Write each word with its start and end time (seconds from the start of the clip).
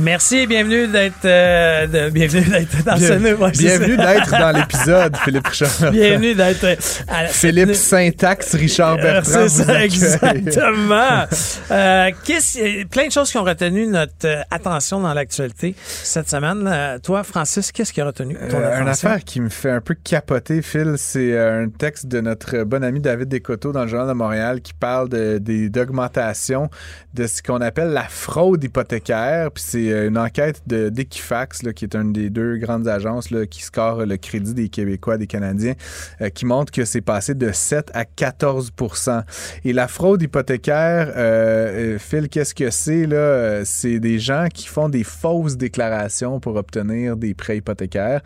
Merci 0.00 0.38
et 0.38 0.46
bienvenue 0.46 0.86
d'être 0.88 1.24
euh, 1.26 1.86
de- 1.86 2.10
bienvenue 2.10 2.42
d'être 2.48 2.84
dans 2.84 2.96
ce 2.96 3.12
Bien- 3.18 3.34
ouais, 3.34 3.50
c'est 3.52 3.62
bienvenue 3.62 3.96
d'être 3.98 4.30
dans 4.30 4.50
l'épisode, 4.56 5.16
Philippe 5.18 5.46
Richard. 5.46 5.92
Bienvenue 5.92 6.34
d'être 6.34 6.64
euh, 6.64 6.74
à 7.06 7.24
la- 7.24 7.28
Philippe 7.28 7.74
Syntaxe, 7.74 8.54
Richard 8.54 8.94
Euh, 8.98 9.02
Bertrand. 9.02 9.48
C'est 9.48 9.64
ça, 9.64 9.84
exactement. 9.84 11.24
Euh, 11.72 12.10
qu'est-ce- 12.24 12.84
plein 12.86 13.06
de 13.06 13.12
choses 13.12 13.30
qui 13.30 13.38
ont 13.38 13.44
retenu 13.44 13.86
notre 13.86 14.12
euh, 14.26 14.42
attention 14.50 15.00
dans 15.00 15.14
l'actualité 15.14 15.74
cette 15.78 16.28
semaine. 16.28 16.98
Toi, 17.02 17.22
Francis, 17.22 17.70
qu'est-ce 17.70 17.92
qui 17.92 18.00
a 18.00 18.06
retenu 18.06 18.34
ton 18.34 18.56
Euh, 18.58 18.80
une 18.80 18.88
attention? 18.88 19.08
affaire 19.10 19.24
qui 19.24 19.40
me 19.40 19.48
fait 19.48 19.70
un 19.70 19.80
peu 19.80 19.94
capoter, 19.94 20.62
Phil, 20.62 20.94
c'est 20.96 21.32
euh, 21.32 21.64
un 21.64 21.68
texte 21.68 22.06
de 22.08 22.20
notre 22.20 22.64
bon 22.64 22.82
ami 22.82 22.98
David 23.00 23.28
Descoteaux 23.28 23.70
dans 23.72 23.82
le 23.82 23.88
Journal 23.88 24.08
de 24.08 24.14
Montréal 24.14 24.60
qui 24.62 24.72
parle 24.72 25.08
de- 25.10 25.38
d'augmentation 25.68 26.70
de 27.14 27.26
ce 27.28 27.40
qu'on 27.42 27.60
appelle 27.60 27.90
la 27.90 28.04
fraude 28.08 28.64
hypothécaire. 28.64 29.50
Puis 29.52 29.62
c'est 29.66 29.89
euh, 29.92 30.08
une 30.08 30.18
enquête 30.18 30.62
de 30.66 30.88
d'Equifax, 30.88 31.60
qui 31.74 31.84
est 31.84 31.94
une 31.94 32.12
des 32.12 32.30
deux 32.30 32.56
grandes 32.56 32.88
agences 32.88 33.28
qui 33.50 33.62
score 33.62 34.06
le 34.06 34.16
crédit 34.16 34.54
des 34.54 34.68
Québécois, 34.68 35.18
des 35.18 35.26
Canadiens, 35.26 35.74
euh, 36.20 36.28
qui 36.28 36.46
montre 36.46 36.72
que 36.72 36.84
c'est 36.84 37.00
passé 37.00 37.34
de 37.34 37.52
7 37.52 37.90
à 37.94 38.04
14% 38.04 39.22
Et 39.64 39.72
la 39.72 39.88
fraude 39.88 40.22
hypothécaire, 40.22 41.12
euh, 41.16 41.98
Phil, 41.98 42.28
qu'est-ce 42.28 42.54
que 42.54 42.70
c'est? 42.70 43.06
là? 43.06 43.64
C'est 43.64 44.00
des 44.00 44.18
gens 44.18 44.46
qui 44.52 44.66
font 44.66 44.88
des 44.88 45.04
fausses 45.04 45.56
déclarations 45.56 46.40
pour 46.40 46.56
obtenir 46.56 47.16
des 47.16 47.34
prêts 47.34 47.58
hypothécaires. 47.58 48.20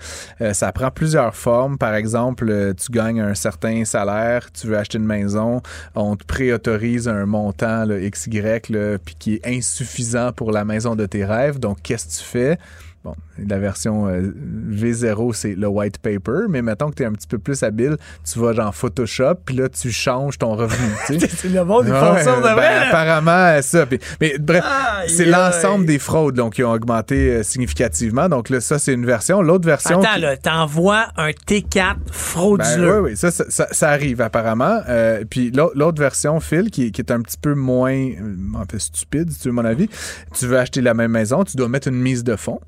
Ça 0.52 0.72
prend 0.72 0.90
plusieurs 0.90 1.34
formes. 1.34 1.78
Par 1.78 1.94
exemple, 1.94 2.74
tu 2.74 2.92
gagnes 2.92 3.20
un 3.20 3.34
certain 3.34 3.84
salaire, 3.84 4.50
tu 4.52 4.66
veux 4.66 4.76
acheter 4.76 4.98
une 4.98 5.06
maison, 5.06 5.62
on 5.94 6.16
te 6.16 6.24
préautorise 6.24 7.08
un 7.08 7.26
montant 7.26 7.84
là, 7.84 7.98
XY 7.98 8.34
puis 9.04 9.14
qui 9.18 9.34
est 9.34 9.46
insuffisant 9.46 10.32
pour 10.32 10.52
la 10.52 10.64
maison 10.64 10.96
de 10.96 11.06
tes 11.06 11.24
rêves. 11.24 11.53
Donc, 11.58 11.82
qu'est-ce 11.82 12.06
que 12.06 12.22
tu 12.22 12.28
fais? 12.28 12.58
Bon, 13.04 13.14
la 13.36 13.58
version 13.58 14.08
euh, 14.08 14.32
V0, 14.70 15.34
c'est 15.34 15.54
le 15.54 15.66
white 15.68 15.98
paper, 15.98 16.46
mais 16.48 16.62
mettons 16.62 16.88
que 16.88 16.94
tu 16.94 17.02
es 17.02 17.06
un 17.06 17.12
petit 17.12 17.26
peu 17.26 17.36
plus 17.38 17.62
habile, 17.62 17.98
tu 18.24 18.38
vas 18.38 18.54
dans 18.54 18.72
Photoshop, 18.72 19.34
puis 19.44 19.56
là, 19.56 19.68
tu 19.68 19.92
changes 19.92 20.38
ton 20.38 20.54
revenu. 20.56 20.88
C'est 21.06 21.48
le 21.50 21.64
monde, 21.66 21.84
ils 21.86 21.92
font 21.92 22.16
ça, 22.16 22.36
de 22.38 22.42
ben, 22.56 22.82
apparemment, 22.88 23.60
ça. 23.60 23.84
Mais 24.22 24.38
bref, 24.38 24.64
c'est 25.08 25.26
l'ensemble 25.26 25.84
des 25.84 25.98
fraudes 25.98 26.34
donc, 26.34 26.54
qui 26.54 26.64
ont 26.64 26.72
augmenté 26.72 27.30
euh, 27.30 27.42
significativement. 27.42 28.30
Donc 28.30 28.48
là, 28.48 28.62
ça, 28.62 28.78
c'est 28.78 28.94
une 28.94 29.04
version. 29.04 29.42
L'autre 29.42 29.66
version... 29.66 30.00
Attends, 30.00 30.14
qui- 30.14 30.20
là, 30.22 30.36
t'envoies 30.38 31.04
un 31.18 31.28
T4 31.28 31.96
frauduleux. 32.10 32.86
ben, 32.86 33.00
oui, 33.02 33.10
oui, 33.10 33.16
ça, 33.18 33.30
ça, 33.30 33.44
ça- 33.50 33.68
ça 33.70 33.90
arrive 33.90 34.22
apparemment. 34.22 34.80
Euh, 34.88 35.24
puis 35.28 35.50
l'au- 35.50 35.72
l'autre 35.74 36.00
version, 36.00 36.40
Phil, 36.40 36.70
qui, 36.70 36.90
qui 36.90 37.02
est 37.02 37.10
un 37.10 37.20
petit 37.20 37.36
peu 37.36 37.54
moins, 37.54 37.94
un 38.58 38.64
peu 38.64 38.78
stupide, 38.78 39.30
si 39.30 39.40
tu 39.40 39.48
veux 39.48 39.54
mon 39.54 39.66
avis, 39.66 39.90
tu 40.32 40.46
veux 40.46 40.58
acheter 40.58 40.80
la 40.80 40.94
même 40.94 41.10
maison, 41.10 41.44
tu 41.44 41.58
dois 41.58 41.68
mettre 41.68 41.88
une 41.88 42.00
mise 42.00 42.24
de 42.24 42.36
fonds. 42.36 42.60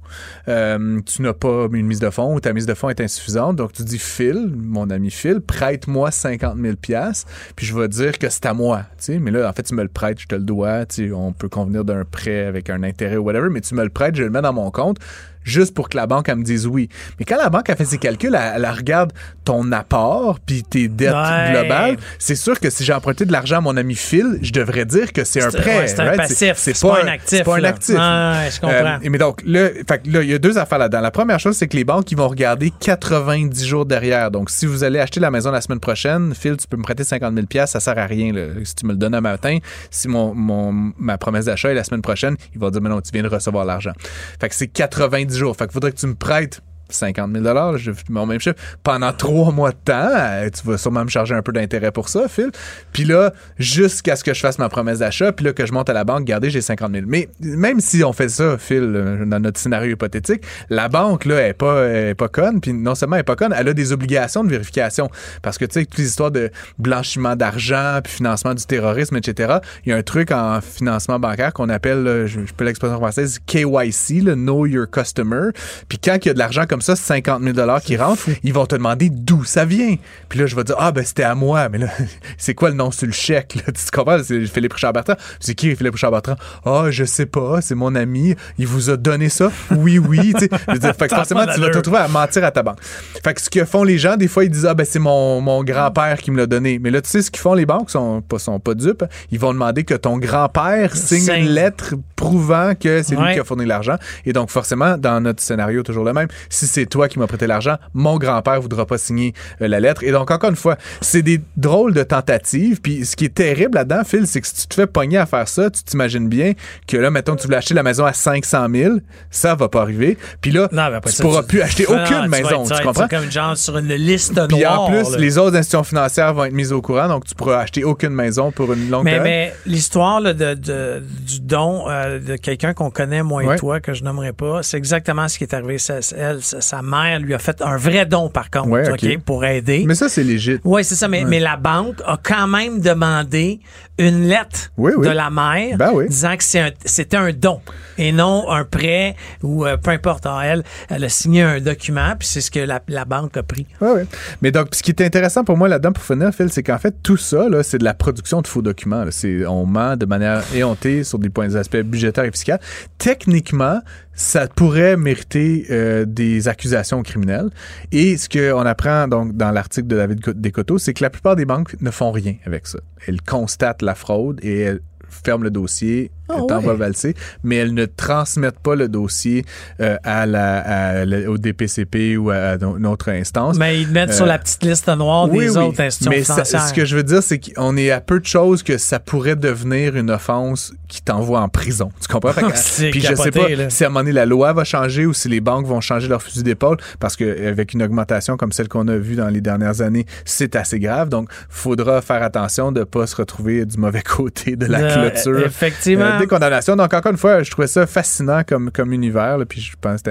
Euh, 0.49 1.01
tu 1.03 1.23
n'as 1.23 1.33
pas 1.33 1.67
une 1.73 1.87
mise 1.87 2.01
de 2.01 2.11
fonds 2.11 2.35
ou 2.35 2.41
ta 2.41 2.53
mise 2.53 2.67
de 2.67 2.75
fonds 2.75 2.89
est 2.89 3.01
insuffisante, 3.01 3.57
donc 3.57 3.73
tu 3.73 3.83
dis 3.83 3.99
Phil, 3.99 4.53
mon 4.55 4.91
ami 4.91 5.11
Phil, 5.11 5.41
prête-moi 5.41 6.11
50 6.11 6.59
000 6.59 6.77
pièces, 6.77 7.25
puis 7.55 7.67
je 7.67 7.79
vais 7.79 7.89
dire 7.89 8.19
que 8.19 8.29
c'est 8.29 8.47
à 8.47 8.55
moi. 8.55 8.83
Mais 9.09 9.31
là, 9.31 9.49
en 9.49 9.53
fait, 9.53 9.65
tu 9.65 9.75
me 9.75 9.83
le 9.83 9.89
prêtes, 9.89 10.21
je 10.21 10.27
te 10.27 10.35
le 10.35 10.43
dois. 10.43 10.85
On 11.15 11.33
peut 11.33 11.49
convenir 11.49 11.85
d'un 11.85 12.05
prêt 12.05 12.45
avec 12.45 12.71
un 12.71 12.83
intérêt 12.83 13.17
ou 13.17 13.25
whatever, 13.25 13.49
mais 13.51 13.61
tu 13.61 13.75
me 13.75 13.83
le 13.83 13.91
prêtes, 13.91 14.17
je 14.17 14.23
le 14.23 14.31
mets 14.31 14.43
dans 14.43 14.53
mon 14.53 14.71
compte 14.71 14.99
juste 15.47 15.73
pour 15.75 15.89
que 15.89 15.97
la 15.97 16.07
banque 16.07 16.29
elle 16.29 16.37
me 16.37 16.43
dise 16.45 16.67
oui. 16.67 16.89
Mais 17.19 17.25
quand 17.25 17.37
la 17.39 17.49
banque 17.49 17.71
a 17.71 17.77
fait 17.77 17.85
ses 17.85 17.99
calculs, 17.99 18.35
elle, 18.35 18.65
elle 18.65 18.71
regarde 18.71 19.13
ton 19.45 19.71
apport 19.73 20.39
puis 20.45 20.63
tes 20.63 20.89
dettes 20.89 21.15
Ouais. 21.15 21.53
globales. 21.53 21.97
C'est 22.19 22.35
sûr 22.35 22.59
que 22.61 22.69
si 22.69 22.85
j'ai 22.85 22.93
emprunté 22.93 23.25
de 23.25 23.33
l'argent 23.33 23.59
à 23.59 23.61
mon 23.61 23.77
ami 23.77 23.95
Phil, 23.95 24.39
je 24.43 24.53
devrais 24.53 24.85
dire 24.85 25.13
que 25.13 25.25
c'est 25.25 25.43
un 25.43 25.51
prêt. 25.51 25.79
ouais, 25.79 25.87
c'est 25.87 26.01
un 26.01 26.05
right? 26.05 26.17
passif, 26.19 26.55
c'est 26.57 26.79
pas 26.81 27.03
un 27.03 27.07
actif, 27.07 27.39
C'est 27.39 27.45
pas 27.45 27.57
un 27.57 27.65
actif. 27.65 27.95
Ouais, 27.95 28.51
je 28.51 28.61
comprends. 28.61 28.99
Euh, 29.03 29.09
mais 29.09 29.19
donc, 29.19 29.43
là, 29.47 29.69
il 30.05 30.31
y 30.31 30.35
a 30.35 30.39
deux 30.39 30.59
affaires 30.59 30.79
là-dedans. 30.79 31.01
La 31.01 31.11
première 31.11 31.39
chose, 31.41 31.57
c'est 31.57 31.69
que 31.69 31.77
les 31.77 31.85
banques, 31.85 32.11
ils 32.11 32.17
vont 32.19 32.29
regarder 32.29 32.73
90 32.81 33.65
jours 33.67 33.87
derrière. 33.87 34.31
Donc, 34.31 34.51
si 34.51 34.67
vous 34.67 34.83
allez 34.85 34.99
acheter 34.99 35.21
la 35.21 35.31
maison 35.31 35.51
la 35.51 35.61
semaine 35.61 35.81
prochaine, 35.81 36.35
Phil, 36.35 36.57
tu 36.57 36.67
peux 36.67 36.77
me 36.77 36.83
prêter 36.83 37.05
50 37.05 37.35
000 37.35 37.67
ça 37.67 37.81
sert 37.81 37.97
à 37.99 38.07
rien. 38.07 38.33
là. 38.33 38.47
Si 38.65 38.75
tu 38.75 38.87
me 38.87 38.93
le 38.93 38.99
donnes 38.99 39.15
un 39.15 39.21
matin, 39.21 39.59
si 39.91 40.09
mon, 40.09 40.35
mon- 40.35 40.93
ma 40.99 41.19
promesse 41.19 41.45
d'achat 41.45 41.71
est 41.71 41.75
la 41.75 41.85
semaine 41.85 42.03
prochaine, 42.03 42.37
il 42.55 42.61
va 42.61 42.71
dire, 42.71 42.81
mais 42.81 42.89
non, 42.89 43.01
tu 43.01 43.11
viens 43.13 43.23
de 43.23 43.29
recevoir 43.29 43.65
l'argent. 43.65 43.93
Fait 44.41 44.49
que 44.49 44.55
c'est 44.55 44.67
90 44.67 45.36
jours. 45.37 45.57
Fait 45.57 45.65
qu'il 45.65 45.73
faudrait 45.73 45.93
que 45.93 45.99
tu 45.99 46.07
me 46.07 46.15
prêtes 46.15 46.63
50 46.89 47.33
000 47.33 47.45
là, 47.45 47.77
je 47.77 47.91
mon 48.09 48.27
même 48.27 48.41
chiffre, 48.41 48.57
pendant 48.83 49.13
trois 49.13 49.53
mois 49.53 49.71
de 49.71 49.77
temps. 49.85 50.11
Euh, 50.15 50.49
tu 50.51 50.67
vas 50.67 50.79
sûrement 50.79 51.05
me 51.05 51.09
charger 51.09 51.35
un 51.35 51.43
peu 51.43 51.53
d'intérêt 51.53 51.91
pour 51.91 52.09
ça, 52.09 52.29
Phil. 52.29 52.51
Puis 52.93 53.05
là, 53.05 53.33
jusqu'à 53.59 54.17
ce 54.17 54.25
que 54.25 54.35
je 54.35 54.41
fasse 54.41 54.59
ma 54.59 54.69
promesse 54.69 55.01
d'achat, 55.01 55.33
puis 55.33 55.45
là, 55.45 55.53
que 55.53 55.67
je 55.67 55.73
monte 55.73 55.91
à 55.91 55.93
la 55.93 56.05
banque, 56.05 56.21
regardez, 56.21 56.51
j'ai 56.51 56.61
50 56.61 56.93
000. 56.93 57.05
Mais 57.07 57.29
même 57.41 57.81
si 57.81 58.05
on 58.05 58.13
fait 58.13 58.29
ça, 58.29 58.57
Phil, 58.59 58.93
euh, 58.95 59.25
dans 59.25 59.41
notre 59.41 59.59
scénario 59.59 59.93
hypothétique, 59.93 60.43
la 60.71 60.89
banque, 60.89 61.25
là, 61.25 61.37
elle 61.37 61.51
est 61.51 61.55
pas, 61.55 61.89
est 61.89 62.15
pas 62.15 62.29
conne. 62.29 62.61
Puis 62.61 62.73
non 62.73 62.95
seulement 62.95 63.17
elle 63.17 63.21
est 63.21 63.25
pas 63.25 63.37
conne, 63.37 63.55
elle 63.57 63.69
a 63.69 63.75
des 63.75 63.93
obligations 63.93 64.45
de 64.45 64.51
vérification. 64.51 65.11
Parce 65.43 65.59
que, 65.59 65.65
tu 65.65 65.81
sais, 65.81 65.87
toutes 65.87 65.99
les 65.99 66.07
histoires 66.07 66.31
de 66.31 66.51
blanchiment 66.79 67.37
d'argent, 67.37 68.01
puis 68.03 68.13
financement 68.13 68.55
du 68.55 68.65
terrorisme, 68.65 69.17
etc., 69.17 69.59
il 69.85 69.91
y 69.91 69.93
a 69.93 69.97
un 69.97 70.03
truc 70.03 70.31
en 70.31 70.61
financement 70.61 71.19
bancaire 71.19 71.53
qu'on 71.53 71.69
appelle, 71.69 72.27
je, 72.27 72.41
je 72.47 72.53
peux 72.55 72.65
l'expression 72.65 72.99
française, 72.99 73.39
KYC, 73.47 74.23
le 74.23 74.35
Know 74.35 74.67
Your 74.67 74.87
Customer. 74.91 75.51
Puis 75.89 75.99
quand 75.99 76.17
il 76.23 76.29
y 76.29 76.31
a 76.31 76.35
de 76.35 76.39
l'argent 76.39 76.65
comme 76.69 76.76
ça, 76.81 76.97
50 76.97 77.43
000 77.43 77.81
qui 77.85 77.97
rentrent, 77.97 78.29
ils 78.43 78.53
vont 78.53 78.67
te 78.67 78.75
demander 78.75 79.11
d'où 79.11 79.45
ça 79.45 79.65
vient. 79.65 79.97
Puis 80.29 80.39
là, 80.39 80.47
je 80.47 80.57
vais 80.57 80.65
dire, 80.65 80.77
ah, 80.79 80.93
ben, 80.93 81.05
c'était 81.05 81.23
à 81.23 81.35
moi. 81.35 81.69
Mais 81.69 81.79
là, 81.79 81.89
c'est 82.39 82.55
quoi 82.55 82.71
le 82.71 82.77
nom 82.77 82.91
sur 82.91 83.07
le 83.07 83.13
chèque? 83.13 83.55
Là? 83.57 83.73
Tu 83.73 83.91
comprends? 83.93 84.19
C'est 84.23 84.45
Philippe 84.47 84.75
Richard 84.75 84.93
Bertrand. 84.93 85.17
C'est 85.41 85.55
qui 85.55 85.75
Philippe 85.75 85.95
Richard 85.95 86.11
Bertrand? 86.11 86.37
Ah, 86.65 86.87
je 86.91 87.05
sais 87.05 87.27
pas, 87.27 87.61
c'est 87.61 87.75
mon 87.75 87.95
ami. 87.95 88.35
Il 88.59 88.67
vous 88.67 88.91
a 88.91 88.97
donné 88.97 89.29
ça? 89.29 89.51
Oui, 89.71 89.99
oui. 89.99 90.33
tu 90.35 90.41
sais. 90.41 90.49
Je 90.69 90.73
veux 90.73 90.79
dire, 90.79 90.95
fait 90.95 91.09
que 91.09 91.11
Ça 91.11 91.17
a 91.17 91.19
forcément, 91.19 91.47
tu 91.47 91.61
vas 91.61 91.71
te 91.71 91.77
retrouver 91.77 91.99
à 91.99 92.09
mentir 92.09 92.45
à 92.45 92.51
ta 92.51 92.63
banque. 92.63 92.81
Fait 92.83 93.35
que 93.35 93.41
ce 93.41 93.51
que 93.51 93.65
font 93.65 93.85
les 93.85 93.99
gens, 93.99 94.17
des 94.17 94.29
fois, 94.29 94.45
ils 94.45 94.51
disent, 94.51 94.67
ah, 94.67 94.75
ben, 94.75 94.87
c'est 94.89 94.99
mon, 94.99 95.41
mon 95.41 95.65
grand-père 95.65 96.19
qui 96.19 96.31
me 96.31 96.37
l'a 96.37 96.47
donné. 96.47 96.79
Mais 96.79 96.91
là, 96.91 97.01
tu 97.01 97.11
sais, 97.11 97.23
ce 97.23 97.31
qu'ils 97.31 97.41
font 97.41 97.55
les 97.55 97.67
banques, 97.67 97.91
sont 97.91 98.23
pas, 98.23 98.39
sont 98.39 98.61
pas 98.61 98.75
dupes. 98.75 99.05
Ils 99.31 99.39
vont 99.39 99.53
demander 99.53 99.85
que 99.85 99.95
ton 99.95 100.19
grand-père 100.19 100.97
signe 100.97 101.21
Signe. 101.21 101.45
une 101.45 101.49
lettre 101.49 101.95
prouvant 102.15 102.75
que 102.75 103.03
c'est 103.03 103.17
lui 103.17 103.35
qui 103.35 103.41
a 103.41 103.45
fourni 103.45 103.67
l'argent. 103.67 103.97
Et 104.25 104.33
donc, 104.33 104.51
forcément, 104.51 104.97
dans 104.97 105.21
notre 105.21 105.43
scénario, 105.43 105.83
toujours 105.83 106.05
le 106.05 106.13
même, 106.13 106.29
si 106.49 106.66
c'est 106.67 106.87
toi 106.87 107.09
qui 107.09 107.19
m'as 107.19 107.27
prêté 107.27 107.47
l'argent, 107.47 107.77
mon 107.95 108.17
grand-père 108.19 108.61
voudra 108.61 108.87
pas 108.87 108.99
signer 108.99 109.33
euh, 109.63 109.69
la 109.69 109.81
lettre. 109.81 110.03
Et 110.05 110.11
donc, 110.13 110.31
encore 110.31 110.51
une 110.51 110.57
fois, 110.57 110.77
c'est 111.01 111.23
des 111.23 111.41
drôles 111.57 111.95
de 111.95 112.03
tentatives. 112.03 112.81
Puis, 112.81 113.05
ce 113.05 113.17
qui 113.17 113.25
est 113.27 113.35
terrible 113.35 113.77
là-dedans, 113.77 114.03
Phil, 114.05 114.27
c'est 114.27 114.41
que 114.41 114.47
si 114.47 114.55
tu 114.55 114.67
te 114.67 114.75
fais 114.75 114.87
pogner 114.87 115.19
à 115.19 115.27
faire 115.27 115.49
ça, 115.49 115.71
tu 115.71 115.83
t'imagines 115.83 116.29
bien 116.29 116.53
que 116.87 116.97
là, 116.97 117.11
mettons, 117.11 117.37
tu 117.37 117.45
voulais 117.47 117.57
acheter 117.59 117.75
la 117.75 117.83
maison 117.83 118.05
à 118.05 118.13
500 118.13 118.67
000, 118.73 118.95
ça 119.31 119.55
va 119.55 119.69
pas 119.69 119.83
arriver. 119.83 120.19
Puis 120.41 120.51
là, 120.51 120.69
Non, 120.73 120.89
tu 121.05 121.13
ça, 121.13 121.23
pourras 121.23 121.43
tu- 121.43 121.49
plus 121.49 121.63
acheter 121.63 121.87
aucune 121.87 122.23
tu 122.25 122.29
maison. 122.29 122.65
Tu 122.65 122.73
être 122.73 122.83
comprends? 122.83 123.09
comme 123.09 123.31
genre 123.31 123.57
sur 123.57 123.77
une 123.79 123.89
liste 123.95 124.35
Puis 124.49 124.59
noire. 124.61 124.83
en 124.83 124.91
plus, 124.91 125.11
là. 125.13 125.19
les 125.19 125.39
autres 125.39 125.57
institutions 125.57 125.85
financières 125.85 126.35
vont 126.35 126.45
être 126.45 126.53
mises 126.53 126.73
au 126.73 126.83
courant, 126.83 127.09
donc 127.09 127.25
tu 127.25 127.35
pourras 127.35 127.59
acheter 127.61 127.85
aucune 127.85 128.11
maison 128.11 128.51
pour 128.53 128.73
une 128.73 128.91
longue 128.91 129.05
Mais, 129.05 129.13
période. 129.19 129.25
mais 129.27 129.55
l'histoire 129.67 130.21
là, 130.21 130.33
de, 130.35 130.55
de- 130.55 131.03
du 131.27 131.41
don 131.41 131.89
euh, 131.89 132.19
de 132.19 132.37
quelqu'un 132.37 132.75
qu'on 132.75 132.91
connaît, 132.91 133.23
moi 133.23 133.43
et 133.45 133.47
Ouais. 133.47 133.57
toi, 133.57 133.81
que 133.81 133.93
je 133.95 134.03
nommerai 134.03 134.33
pas, 134.33 134.63
c'est 134.63 134.77
exactement 134.77 135.29
ce 135.29 135.39
qui 135.39 135.45
est 135.45 135.55
arrivé. 135.55 135.79
Ça- 135.79 136.01
elle, 136.17 136.41
sa, 136.61 136.83
mère 136.83 137.21
lui 137.21 137.35
a 137.35 137.39
fait 137.39 137.61
un 137.63 137.77
vrai 137.77 138.07
don, 138.07 138.29
par 138.29 138.51
contre, 138.51 138.69
Ouais, 138.69 139.19
pour 139.19 139.45
aider. 139.45 139.85
Mais 139.87 139.95
ça, 139.95 140.09
c'est 140.09 140.23
légit. 140.25 140.59
Oui, 140.65 140.85
c'est 140.85 140.95
ça, 140.95 141.09
mais, 141.09 141.25
mais 141.25 141.41
la 141.41 141.57
banque 141.57 142.01
a 142.07 142.19
quand 142.23 142.47
même 142.47 142.81
demandé 142.81 143.61
une 143.99 144.29
lettre 144.29 144.71
Oui, 144.77 144.93
oui. 144.97 145.07
de 145.09 145.13
la 145.13 145.31
mère 145.31 145.79
Ben 145.79 145.91
oui. 145.95 146.07
disant 146.09 146.37
que 146.37 146.59
un- 146.59 146.71
c'était 146.85 147.17
un 147.17 147.33
don 147.33 147.61
et 147.97 148.13
non 148.13 148.51
un 148.51 148.65
prêt 148.65 149.17
ou 149.43 149.65
euh, 149.65 149.79
peu 149.79 149.91
importe. 149.91 150.27
Alors, 150.27 150.43
elle, 150.43 150.65
elle 150.91 151.03
a 151.05 151.09
signé 151.09 151.43
un 151.43 151.61
document, 151.61 152.15
puis 152.19 152.29
c'est 152.29 152.43
ce 152.43 152.51
que 152.51 152.61
la, 152.61 152.81
la 152.89 153.05
banque 153.07 153.37
a 153.39 153.43
pris. 153.43 153.67
Ouais, 153.81 153.91
ouais. 153.93 154.07
Mais 154.43 154.51
donc, 154.51 154.75
ce 154.75 154.83
qui 154.83 154.91
est 154.91 155.01
intéressant 155.01 155.45
pour 155.45 155.57
moi 155.57 155.69
là-dedans, 155.69 155.93
pour 155.93 156.05
finir, 156.05 156.31
Phil, 156.35 156.51
c'est 156.53 156.63
qu'en 156.63 156.79
fait, 156.79 156.95
tout 157.03 157.17
ça, 157.17 157.47
c'est 157.63 157.79
de 157.79 157.85
la 157.85 157.95
production 157.95 158.43
de 158.43 158.47
faux 158.47 158.61
documents. 158.63 159.05
là. 159.05 159.11
On 159.49 159.65
ment 159.65 159.97
de 159.97 160.05
manière 160.07 160.43
éhontée 160.55 161.03
sur 161.05 161.19
des 161.19 161.31
points 161.31 161.49
des 161.49 161.57
aspects 161.57 161.77
budgétaires 161.79 162.25
et 162.25 162.31
fiscaux. 162.31 162.53
Techniquement, 162.99 163.81
ça 164.17 164.49
pourrait 164.49 164.97
mériter 164.97 165.67
euh, 165.71 166.05
des 166.07 166.49
accusations 166.49 167.03
criminelles. 167.03 167.51
Et 167.93 168.17
ce 168.17 168.29
qu'on 168.29 168.65
apprend 168.67 169.07
donc 169.07 169.37
dans 169.37 169.51
l'article 169.53 169.87
de 169.87 169.97
David 169.97 170.21
Co- 170.25 170.33
Descoteaux, 170.33 170.79
c'est 170.79 170.95
que 170.95 171.05
la 171.05 171.11
plupart 171.11 171.37
des 171.37 171.45
banques 171.45 171.77
ne 171.81 171.91
font 171.91 172.11
rien 172.11 172.35
avec 172.47 172.67
ça. 172.67 172.79
Elles 173.07 173.21
constatent 173.23 173.83
la 173.83 173.95
fraude 173.95 174.41
et 174.43 174.61
elles 174.61 174.81
ferment 175.09 175.45
le 175.45 175.51
dossier, 175.51 176.11
Ah 176.29 176.43
ouais. 176.61 176.75
valser, 176.77 177.15
mais 177.45 177.57
elles 177.57 177.75
ne 177.75 177.87
transmettent 177.87 178.59
pas 178.59 178.75
le 178.75 178.89
dossier 178.89 179.45
euh, 179.81 179.97
à 180.05 180.27
la, 180.27 180.59
à 180.59 181.05
la- 181.05 181.31
au 181.31 181.39
DPCP 181.39 182.17
ou 182.17 182.31
à, 182.31 182.57
une 182.61 182.87
autre 182.87 183.11
instance. 183.11 183.57
Mais 183.59 183.81
ils 183.81 183.89
mettent 183.89 184.13
sur 184.13 184.25
Euh, 184.25 184.29
la 184.29 184.39
petite 184.39 184.63
liste 184.65 184.89
noire 184.89 185.29
des 185.29 185.57
autres 185.57 185.81
institutions 185.81 186.11
Mais 186.11 186.25
ça- 186.25 186.35
financières. 186.35 186.63
ce 186.69 186.75
que 186.75 186.85
je 186.85 186.97
veux 186.97 187.03
dire, 187.03 187.23
c'est 187.23 187.39
qu'on 187.39 187.77
est 187.77 187.91
à 187.91 188.01
peu 188.01 188.19
de 188.21 188.27
choses 188.27 188.63
que 188.63 188.79
ça 188.79 188.99
pourrait 188.99 189.37
devenir 189.37 189.97
une 189.97 190.11
offense 190.11 190.73
qui 190.89 191.03
t'envoie 191.03 191.41
en 191.41 191.49
prison. 191.49 191.91
Tu 192.01 192.09
comprends? 192.13 192.33
C'est 192.55 192.91
Puis 192.91 193.01
je 193.01 193.15
sais 193.15 193.31
pas 193.31 193.49
là. 193.49 193.71
si 193.71 193.85
à 193.85 193.87
un 193.87 193.91
moment 193.91 194.01
donné 194.01 194.13
la 194.13 194.27
loi 194.27 194.53
va 194.53 194.65
changer 194.65 195.07
ou 195.07 195.13
si 195.13 195.29
les 195.29 195.41
banques 195.41 195.67
vont 195.67 195.81
changer 195.81 196.09
leur 196.09 196.23
fusil 196.23 196.43
d'épaule 196.43 196.77
parce 197.01 197.17
qu'avec 197.17 197.73
une 197.75 197.83
augmentation 197.83 198.37
comme 198.37 198.53
celle 198.53 198.69
qu'on 198.69 198.87
a 198.89 198.97
vue 198.97 199.17
dans 199.17 199.29
les 199.29 199.41
dernières 199.41 199.81
années, 199.81 200.07
c'est 200.25 200.55
assez 200.57 200.79
grave. 200.81 201.09
Donc, 201.09 201.29
faudra 201.49 202.03
faire 202.03 202.23
attention 202.23 202.73
de 202.73 202.85
pas 202.85 203.07
se 203.07 203.17
retrouver 203.17 203.65
du 203.65 203.79
mauvais 203.79 204.03
côté 204.17 204.57
de 204.57 204.67
la 204.67 204.79
Euh, 204.81 205.11
clôture. 205.11 205.47
effectivement. 205.47 206.16
Euh, 206.17 206.21
des 206.21 206.27
condamnations. 206.27 206.77
Donc, 206.77 206.93
encore 206.93 207.13
une 207.13 207.19
fois, 207.19 207.43
je 207.43 207.51
trouvais 207.51 207.67
ça 207.69 207.87
fascinant 207.87 208.43
comme, 208.47 208.71
comme 208.71 208.93
univers. 208.93 209.39
là, 209.39 209.45
puis 209.47 209.61
je 209.61 209.73
pense 209.81 210.03
que 210.03 210.11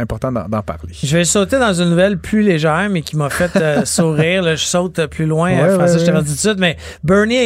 important, 0.00 0.32
d'en 0.32 0.62
parler. 0.62 0.92
Je 1.02 1.16
vais 1.16 1.24
sauter 1.24 1.58
dans 1.58 1.72
une 1.72 1.90
nouvelle 1.90 2.18
plus 2.18 2.42
légère, 2.42 2.88
mais 2.90 3.02
qui 3.02 3.16
m'a 3.16 3.30
fait 3.30 3.54
euh, 3.56 3.84
sourire. 3.84 4.42
là. 4.42 4.54
je 4.56 4.64
saute 4.64 5.06
plus 5.06 5.26
loin, 5.26 5.50
Ouais, 5.50 5.62
euh, 5.62 5.74
Francis, 5.78 6.00
ouais, 6.00 6.06
je 6.06 6.12
ouais. 6.12 6.22
dit 6.22 6.28
tout 6.30 6.34
de 6.34 6.38
suite, 6.38 6.58
mais 6.58 6.76
Bernie 7.04 7.36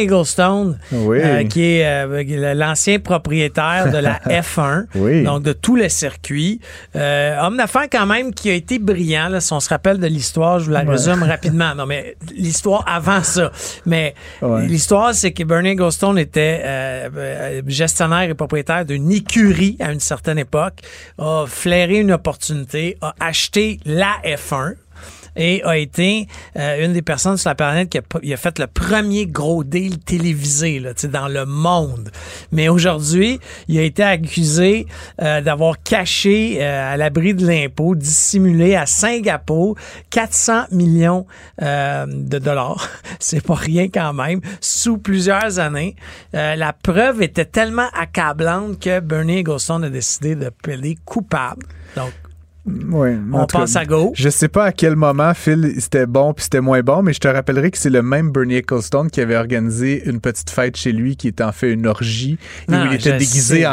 Oui. 0.91 1.19
euh, 1.21 1.43
qui 1.45 1.63
est 1.77 1.85
euh, 1.85 2.53
l'ancien 2.53 2.99
propriétaire 2.99 3.91
de 3.91 3.97
la 3.97 4.19
F1, 4.27 4.85
Oui. 4.95 5.23
donc 5.23 5.43
de 5.43 5.53
tout 5.53 5.75
le 5.75 5.89
circuit. 5.89 6.59
Euh, 6.95 7.37
homme 7.41 7.57
d'affaires 7.57 7.87
quand 7.91 8.05
même 8.05 8.33
qui 8.33 8.49
a 8.49 8.53
été 8.53 8.79
brillant. 8.79 9.29
Là, 9.29 9.39
si 9.39 9.53
on 9.53 9.59
se 9.59 9.69
rappelle 9.69 9.99
de 9.99 10.07
l'histoire, 10.07 10.59
je 10.59 10.65
vous 10.65 10.71
la 10.71 10.81
résume 10.81 11.23
rapidement. 11.23 11.73
Non, 11.75 11.85
mais 11.85 12.15
l'histoire 12.35 12.83
avant 12.87 13.23
ça. 13.23 13.51
Mais 13.85 14.13
l'histoire, 14.41 15.13
c'est 15.13 15.31
que 15.31 15.43
Bernie 15.43 15.69
Egglestone 15.69 16.17
était 16.19 16.61
euh, 16.63 17.09
euh, 17.15 17.61
et 18.01 18.33
propriétaire 18.33 18.85
d'une 18.85 19.11
écurie 19.11 19.77
à 19.79 19.91
une 19.91 19.99
certaine 19.99 20.37
époque, 20.37 20.81
a 21.17 21.45
flairé 21.47 21.99
une 21.99 22.11
opportunité, 22.11 22.97
a 23.01 23.15
acheté 23.19 23.79
la 23.85 24.17
F1 24.23 24.75
et 25.35 25.63
a 25.63 25.77
été 25.77 26.27
euh, 26.57 26.85
une 26.85 26.93
des 26.93 27.01
personnes 27.01 27.37
sur 27.37 27.49
la 27.49 27.55
planète 27.55 27.89
qui 27.89 27.97
a, 27.97 28.01
il 28.23 28.33
a 28.33 28.37
fait 28.37 28.59
le 28.59 28.67
premier 28.67 29.27
gros 29.27 29.63
deal 29.63 29.99
télévisé 29.99 30.79
là, 30.79 30.93
dans 31.11 31.27
le 31.27 31.45
monde. 31.45 32.09
Mais 32.51 32.69
aujourd'hui, 32.69 33.39
il 33.67 33.77
a 33.77 33.83
été 33.83 34.03
accusé 34.03 34.87
euh, 35.21 35.41
d'avoir 35.41 35.81
caché 35.83 36.57
euh, 36.59 36.93
à 36.93 36.97
l'abri 36.97 37.33
de 37.33 37.45
l'impôt, 37.45 37.95
dissimulé 37.95 38.75
à 38.75 38.85
Singapour 38.85 39.75
400 40.09 40.65
millions 40.71 41.25
euh, 41.61 42.05
de 42.07 42.39
dollars. 42.39 42.87
C'est 43.19 43.45
pas 43.45 43.55
rien 43.55 43.87
quand 43.89 44.13
même, 44.13 44.41
sous 44.61 44.97
plusieurs 44.97 45.59
années. 45.59 45.95
Euh, 46.33 46.55
la 46.55 46.73
preuve 46.73 47.21
était 47.21 47.45
tellement 47.45 47.87
accablante 47.93 48.79
que 48.79 48.99
Bernie 48.99 49.39
Egglestone 49.39 49.83
a 49.83 49.89
décidé 49.89 50.35
de 50.35 50.49
plaider 50.49 50.97
coupable. 51.05 51.65
Donc, 51.95 52.11
En 52.67 53.41
on 53.41 53.45
tout 53.45 53.57
cas, 53.57 53.59
passe 53.59 53.75
à 53.75 53.85
gauche. 53.85 54.17
Je 54.19 54.29
sais 54.29 54.47
pas 54.47 54.65
à 54.65 54.71
quel 54.71 54.95
moment 54.95 55.33
Phil 55.35 55.73
c'était 55.77 56.07
bon 56.07 56.33
puis 56.33 56.43
c'était 56.45 56.61
moins 56.61 56.81
bon, 56.81 57.03
mais 57.03 57.13
je 57.13 57.19
te 57.19 57.27
rappellerai 57.27 57.69
que 57.69 57.77
c'est 57.77 57.91
le 57.91 58.01
même 58.01 58.31
Bernie 58.31 58.55
Ecclestone 58.55 59.11
qui 59.11 59.21
avait 59.21 59.35
organisé 59.35 60.01
une 60.09 60.19
petite 60.19 60.49
fête 60.49 60.75
chez 60.75 60.91
lui 60.91 61.15
qui 61.15 61.27
était 61.27 61.43
en 61.43 61.51
fait 61.51 61.71
une 61.71 61.85
orgie 61.85 62.39
Non, 62.67 62.83
où 62.83 62.85
il 62.87 62.95
était 62.95 63.17
déguisé 63.17 63.65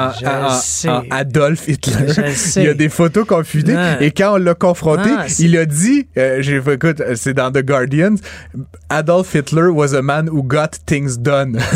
sais, 0.55 0.89
en, 0.91 1.03
Adolf 1.11 1.69
Hitler. 1.69 2.13
Il 2.57 2.63
y 2.65 2.69
a 2.69 2.75
des 2.75 2.91
photos 2.91 3.27
confusées 3.27 3.73
Non. 3.73 3.97
et 4.01 4.11
quand 4.11 4.35
on 4.35 4.37
l'a 4.37 4.55
confronté, 4.55 5.09
Non, 5.09 5.19
il 5.39 5.57
a 5.57 5.65
dit, 5.65 6.07
euh, 6.19 6.39
j'ai 6.41 6.57
écoute, 6.59 7.03
c'est 7.15 7.35
dans 7.35 7.51
The 7.51 7.63
Guardian, 7.65 8.15
Adolf 8.91 9.35
Hitler 9.35 9.69
was 9.69 9.95
a 9.95 10.03
man 10.03 10.29
who 10.29 10.43
got 10.43 10.69
things 10.87 11.17
done. 11.19 11.59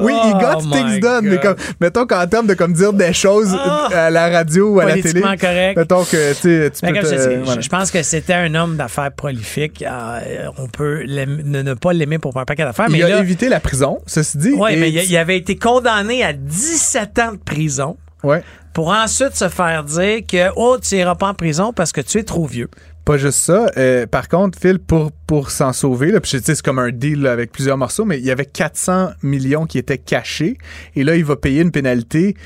Oui, 0.00 0.12
il 0.12 0.32
Oh 0.34 0.38
got 0.38 0.62
my 0.66 0.72
things 0.72 1.00
done, 1.00 1.24
mais 1.24 1.36
God. 1.36 1.42
comme 1.42 1.56
mettons 1.80 2.06
qu'en 2.06 2.26
termes 2.26 2.46
de 2.46 2.54
comme 2.54 2.72
dire 2.74 2.92
des 2.92 3.12
choses 3.12 3.54
Ah. 3.58 3.88
à 4.06 4.10
la 4.10 4.28
radio 4.28 4.74
ou 4.74 4.80
à 4.80 4.84
la 4.84 5.00
télé, 5.00 5.20
correct. 5.22 5.76
mettons 5.76 6.04
que 6.12 6.32
tu 6.34 6.80
peux 6.86 6.94
je, 6.94 7.44
voilà. 7.44 7.60
pense 7.70 7.90
que 7.90 8.02
c'était 8.02 8.34
un 8.34 8.54
homme 8.54 8.76
d'affaires 8.76 9.12
prolifique. 9.12 9.82
Euh, 9.82 10.46
on 10.58 10.68
peut 10.68 11.02
ne, 11.04 11.62
ne 11.62 11.74
pas 11.74 11.92
l'aimer 11.92 12.18
pour 12.18 12.36
un 12.36 12.44
paquet 12.44 12.64
d'affaires. 12.64 12.88
Mais 12.90 12.98
il 12.98 13.04
a 13.04 13.08
là, 13.08 13.18
évité 13.20 13.48
la 13.48 13.60
prison, 13.60 14.00
ceci 14.06 14.38
dit. 14.38 14.54
et- 14.70 14.76
mais 14.76 14.90
il, 14.90 15.02
il 15.10 15.16
avait 15.16 15.36
été 15.36 15.56
condamné 15.56 16.22
à 16.22 16.32
17 16.32 17.18
ans 17.18 17.32
de 17.32 17.38
prison 17.38 17.96
Ouais. 18.22 18.42
pour 18.72 18.88
ensuite 18.90 19.34
se 19.34 19.48
faire 19.48 19.82
dire 19.82 20.20
que 20.30 20.50
oh, 20.54 20.78
tu 20.80 20.94
iras 20.94 21.16
pas 21.16 21.26
en 21.28 21.34
prison 21.34 21.72
parce 21.72 21.90
que 21.90 22.00
tu 22.00 22.18
es 22.18 22.22
trop 22.22 22.46
vieux. 22.46 22.68
Pas 23.04 23.18
juste 23.18 23.38
ça. 23.40 23.66
euh, 23.78 24.06
par 24.06 24.28
contre, 24.28 24.56
Phil, 24.60 24.78
pour, 24.78 25.10
pour 25.26 25.50
s'en 25.50 25.72
sauver, 25.72 26.12
là, 26.12 26.20
puis 26.20 26.38
c'est 26.40 26.62
comme 26.62 26.78
un 26.78 26.92
deal 26.92 27.20
là, 27.22 27.32
avec 27.32 27.50
plusieurs 27.50 27.76
morceaux, 27.76 28.04
mais 28.04 28.18
il 28.20 28.24
y 28.24 28.30
avait 28.30 28.44
400 28.46 29.10
millions 29.24 29.66
qui 29.66 29.78
étaient 29.78 29.98
cachés. 29.98 30.56
Et 30.94 31.02
là, 31.02 31.16
il 31.16 31.24
va 31.24 31.34
payer 31.34 31.62
une 31.62 31.72
pénalité 31.72 32.36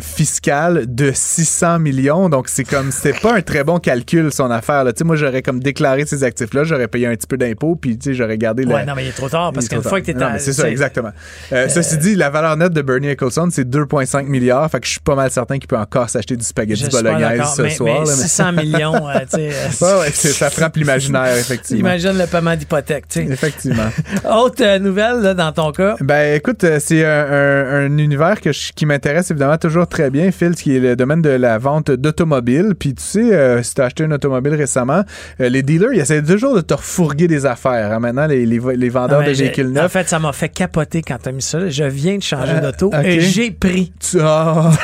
fiscale 0.00 0.84
de 0.86 1.12
600 1.14 1.78
millions. 1.78 2.28
Donc, 2.28 2.48
c'est 2.48 2.64
comme, 2.64 2.90
c'est 2.90 3.20
pas 3.20 3.34
un 3.34 3.42
très 3.42 3.64
bon 3.64 3.78
calcul, 3.78 4.32
son 4.32 4.50
affaire. 4.50 4.84
Là. 4.84 4.92
Tu 4.92 4.98
sais, 4.98 5.04
moi, 5.04 5.16
j'aurais 5.16 5.42
comme 5.42 5.60
déclaré 5.60 6.04
ces 6.06 6.24
actifs-là, 6.24 6.64
j'aurais 6.64 6.88
payé 6.88 7.06
un 7.06 7.14
petit 7.14 7.26
peu 7.26 7.36
d'impôts, 7.36 7.76
puis 7.76 7.98
tu 7.98 8.10
sais, 8.10 8.14
j'aurais 8.14 8.38
gardé 8.38 8.64
la... 8.64 8.74
Ouais, 8.76 8.84
non, 8.86 8.94
mais 8.96 9.04
il 9.04 9.08
est 9.08 9.12
trop 9.12 9.28
tard 9.28 9.52
parce 9.52 9.68
qu'une 9.68 9.82
fois 9.82 10.00
que 10.00 10.06
tu 10.10 10.14
Non, 10.16 10.30
mais 10.32 10.38
c'est 10.38 10.52
ça, 10.52 10.68
exactement. 10.70 11.10
Euh, 11.52 11.68
ceci 11.68 11.98
dit, 11.98 12.14
la 12.14 12.30
valeur 12.30 12.56
nette 12.56 12.72
de 12.72 12.82
Bernie 12.82 13.08
Ecclestone, 13.08 13.50
c'est 13.50 13.68
2,5 13.68 14.26
milliards. 14.26 14.70
Fait 14.70 14.80
que 14.80 14.86
je 14.86 14.92
suis 14.92 15.00
pas 15.00 15.14
mal 15.14 15.30
certain 15.30 15.58
qu'il 15.58 15.68
peut 15.68 15.76
encore 15.78 16.08
s'acheter 16.08 16.36
du 16.36 16.44
spaghetti 16.44 16.88
bolognaise 16.88 17.42
ce 17.56 17.62
mais, 17.62 17.70
soir. 17.70 18.00
mais 18.02 18.06
là, 18.10 18.16
mais- 18.16 18.22
600 18.22 18.52
millions, 18.52 19.08
euh, 19.08 19.18
tu 19.20 19.36
sais, 19.36 19.50
euh, 19.52 19.68
Ouais, 19.86 20.00
ouais, 20.00 20.10
c'est- 20.12 20.28
ça 20.32 20.50
frappe 20.50 20.76
l'imaginaire, 20.76 21.36
effectivement. 21.36 21.80
Imagine 21.88 22.18
le 22.18 22.26
paiement 22.26 22.56
d'hypothèque, 22.56 23.08
tu 23.08 23.24
sais. 23.26 23.32
Effectivement. 23.32 23.88
Autre 24.30 24.62
euh, 24.62 24.78
nouvelle 24.78 25.20
là, 25.20 25.34
dans 25.34 25.52
ton 25.52 25.72
cas? 25.72 25.96
Ben 26.00 26.34
écoute, 26.36 26.62
euh, 26.64 26.78
c'est 26.80 27.04
un, 27.04 27.26
un- 27.30 27.86
un 27.86 27.98
univers 27.98 28.40
que 28.40 28.52
je- 28.52 28.72
qui 28.72 28.86
m'intéresse 28.86 29.30
évidemment 29.30 29.58
toujours 29.58 29.85
très 29.86 30.10
bien, 30.10 30.30
Phil, 30.30 30.54
qui 30.54 30.76
est 30.76 30.80
le 30.80 30.96
domaine 30.96 31.22
de 31.22 31.30
la 31.30 31.58
vente 31.58 31.90
d'automobiles. 31.90 32.74
Puis 32.78 32.94
tu 32.94 33.02
sais, 33.02 33.32
euh, 33.34 33.62
si 33.62 33.74
tu 33.74 33.80
as 33.80 33.84
acheté 33.86 34.04
une 34.04 34.12
automobile 34.12 34.54
récemment, 34.54 35.02
euh, 35.40 35.48
les 35.48 35.62
dealers, 35.62 35.92
ils 35.92 36.00
essaient 36.00 36.22
toujours 36.22 36.54
de 36.54 36.60
te 36.60 36.74
refourguer 36.74 37.28
des 37.28 37.46
affaires. 37.46 37.92
hein. 37.92 37.98
Maintenant, 38.00 38.26
les, 38.26 38.44
les, 38.46 38.60
les 38.76 38.88
vendeurs 38.88 39.22
de 39.22 39.30
véhicules 39.30 39.66
En 39.68 39.82
neufs. 39.82 39.92
fait, 39.92 40.08
ça 40.08 40.18
m'a 40.18 40.32
fait 40.32 40.48
capoter 40.48 41.02
quand 41.02 41.16
t'as 41.22 41.32
mis 41.32 41.42
ça. 41.42 41.68
Je 41.68 41.84
viens 41.84 42.16
de 42.18 42.22
changer 42.22 42.52
Euh, 42.56 42.60
d'auto 42.60 42.90
et 43.04 43.20
j'ai 43.20 43.50
pris. 43.50 43.92
Tu- 44.00 44.18
Ah. 44.20 44.70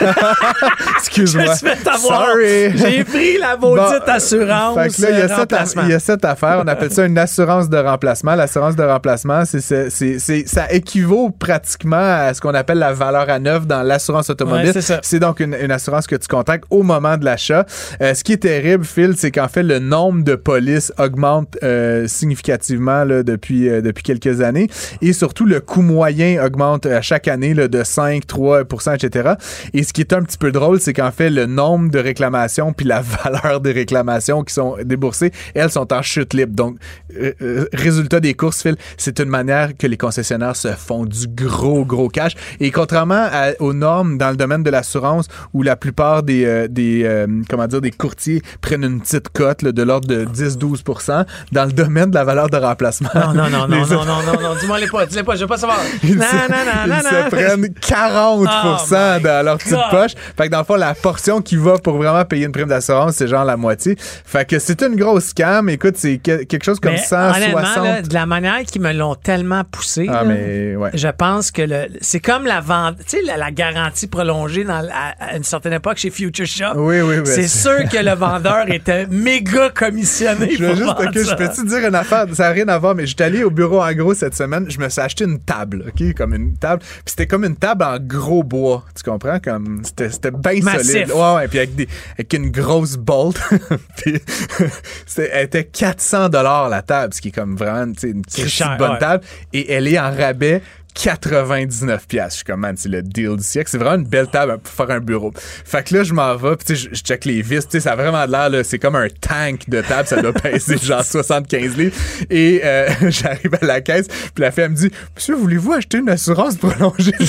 Je 1.03 1.09
Excuse-moi. 1.21 1.45
me 1.51 1.55
suis 1.55 1.67
fait 1.67 1.89
avoir. 1.89 2.27
J'ai 2.75 3.05
pris 3.05 3.39
la 3.39 3.57
maudite 3.57 4.03
Bon, 4.07 4.13
assurance. 4.13 4.79
Fait 4.79 4.89
que 4.89 5.03
là, 5.03 5.11
il 5.11 5.19
y, 5.19 5.21
a 5.21 5.25
euh, 5.25 5.29
cette 5.29 5.37
remplacement. 5.39 5.83
aff- 5.83 5.87
il 5.87 5.91
y 5.91 5.95
a 5.95 5.99
cette 5.99 6.25
affaire, 6.25 6.63
on 6.65 6.69
appelle 6.69 6.93
ça 6.93 7.05
une 7.05 7.19
assurance 7.19 7.69
de 7.69 7.77
remplacement. 7.77 8.35
L'assurance 8.35 8.77
de 8.77 8.83
remplacement, 8.83 9.45
c'est, 9.45 9.61
c'est, 9.61 9.91
c'est- 9.91 10.19
c'est- 10.19 10.49
ça 10.49 10.71
équivaut 10.73 11.31
pratiquement 11.31 11.97
à 11.97 12.33
ce 12.35 12.41
qu'on 12.41 12.55
appelle 12.55 12.79
la 12.79 12.93
valeur 12.93 13.29
à 13.29 13.39
neuf 13.39 13.67
dans 13.67 13.83
l'assurance 13.83 14.31
automobile. 14.31 14.67
Ouais, 14.75 14.81
c'est 15.03 15.19
donc 15.19 15.41
une, 15.41 15.55
une 15.55 15.71
assurance 15.71 16.07
que 16.07 16.17
tu 16.17 16.29
contactes 16.29 16.65
au 16.71 16.83
moment 16.83 17.17
de 17.17 17.25
l'achat. 17.25 17.67
Euh, 18.01 18.15
ce 18.15 18.25
qui 18.25 18.33
est 18.33 18.43
terrible, 18.43 18.85
Phil, 18.85 19.15
c'est 19.17 19.31
qu'en 19.31 19.49
fait, 19.49 19.63
le 19.63 19.79
nombre 19.79 20.25
de 20.25 20.35
polices 20.35 20.93
augmente 20.99 21.57
euh, 21.63 22.07
significativement 22.07 23.05
là, 23.05 23.23
depuis, 23.23 23.69
euh, 23.69 23.81
depuis 23.81 24.03
quelques 24.03 24.41
années. 24.41 24.69
Et 25.01 25.13
surtout, 25.13 25.47
le 25.47 25.61
coût 25.61 25.83
moyen 25.83 26.45
augmente 26.45 26.87
à 26.87 27.03
chaque 27.03 27.29
année 27.29 27.55
là, 27.55 27.69
de 27.69 27.83
5, 27.83 28.27
3 28.27 28.63
etc. 28.95 29.35
Et 29.73 29.83
ce 29.83 29.93
qui 29.93 30.01
est 30.01 30.13
un 30.13 30.23
petit 30.23 30.39
peu 30.39 30.53
drôle, 30.53 30.81
c'est 30.81 30.93
qu'en 30.93 31.11
fait, 31.11 31.31
le 31.31 31.47
nombre 31.47 31.91
de 31.91 31.99
réclamations 31.99 32.73
puis 32.73 32.87
la 32.87 33.01
valeur 33.25 33.61
des 33.61 33.73
réclamations 33.73 34.43
qui 34.43 34.55
sont 34.55 34.77
déboursées, 34.85 35.33
elles 35.55 35.71
sont 35.71 35.93
en 35.93 36.03
chute 36.03 36.35
libre. 36.35 36.55
Donc, 36.55 36.77
euh, 37.17 37.33
euh, 37.43 37.67
résultat 37.73 38.21
des 38.21 38.35
courses, 38.35 38.63
Phil, 38.63 38.77
c'est 38.97 39.21
une 39.21 39.29
manière 39.29 39.77
que 39.77 39.87
les 39.87 39.97
concessionnaires 39.97 40.57
se 40.57 40.69
font 40.69 41.05
du 41.05 41.27
gros, 41.29 41.85
gros 41.85 42.09
cash. 42.09 42.35
Et 42.61 42.71
contrairement 42.71 43.29
aux 43.59 43.73
normes 43.73 44.19
dans 44.19 44.31
le 44.31 44.37
domaine 44.37 44.63
de 44.63 44.71
l'assurance 44.73 45.27
où 45.55 45.63
la 45.63 45.77
plupart 45.77 46.23
des, 46.23 46.45
euh, 46.45 46.69
des 46.69 47.03
euh, 47.05 47.27
comment 47.49 47.67
dire, 47.67 47.81
des 47.81 47.91
courtiers 47.91 48.43
prennent 48.61 48.85
une 48.85 49.01
petite 49.01 49.29
cote 49.31 49.63
là, 49.63 49.73
de 49.73 49.83
l'ordre 49.83 50.09
de 50.09 50.25
10-12% 50.25 51.25
dans 51.53 51.65
le 51.65 51.73
domaine 51.73 52.11
de 52.11 52.15
la 52.15 52.25
valeur 52.25 52.49
de 52.49 52.57
remplacement. 52.57 53.09
Non, 53.15 53.33
non, 53.35 53.51
non, 53.51 53.69
non, 53.69 53.87
non, 53.87 54.05
non, 54.05 54.23
non, 54.23 54.41
non, 54.43 54.55
dis-moi 54.61 54.81
les 54.81 54.87
pas, 54.89 55.07
dis-les 55.07 55.23
pas, 55.23 55.35
je 55.37 55.41
veux 55.43 55.47
pas 55.47 55.57
savoir. 55.57 55.79
Ils, 56.03 56.17
Non, 56.17 56.25
se, 56.25 56.35
non, 56.35 56.41
non, 56.49 56.73
ils 56.85 56.91
non, 56.91 56.99
se 57.01 57.23
non. 57.23 57.31
prennent 57.31 57.75
40 57.81 58.33
Oh 58.43 58.95
dans 59.23 59.45
leur 59.45 59.59
petite 59.59 59.73
God. 59.73 59.91
poche. 59.91 60.13
Fait 60.37 60.47
que 60.47 60.49
dans 60.53 60.59
le 60.59 60.65
fond, 60.65 60.77
la 60.77 60.95
portion 60.95 61.41
qui 61.43 61.57
va 61.57 61.79
pour 61.79 61.97
vraiment 61.97 62.25
payer 62.25 62.47
une 62.47 62.53
prime 62.53 62.69
d'assurance, 62.69 63.15
c'est 63.17 63.29
genre 63.29 63.45
la 63.45 63.57
moitié. 63.57 63.97
Fait 63.99 64.49
que 64.49 64.59
c'est 64.59 64.83
une 64.83 64.97
grosse 64.97 65.27
scam. 65.27 65.69
Écoute, 65.69 65.95
c'est 65.97 66.19
que- 66.19 66.45
quelque 66.45 66.65
chose 66.65 66.81
comme 66.81 66.93
Mais 66.93 66.99
160. 66.99 67.37
honnêtement, 67.37 67.83
là, 67.85 68.03
de 68.03 68.15
la 68.15 68.27
manière 68.27 68.61
qu'ils 68.63 68.83
me 68.83 68.93
l'ont 68.93 69.15
tellement 69.15 69.63
poussé, 69.65 70.07
ah, 70.09 70.13
là, 70.13 70.25
mais 70.25 70.77
ouais. 70.77 70.91
je 70.95 71.09
pense 71.09 71.51
que 71.51 71.63
le, 71.63 71.87
c'est 72.01 72.21
comme 72.21 72.45
la 72.47 72.61
vente, 72.61 72.97
tu 73.07 73.17
sais, 73.19 73.23
la, 73.25 73.37
la 73.37 73.51
garantie 73.51 74.07
prolongée 74.07 74.62
dans, 74.65 74.87
à, 74.93 75.15
à 75.19 75.37
une 75.37 75.45
certaine 75.45 75.75
époque 75.75 75.99
chez 75.99 76.11
Future 76.11 76.47
Shop. 76.47 76.75
Oui, 76.77 77.01
oui, 77.01 77.17
oui. 77.19 77.23
C'est 77.27 77.49
sûr 77.49 77.89
que 77.91 77.99
le 77.99 78.15
vendeur 78.15 78.65
était 78.73 79.07
méga 79.07 79.71
commissionné. 79.71 80.57
Je 80.57 80.65
veux 80.65 80.75
juste, 80.75 81.13
je 81.15 81.23
ça. 81.25 81.37
peux-tu 81.37 81.65
dire 81.67 81.89
une 81.89 81.95
affaire? 81.95 82.27
Ça 82.33 82.45
n'a 82.45 82.51
rien 82.51 82.69
à 82.69 82.79
voir, 82.79 82.95
mais 82.95 83.07
j'étais 83.07 83.25
allé 83.25 83.45
au 83.45 83.51
bureau 83.51 83.83
en 83.83 83.93
gros 83.93 84.15
cette 84.15 84.35
semaine. 84.35 84.67
Je 84.69 84.79
me 84.79 84.89
suis 84.89 85.01
acheté 85.01 85.25
une 85.25 85.41
table, 85.41 85.85
ok? 85.89 86.15
Comme 86.15 86.35
une 86.35 86.57
table. 86.57 86.83
Puis 86.83 87.03
c'était 87.07 87.27
comme 87.27 87.45
une 87.45 87.57
table 87.57 87.85
en 87.85 87.99
gros 87.99 88.43
bois. 88.43 88.85
Tu 88.95 89.09
comprends? 89.09 89.39
Comme, 89.39 89.81
c'était, 89.85 90.11
c'était 90.11 90.31
bien 90.31 90.61
solide. 90.79 91.11
Ouais, 91.13 91.35
ouais. 91.37 91.49
Puis 91.49 91.59
avec, 91.59 91.75
des, 91.75 91.89
avec 92.15 92.33
une 92.33 92.51
grosse 92.51 92.97
bolt. 92.97 93.41
puis 93.97 94.21
c'était, 95.07 95.31
elle 95.33 95.47
était 95.47 95.65
400 95.65 96.29
la 96.33 96.83
table, 96.83 97.15
ce 97.15 97.21
qui 97.21 97.29
est 97.29 97.33
comme 97.33 97.57
vraiment, 97.57 97.93
une 98.03 98.23
de 98.23 98.79
bonne 98.79 98.91
ouais. 98.93 98.99
table. 98.99 99.25
Et 99.53 99.73
elle 99.73 99.89
est 99.89 99.99
en 99.99 100.15
rabais. 100.15 100.63
99 100.95 102.07
pièces. 102.07 102.31
Je 102.31 102.35
suis 102.37 102.45
comme, 102.45 102.61
man, 102.61 102.75
c'est 102.77 102.89
le 102.89 103.03
deal 103.03 103.37
du 103.37 103.43
siècle. 103.43 103.69
C'est 103.71 103.79
vraiment 103.79 103.97
une 104.03 104.07
belle 104.09 104.29
table 104.29 104.59
pour 104.59 104.73
faire 104.73 104.95
un 104.95 105.01
bureau. 105.01 105.33
Fait 105.37 105.83
que 105.87 105.95
là, 105.97 106.03
je 106.05 106.13
m'en 106.13 106.37
vais, 106.37 106.57
puis 106.57 106.67
tu 106.67 106.77
sais, 106.77 106.89
je, 106.91 106.95
je 106.97 107.03
check 107.03 107.25
les 107.25 107.43
vis. 107.43 107.61
Tu 107.67 107.73
sais, 107.73 107.81
ça 107.81 107.93
a 107.93 107.97
vraiment 107.97 108.25
l'air, 108.27 108.51
là, 108.51 108.63
c'est 108.65 108.79
comme 108.79 108.97
un 108.97 109.09
tank 109.09 109.69
de 109.69 109.81
table. 109.81 110.07
Ça 110.09 110.21
doit 110.21 110.33
peser 110.35 110.77
genre 110.79 111.05
75 111.05 111.77
livres. 111.77 111.97
Et 112.31 112.61
euh, 112.65 112.89
j'arrive 113.11 113.55
à 113.61 113.65
la 113.65 113.81
caisse, 113.81 114.07
puis 114.09 114.43
la 114.43 114.51
fille, 114.51 114.65
elle 114.65 114.71
me 114.71 114.77
dit, 114.77 114.91
Monsieur, 115.17 115.35
voulez-vous 115.35 115.73
acheter 115.73 115.99
une 115.99 116.09
assurance 116.11 116.57
prolongée? 116.57 117.13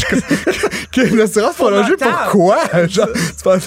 Une 0.95 1.21
assurance 1.21 1.55
Pour 1.55 1.69
prolongée, 1.69 1.95
pourquoi? 1.97 2.59
Genre, 2.87 3.07
c'est 3.15 3.43
pas- 3.43 3.57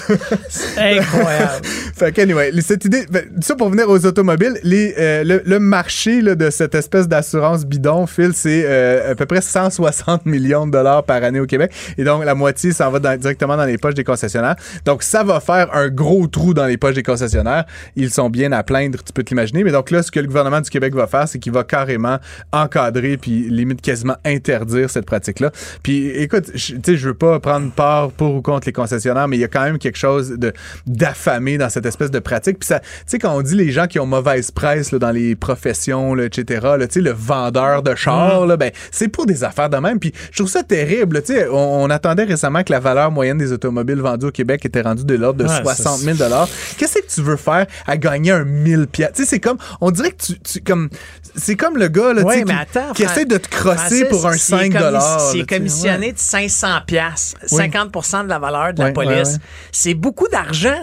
Incroyable. 0.77 1.65
fait 1.97 2.11
que, 2.13 2.21
anyway, 2.21 2.51
cette 2.61 2.85
idée, 2.85 3.05
ben, 3.09 3.25
ça 3.41 3.55
pour 3.55 3.69
venir 3.69 3.89
aux 3.89 4.05
automobiles, 4.05 4.57
les, 4.63 4.95
euh, 4.97 5.23
le, 5.25 5.41
le 5.45 5.59
marché 5.59 6.21
là, 6.21 6.35
de 6.35 6.49
cette 6.49 6.73
espèce 6.73 7.07
d'assurance 7.09 7.65
bidon, 7.65 8.07
Phil, 8.07 8.31
c'est 8.33 8.63
euh, 8.65 9.11
à 9.11 9.15
peu 9.15 9.25
près 9.25 9.41
160 9.41 9.86
millions 10.25 10.65
de 10.67 10.71
dollars 10.71 11.03
par 11.03 11.23
année 11.23 11.39
au 11.39 11.45
Québec. 11.45 11.71
Et 11.97 12.03
donc, 12.03 12.23
la 12.25 12.35
moitié 12.35 12.71
s'en 12.71 12.91
va 12.91 12.99
dans- 12.99 13.17
directement 13.19 13.57
dans 13.57 13.65
les 13.65 13.77
poches 13.77 13.93
des 13.93 14.03
concessionnaires. 14.03 14.55
Donc, 14.85 15.03
ça 15.03 15.23
va 15.23 15.39
faire 15.39 15.73
un 15.75 15.89
gros 15.89 16.27
trou 16.27 16.53
dans 16.53 16.65
les 16.65 16.77
poches 16.77 16.95
des 16.95 17.03
concessionnaires. 17.03 17.65
Ils 17.95 18.11
sont 18.11 18.29
bien 18.29 18.51
à 18.51 18.63
plaindre, 18.63 18.99
tu 19.03 19.13
peux 19.13 19.23
te 19.23 19.29
l'imaginer. 19.29 19.63
Mais 19.63 19.71
donc 19.71 19.91
là, 19.91 20.03
ce 20.03 20.11
que 20.11 20.19
le 20.19 20.27
gouvernement 20.27 20.61
du 20.61 20.69
Québec 20.69 20.93
va 20.95 21.07
faire, 21.07 21.27
c'est 21.27 21.39
qu'il 21.39 21.51
va 21.53 21.63
carrément 21.63 22.17
encadrer 22.51 23.17
puis 23.17 23.49
limite 23.49 23.81
quasiment 23.81 24.15
interdire 24.25 24.89
cette 24.89 25.05
pratique-là. 25.05 25.51
Puis, 25.83 26.09
écoute, 26.09 26.51
tu 26.53 26.79
sais, 26.83 26.97
je 26.97 27.07
veux 27.07 27.13
pas 27.13 27.39
prendre 27.39 27.71
part 27.71 28.11
pour 28.11 28.35
ou 28.35 28.41
contre 28.41 28.67
les 28.67 28.73
concessionnaires, 28.73 29.27
mais 29.27 29.37
il 29.37 29.41
y 29.41 29.43
a 29.43 29.47
quand 29.47 29.63
même 29.63 29.77
quelque 29.77 29.97
chose 29.97 30.31
de 30.37 30.53
d'affamé 30.85 31.57
dans 31.57 31.69
cette 31.69 31.85
espèce 31.85 32.11
de 32.11 32.19
pratique. 32.19 32.59
Puis 32.59 32.67
ça, 32.67 32.79
tu 32.79 32.87
sais, 33.05 33.19
quand 33.19 33.35
on 33.35 33.41
dit 33.41 33.55
les 33.55 33.71
gens 33.71 33.87
qui 33.87 33.99
ont 33.99 34.05
mauvaise 34.05 34.51
presse 34.51 34.91
là, 34.91 34.99
dans 34.99 35.11
les 35.11 35.35
professions, 35.35 36.13
là, 36.15 36.25
etc., 36.25 36.61
là, 36.77 36.87
tu 36.87 36.93
sais, 36.95 37.01
le 37.01 37.11
vendeur 37.11 37.83
de 37.83 37.95
chars, 37.95 38.45
là, 38.45 38.57
ben, 38.57 38.71
c'est 38.91 39.07
pour 39.07 39.25
des 39.25 39.43
affaires 39.43 39.69
de 39.69 39.76
même. 39.81 39.99
Puis 39.99 40.13
je 40.31 40.37
trouve 40.37 40.49
ça 40.49 40.63
terrible. 40.63 41.21
Tu 41.23 41.33
sais, 41.33 41.47
on, 41.49 41.83
on 41.83 41.89
attendait 41.89 42.23
récemment 42.23 42.63
que 42.63 42.71
la 42.71 42.79
valeur 42.79 43.11
moyenne 43.11 43.37
des 43.37 43.51
automobiles 43.51 43.99
vendues 44.01 44.27
au 44.27 44.31
Québec 44.31 44.65
était 44.65 44.81
rendue 44.81 45.05
de 45.05 45.15
l'ordre 45.15 45.43
de 45.43 45.47
Ouais, 45.49 45.61
60 45.63 45.99
ça, 45.99 46.13
000 46.13 46.45
Qu'est-ce 46.77 46.99
que 46.99 47.07
tu 47.13 47.21
veux 47.21 47.35
faire 47.37 47.65
à 47.85 47.97
gagner 47.97 48.31
un 48.31 48.43
1000 48.43 48.87
pièces? 48.87 49.11
Tu 49.15 49.23
sais, 49.23 49.29
c'est 49.29 49.39
comme, 49.39 49.57
on 49.81 49.91
dirait 49.91 50.11
que 50.11 50.23
tu, 50.23 50.39
tu 50.39 50.61
comme, 50.61 50.89
c'est 51.35 51.55
comme 51.55 51.77
le 51.77 51.87
gars, 51.87 52.13
là, 52.13 52.23
mais 52.25 52.43
qui, 52.43 52.51
attends, 52.51 52.93
qui 52.93 53.03
Fran- 53.03 53.11
essaie 53.13 53.25
de 53.25 53.37
te 53.37 53.47
crosser 53.49 53.77
Francis, 53.77 54.03
pour 54.09 54.27
un 54.27 54.33
s'il 54.33 54.55
est 54.55 54.57
5 54.59 54.71
commis- 54.73 54.91
là, 54.91 55.17
S'il 55.19 55.31
tu 55.31 55.37
est 55.37 55.39
sais, 55.41 55.57
commissionné 55.59 56.05
ouais. 56.07 56.13
de 56.13 56.19
500 56.19 56.67
pièces, 56.85 57.35
Oui. 57.51 57.63
50% 57.63 58.23
de 58.23 58.29
la 58.29 58.39
valeur 58.39 58.73
de 58.73 58.81
la 58.83 58.91
police, 58.91 59.37
c'est 59.71 59.93
beaucoup 59.93 60.27
d'argent. 60.27 60.81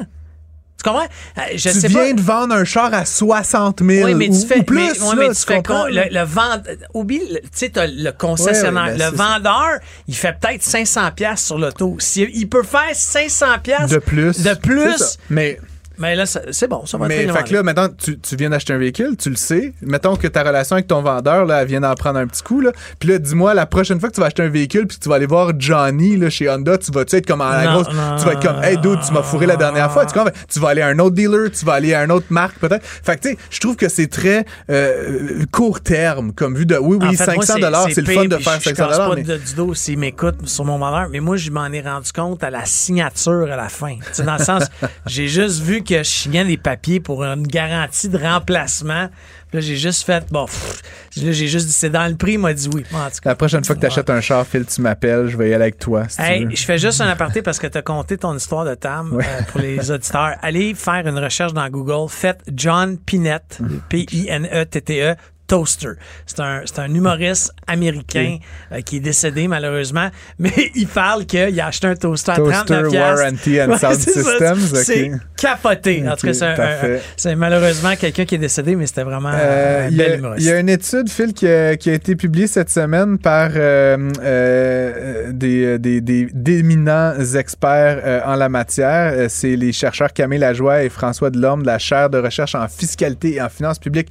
Tu 0.85 0.91
comprends? 0.91 1.07
Euh, 1.39 1.43
Je 1.55 1.71
tu 1.71 1.81
sais 1.81 1.89
viens 1.89 2.09
pas. 2.09 2.13
de 2.13 2.21
vendre 2.21 2.55
un 2.55 2.65
char 2.65 2.93
à 2.93 3.05
60 3.07 3.81
000 3.83 4.07
Oui, 4.07 4.15
mais 4.15 4.29
ou, 4.29 4.41
tu 4.41 4.47
fais, 4.47 4.59
ou 4.59 4.63
plus, 4.65 4.77
mais, 4.77 4.91
ouais, 5.01 5.17
là, 5.17 5.29
mais 5.29 5.35
tu 5.35 5.41
fais 5.47 5.57
comprends, 5.57 5.87
le, 5.87 6.03
le 6.11 6.25
vend, 6.25 6.63
oublie, 6.93 7.21
tu 7.43 7.49
sais, 7.53 7.73
le 7.75 8.11
concessionnaire, 8.13 8.87
ben, 8.87 9.11
le 9.11 9.17
ça. 9.17 9.25
vendeur, 9.35 9.79
il 10.07 10.15
fait 10.15 10.37
peut-être 10.39 10.63
500 10.63 11.11
pièces 11.17 11.45
sur 11.47 11.59
l'auto. 11.59 11.97
Il 12.17 12.49
peut 12.49 12.63
faire 12.63 12.91
500 12.93 13.47
pièces 13.63 13.91
de 13.91 13.99
plus. 13.99 14.43
de 14.43 14.55
plus. 14.55 15.19
Mais 15.31 15.59
Mais 15.99 16.15
là, 16.17 16.25
c'est 16.27 16.69
bon, 16.69 16.87
ça 16.87 16.99
va 16.99 17.07
Mais 17.09 17.27
fait 17.29 17.45
que 17.45 17.55
là, 17.55 17.63
maintenant, 17.63 17.89
tu, 17.89 18.19
tu 18.19 18.37
viens 18.37 18.51
d'acheter 18.51 18.73
un 18.73 18.79
véhicule, 18.79 19.17
tu 19.17 19.31
le 19.31 19.37
sais. 19.37 19.73
Mettons 19.83 20.17
que 20.17 20.27
ta 20.27 20.43
relation 20.43 20.75
avec 20.75 20.87
ton 20.87 21.03
vendeur, 21.03 21.45
là, 21.45 21.63
elle 21.63 21.69
vient 21.69 21.81
d'en 21.81 21.95
prendre 21.95 22.19
un 22.19 22.27
petit 22.27 22.43
coup, 22.43 22.61
là. 22.61 22.73
Puis 22.99 23.09
là, 23.09 23.19
dis-moi, 23.19 23.55
la 23.55 23.67
prochaine 23.67 24.01
fois 24.01 24.09
que 24.09 24.15
tu 24.15 24.21
vas 24.21 24.27
acheter 24.27 24.43
un 24.43 24.49
véhicule, 24.49 24.87
puis 24.87 24.99
que 24.99 25.03
tu 25.03 25.09
vas 25.09 25.17
aller 25.17 25.27
voir 25.27 25.53
Johnny, 25.59 26.17
là, 26.17 26.31
chez 26.31 26.49
Honda, 26.51 26.79
tu 26.79 26.91
vas-tu 26.93 27.17
être 27.17 27.27
comme 27.27 27.41
à 27.41 27.65
la 27.65 27.71
Non, 27.71 27.83
grosse. 27.83 27.95
non, 27.95 28.17
tu 28.19 28.25
vas 28.25 28.33
être 28.33 28.43
comme, 28.43 28.63
hey, 28.65 28.77
dude, 28.79 28.99
tu 29.07 29.13
m'as 29.13 29.23
fourré 29.23 29.47
la 29.47 29.57
dernière 29.57 29.91
fois. 29.93 30.05
Tu, 30.07 30.19
tu 30.49 30.61
vas 30.61 30.69
aller 30.69 30.83
à 30.83 30.89
un 30.89 30.99
autre 30.99 31.15
dealer, 31.15 31.51
tu 31.51 31.65
vas 31.65 31.75
aller 31.75 31.95
à 31.95 32.03
une 32.05 32.11
autre 32.13 32.27
marque, 32.31 32.59
peut-être. 32.59 32.85
Fait 32.85 33.17
que, 33.17 33.23
tu 33.23 33.29
sais, 33.31 33.39
je 33.51 33.61
trouve 33.61 33.77
que 33.77 33.89
c'est 33.89 34.09
très 34.09 34.45
euh, 34.71 35.45
court 35.53 35.81
terme, 35.81 36.33
comme 36.33 36.55
vu 36.57 36.67
de, 36.67 36.77
oui, 36.77 36.97
oui, 37.01 37.09
En 37.09 37.13
fait, 37.13 37.35
moi, 37.35 37.45
500 37.47 37.59
dollars, 37.61 37.87
c'est 37.93 38.07
le 38.07 38.13
fun 38.13 38.25
de 38.27 38.37
faire 38.37 38.59
je- 38.61 38.65
500 38.75 38.89
Je 38.93 38.97
pas 38.97 39.15
de, 39.17 39.37
du 39.39 39.55
dos 39.55 39.75
s'il 39.75 39.99
m'écoute 39.99 40.47
sur 40.49 40.65
mon 40.65 40.79
malheur, 40.79 41.09
mais 41.11 41.21
moi, 41.21 41.37
je 41.37 41.51
m'en 41.51 41.67
ai 41.67 41.81
rendu 41.81 42.11
compte 42.13 42.43
à 42.43 42.51
la 42.51 42.65
signature 42.65 43.49
à 43.51 43.57
la 43.57 43.69
fin. 43.69 43.95
Tu 43.97 44.03
sais, 44.13 44.23
dans 44.25 44.37
le 44.37 44.45
sens, 44.45 44.65
j'ai 45.07 45.29
juste 45.29 45.61
vu 45.63 45.83
que 45.85 45.99
je 45.99 46.03
signais 46.09 46.45
des 46.45 46.57
papiers 46.57 47.01
pour 47.01 47.23
une 47.25 47.47
garantie 47.47 48.09
de 48.09 48.19
remplacement. 48.19 49.09
Puis 49.49 49.59
là, 49.59 49.61
j'ai 49.61 49.77
juste 49.77 50.05
fait, 50.05 50.25
bon, 50.33 50.47
pff, 50.47 50.83
là, 51.19 51.33
j'ai 51.33 51.47
juste 51.47 51.67
dit, 51.67 51.73
c'est 51.73 51.91
dans 51.91 52.07
le 52.09 52.17
prix, 52.17 52.33
il 52.33 52.39
m'a 52.39 52.53
dit 52.53 52.69
oui. 52.75 52.85
En 52.93 53.05
tout 53.09 53.21
cas. 53.23 53.31
La 53.31 53.35
prochaine 53.37 53.65
fois 53.65 53.77
que 53.77 53.81
tu 53.81 53.87
achètes 53.87 54.11
un 54.11 54.21
char, 54.21 54.45
Phil, 54.47 54.65
tu 54.67 54.81
m'appelles, 54.81 55.29
je 55.29 55.37
vais 55.37 55.51
y 55.51 55.55
aller 55.55 55.63
avec 55.63 55.79
toi. 55.79 56.09
Si 56.09 56.21
Hey, 56.21 56.49
je 56.51 56.65
fais 56.65 56.79
juste 56.79 57.01
un 57.01 57.09
aparté 57.09 57.43
parce 57.43 57.59
que 57.59 57.67
tu 57.67 57.79
as 57.79 57.83
compté 57.83 58.19
ton 58.19 58.35
histoire 58.37 58.65
de 58.65 58.75
Tam 58.75 59.13
euh, 59.21 59.43
pour 59.49 59.61
les 59.61 59.91
auditeurs. 59.93 60.37
Allez 60.43 60.75
faire 60.75 61.07
une 61.07 61.19
recherche 61.19 61.53
dans 61.53 61.69
Google. 61.69 62.09
Faites 62.09 62.41
John 62.53 62.99
Pinette, 62.99 63.61
P-I-N-E-T-T-E, 63.91 65.15
Toaster. 65.55 65.91
C'est 66.27 66.41
un, 66.41 66.63
un 66.79 66.95
humoriste 66.95 67.53
américain 67.67 68.39
euh, 68.73 68.81
qui 68.81 68.97
est 68.97 69.01
décédé 69.01 69.47
malheureusement, 69.49 70.09
mais 70.39 70.53
il 70.75 70.87
parle 70.89 71.27
qu'il 71.27 71.61
a 71.61 71.67
acheté 71.67 71.87
un 71.87 71.95
toaster 71.97 72.33
à 72.33 72.37
Toaster 72.37 72.65
39 72.67 72.91
piastres. 72.91 73.23
Warranty 73.23 73.61
and 73.63 73.69
Ouais, 73.71 73.79
Sound. 73.79 74.01
Systems. 74.01 74.59
C'est 74.85 75.11
capoté. 75.37 76.05
en 76.09 76.17
tout 76.17 76.27
cas, 76.27 76.33
c'est, 76.35 77.29
un- 77.29 77.33
un- 77.33 77.37
malheureusement 77.37 77.95
quelqu'un 77.97 78.25
qui 78.25 78.35
est 78.35 78.39
décédé, 78.39 78.75
mais 78.77 78.87
c'était 78.87 79.03
vraiment 79.05 79.31
Euh, 79.35 79.87
un 79.87 79.89
Il 79.89 79.95
y, 79.95 79.97
bel 79.99 80.13
a- 80.13 80.17
humoriste. 80.17 80.47
il 80.47 80.49
y 80.49 80.53
a 80.53 80.59
une 80.61 80.69
étude, 80.69 81.09
Phil, 81.09 81.33
qui 81.33 81.47
a, 81.49 81.77
qui 81.77 81.91
a 81.91 81.95
été 81.95 82.17
publiée 82.17 82.47
cette 82.47 82.71
semaine 82.71 83.19
par 83.19 83.51
euh, 83.55 83.97
euh, 84.23 85.33
des, 85.33 85.79
des, 85.79 86.01
des- 86.01 86.29
d'éminents 86.33 87.15
experts 87.35 88.01
euh, 88.05 88.21
en 88.25 88.35
la 88.37 88.49
matière. 88.49 89.13
Euh, 89.15 89.27
C'est 89.29 89.57
les 89.57 89.73
chercheurs 89.73 90.13
Camille 90.13 90.39
Lajoie 90.39 90.83
et 90.85 90.89
François 90.89 91.31
Delorme 91.31 91.63
de 91.63 91.67
la 91.67 91.79
chaire 91.79 92.11
de 92.11 92.19
recherche 92.19 92.55
en 92.55 92.67
fiscalité 92.69 93.35
et 93.35 93.43
en 93.43 93.49
finances 93.49 93.79
publiques 93.79 94.11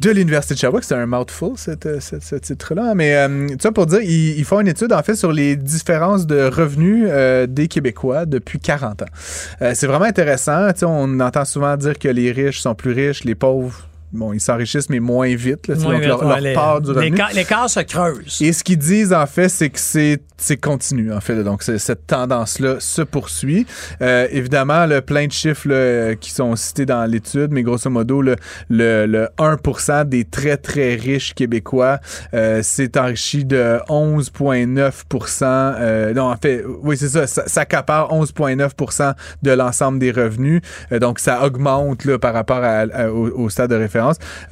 de 0.00 0.10
l'Université 0.10 0.54
de 0.54 0.58
Sherbrooke. 0.60 0.84
C'est 0.84 0.94
un 0.94 1.06
mouthful, 1.06 1.52
cette- 1.56 2.00
cette- 2.00 2.22
ce 2.22 2.36
titre-là. 2.36 2.94
Mais 2.94 3.16
euh, 3.16 3.48
ça 3.60 3.72
pour 3.72 3.86
dire, 3.86 4.00
ils, 4.02 4.38
ils 4.38 4.44
font 4.44 4.60
une 4.60 4.68
étude, 4.68 4.92
en 4.92 5.02
fait, 5.02 5.16
sur 5.16 5.32
les 5.32 5.56
différences 5.56 6.26
de 6.26 6.42
revenus 6.44 7.06
euh, 7.08 7.46
des 7.46 7.66
Québécois 7.68 8.24
depuis 8.26 8.60
40 8.60 9.02
ans. 9.02 9.06
Euh, 9.62 9.72
c'est 9.74 9.86
vraiment 9.86 10.04
intéressant. 10.04 10.68
Tu 10.72 10.80
sais, 10.80 10.86
on 10.86 11.18
entend 11.20 11.44
souvent 11.44 11.76
dire 11.76 11.98
que 11.98 12.08
les 12.08 12.30
riches 12.30 12.60
sont 12.60 12.74
plus 12.74 12.92
riches, 12.92 13.24
les 13.24 13.34
pauvres, 13.34 13.87
bon, 14.12 14.32
ils 14.32 14.40
s'enrichissent, 14.40 14.88
mais 14.90 15.00
moins 15.00 15.34
vite. 15.34 15.68
Là, 15.68 15.74
Moins 15.76 15.92
donc, 15.92 16.00
vite, 16.00 16.08
leur, 16.08 16.20
ouais, 16.22 16.28
leur 16.28 16.40
les- 16.40 16.52
part 16.54 16.80
du 16.80 16.90
revenu. 16.90 17.10
l'écart- 17.34 17.68
se 17.68 17.80
creuse. 17.80 18.38
Et 18.40 18.52
ce 18.52 18.62
qu'ils 18.64 18.78
disent, 18.78 19.12
en 19.12 19.26
fait, 19.26 19.48
c'est 19.48 19.68
que 19.70 19.78
c'est, 19.80 20.20
c'est 20.36 20.56
continu, 20.56 21.12
en 21.12 21.20
fait. 21.20 21.34
là. 21.34 21.42
Donc, 21.42 21.62
cette 21.62 22.06
tendance-là 22.06 22.76
se 22.78 23.02
poursuit. 23.02 23.66
Euh, 24.00 24.26
évidemment, 24.30 24.86
le 24.86 25.00
plein 25.00 25.26
de 25.26 25.32
chiffres 25.32 25.68
là, 25.68 26.14
qui 26.14 26.30
sont 26.30 26.54
cités 26.56 26.86
dans 26.86 27.04
l'étude, 27.10 27.48
mais 27.50 27.62
grosso 27.62 27.90
modo, 27.90 28.22
le, 28.22 28.36
le, 28.68 29.06
le 29.06 29.28
1 29.38 30.04
des 30.04 30.24
très, 30.24 30.56
très 30.56 30.94
riches 30.94 31.34
Québécois 31.34 31.98
euh, 32.34 32.62
s'est 32.62 32.98
enrichi 32.98 33.44
de 33.44 33.78
11,9 33.88 35.02
euh, 35.80 36.14
Non, 36.14 36.30
en 36.30 36.36
fait, 36.36 36.64
oui, 36.82 36.96
c'est 36.96 37.08
ça. 37.08 37.26
Ça, 37.26 37.44
ça 37.46 37.60
accapare 37.62 38.12
11,9 38.12 39.14
de 39.42 39.50
l'ensemble 39.50 39.98
des 39.98 40.10
revenus. 40.12 40.60
Euh, 40.92 40.98
donc, 40.98 41.18
ça 41.18 41.44
augmente 41.44 42.04
là, 42.04 42.18
par 42.18 42.34
rapport 42.34 42.62
à- 42.62 42.84
à- 42.92 43.08
au, 43.10 43.28
au 43.44 43.50
stade 43.50 43.70
de 43.70 43.76
référence 43.76 43.97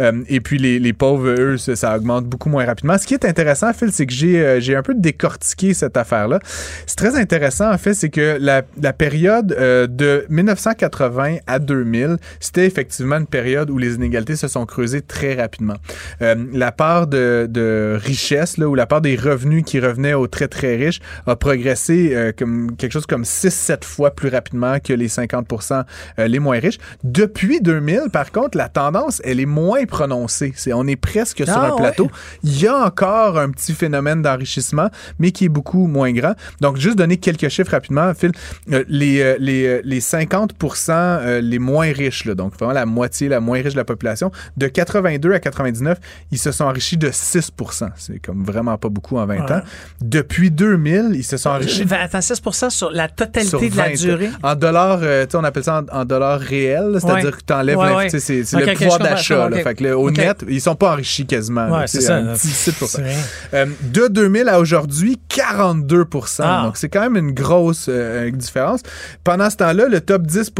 Euh, 0.00 0.22
et 0.28 0.40
puis 0.40 0.58
les, 0.58 0.92
pauvres, 0.92 1.28
eux, 1.28 1.56
ça, 1.56 1.96
augmente 1.96 2.26
beaucoup 2.26 2.48
moins 2.48 2.64
rapidement. 2.64 2.98
Ce 2.98 3.06
qui 3.06 3.14
est 3.14 3.24
intéressant, 3.24 3.72
Phil, 3.72 3.90
c'est 3.92 4.06
que 4.06 4.12
j'ai 4.12 4.40
euh, 4.40 4.60
j'ai 4.60 4.76
un 4.76 4.82
peu 4.82 4.94
décortiqué 4.94 5.74
cette 5.74 5.96
affaire-là. 5.96 6.38
C'est 6.86 6.96
très 6.96 7.16
intéressant, 7.16 7.70
en 7.72 7.78
fait, 7.78 7.94
c'est 7.94 8.08
que 8.08 8.38
la, 8.40 8.62
période 8.92 9.54
euh, 9.58 9.86
de 9.86 10.24
1980 10.28 11.36
à 11.46 11.58
2000, 11.58 12.16
c'était 12.40 12.66
effectivement 12.66 13.16
une 13.16 13.26
période 13.26 13.70
où 13.70 13.78
les 13.78 13.94
inégalités 13.94 14.36
se 14.36 14.48
sont 14.48 14.66
creusées 14.66 15.02
très 15.02 15.34
rapidement. 15.34 15.76
La 16.20 16.72
part 16.72 17.06
de, 17.06 17.98
richesse, 18.02 18.58
là, 18.58 18.68
ou 18.68 18.74
la 18.74 18.86
part 18.86 19.00
des 19.00 19.16
revenus 19.16 19.64
qui 19.64 19.80
revenaient 19.80 20.14
aux 20.14 20.26
très 20.26 20.48
très 20.48 20.76
riches 20.76 21.00
a 21.26 21.36
progressé 21.36 22.32
comme 22.38 22.76
quelque 22.76 22.92
chose 22.92 23.06
comme 23.06 23.22
6-7 23.22 23.84
fois 23.84 24.10
plus 24.10 24.28
rapidement 24.28 24.78
que 24.80 24.92
les 24.92 25.08
50% 25.08 25.84
euh, 26.18 26.28
les 26.28 26.38
moins 26.38 26.58
riches. 26.58 26.78
Depuis 27.04 27.60
2000, 27.60 28.10
par 28.12 28.32
contre, 28.32 28.56
la 28.56 28.68
tendance, 28.68 29.20
elle 29.24 29.35
est 29.40 29.46
moins 29.46 29.84
prononcée. 29.84 30.52
C'est, 30.56 30.72
on 30.72 30.86
est 30.86 30.96
presque 30.96 31.44
sur 31.44 31.56
Ah, 31.56 31.72
un 31.72 31.76
plateau. 31.76 32.10
Il 32.42 32.60
y 32.60 32.66
a 32.66 32.76
encore 32.76 33.38
un 33.38 33.50
petit 33.50 33.72
phénomène 33.72 34.22
d'enrichissement, 34.22 34.88
mais 35.18 35.30
qui 35.32 35.46
est 35.46 35.48
beaucoup 35.48 35.86
moins 35.86 36.12
grand. 36.12 36.34
Donc, 36.60 36.76
juste 36.76 36.96
donner 36.96 37.16
quelques 37.16 37.48
chiffres 37.48 37.70
rapidement, 37.72 38.12
Phil. 38.14 38.32
Euh, 38.72 38.84
les, 38.88 39.20
euh, 39.20 39.36
les, 39.38 39.66
euh, 39.66 39.80
les 39.84 40.00
50 40.00 40.52
euh, 40.90 41.40
les 41.40 41.58
moins 41.58 41.92
riches, 41.92 42.24
là, 42.24 42.34
donc 42.34 42.54
vraiment 42.54 42.72
la 42.72 42.86
moitié, 42.86 43.28
la 43.28 43.40
moins 43.40 43.60
riche 43.62 43.72
de 43.74 43.78
la 43.78 43.84
population, 43.84 44.30
de 44.56 44.66
82 44.66 45.32
à 45.32 45.40
99, 45.40 45.98
ils 46.32 46.38
se 46.38 46.52
sont 46.52 46.64
enrichis 46.64 46.96
de 46.96 47.10
6% 47.10 47.88
C'est 47.96 48.18
comme 48.18 48.44
vraiment 48.44 48.76
pas 48.78 48.88
beaucoup 48.88 49.16
en 49.18 49.26
20 49.26 49.36
Ouais. 49.36 49.52
ans. 49.52 49.60
Depuis 50.00 50.50
2000, 50.50 51.10
ils 51.14 51.24
se 51.24 51.36
sont 51.36 51.50
enrichis 51.50 51.82
Euh, 51.82 51.94
Attends, 51.98 52.20
6 52.20 52.40
sur 52.70 52.90
la 52.90 53.08
totalité 53.08 53.48
sur 53.50 53.60
de 53.60 53.76
la 53.76 53.88
20. 53.88 53.94
durée? 53.94 54.30
En 54.42 54.54
dollars, 54.54 55.00
euh, 55.02 55.26
on 55.34 55.44
appelle 55.44 55.64
ça 55.64 55.82
en, 55.92 56.00
en 56.00 56.04
dollars 56.04 56.40
réels, 56.40 56.98
c'est-à-dire 57.00 57.26
Ouais. 57.26 57.32
que 57.32 57.44
tu 57.46 57.52
enlèves 57.52 57.76
Ouais, 57.78 57.86
l'inf- 57.86 57.96
ouais. 57.96 58.04
tu 58.04 58.10
sais, 58.10 58.20
c'est, 58.20 58.44
c'est 58.44 58.56
Ok, 58.56 58.66
le 58.66 58.72
pouvoir 58.74 58.98
comprends, 58.98 59.14
d'achat. 59.34 59.62
Fait 59.62 59.74
que 59.74 59.92
au 59.92 60.10
net, 60.10 60.44
ils 60.48 60.60
sont 60.60 60.74
pas 60.76 60.92
enrichis 60.92 61.26
quasiment. 61.26 61.68
Ouais, 61.70 61.86
c'est 61.86 62.00
ça. 62.00 62.16
un 62.16 62.34
petit 62.34 62.48
6%. 62.48 62.86
C'est 62.86 63.02
rien. 63.02 63.18
Euh, 63.54 63.66
de 63.92 64.08
2000 64.08 64.48
à 64.48 64.60
aujourd'hui, 64.60 65.18
42 65.28 66.04
Ah. 66.40 66.62
Donc, 66.64 66.76
c'est 66.76 66.88
quand 66.88 67.00
même 67.02 67.16
une 67.16 67.32
grosse 67.32 67.86
euh, 67.88 68.30
différence. 68.30 68.80
Pendant 69.24 69.50
ce 69.50 69.56
temps-là, 69.56 69.88
le 69.88 70.00
top 70.00 70.22
10 70.22 70.52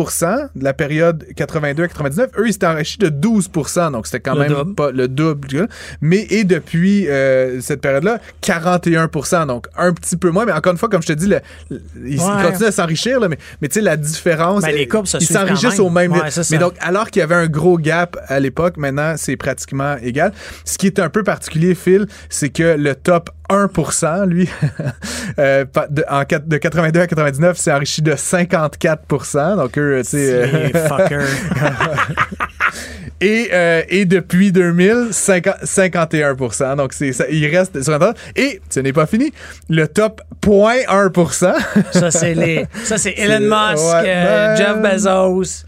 de 0.55 0.65
la 0.65 0.73
période 0.75 1.25
82 1.37 1.85
à 1.85 1.89
99, 1.89 2.31
eux, 2.39 2.47
ils 2.49 2.53
s'étaient 2.53 2.67
enrichis 2.67 2.99
de 2.99 3.09
12% 3.09 3.93
Donc, 3.93 4.07
c'était 4.07 4.21
quand 4.21 4.35
Le 4.35 4.41
même 4.41 4.53
double. 4.53 4.75
pas 4.75 4.91
le 4.91 5.09
double. 5.09 5.69
Mais, 6.01 6.27
et 6.31 6.45
depuis 6.45 7.09
euh, 7.09 7.61
cette 7.61 7.81
période-là, 7.81 8.21
41% 8.43 9.47
Donc, 9.47 9.67
un 9.77 9.93
petit 9.93 10.17
peu 10.17 10.31
moins. 10.31 10.45
Mais 10.47 10.53
encore 10.53 10.73
une 10.73 10.79
fois, 10.79 10.89
comme 10.89 11.03
je 11.03 11.09
te 11.09 11.13
dis, 11.13 11.27
le- 11.27 11.41
le- 11.71 11.83
ils 12.07 12.21
Ouais. 12.21 12.43
continuent 12.43 12.69
à 12.69 12.73
s'enrichir, 12.73 13.21
mais, 13.29 13.39
mais 13.61 13.69
tu 13.69 13.75
sais, 13.75 13.81
la 13.81 13.97
différence. 13.97 14.63
Ben, 14.63 14.75
les 14.75 14.87
se 15.07 15.19
Ils 15.19 15.27
s'enrichissent 15.27 15.79
au 15.81 15.91
même 15.91 16.13
Ouais, 16.13 16.31
ça. 16.31 16.43
Mais 16.51 16.59
donc, 16.59 16.75
alors 16.81 17.11
qu'il 17.11 17.21
y 17.21 17.23
avait 17.23 17.35
un 17.35 17.47
gros 17.47 17.79
gap 17.79 18.17
à 18.29 18.41
l'époque, 18.41 18.56
maintenant, 18.77 19.15
c'est 19.17 19.37
pratiquement 19.37 19.97
égal. 20.03 20.33
Ce 20.65 20.79
qui 20.79 20.87
est 20.87 20.99
un 20.99 21.09
peu 21.09 21.23
particulier, 21.23 21.75
Phil, 21.75 22.07
c'est 22.29 22.51
que 22.51 22.77
le 22.77 22.95
top 22.95 23.31
1%, 23.51 24.27
lui, 24.27 24.49
euh, 25.39 25.65
de, 25.91 26.05
en, 26.09 26.23
de 26.23 26.57
82 26.57 27.01
à 27.01 27.07
99, 27.07 27.57
s'est 27.57 27.73
enrichi 27.73 28.03
de 28.03 28.17
54 28.17 29.57
Donc, 29.57 29.79
eux, 29.79 30.01
tu 30.03 30.11
sais... 30.11 30.33
euh, 30.33 30.69
et, 33.21 33.49
euh, 33.53 33.83
et 33.89 34.05
depuis 34.05 34.53
2000, 34.53 35.09
50 35.13 35.55
51 35.63 36.35
Donc, 36.77 36.93
c'est, 36.93 37.13
ça, 37.13 37.25
il 37.31 37.47
reste 37.47 37.83
sur 37.83 37.95
Internet. 37.95 38.17
Et 38.35 38.61
ce 38.69 38.81
n'est 38.81 38.93
pas 38.93 39.07
fini. 39.07 39.33
Le 39.69 39.87
top 39.87 40.21
0.1 40.43 41.11
ça, 41.93 42.11
c'est 42.11 42.35
les. 42.35 42.67
Ça, 42.85 42.99
c'est 42.99 43.15
Elon 43.17 43.41
Musk, 43.41 43.83
ouais, 43.85 44.03
euh, 44.07 44.55
ben- 44.55 44.57
Jeff 44.57 45.05
Bezos. 45.05 45.65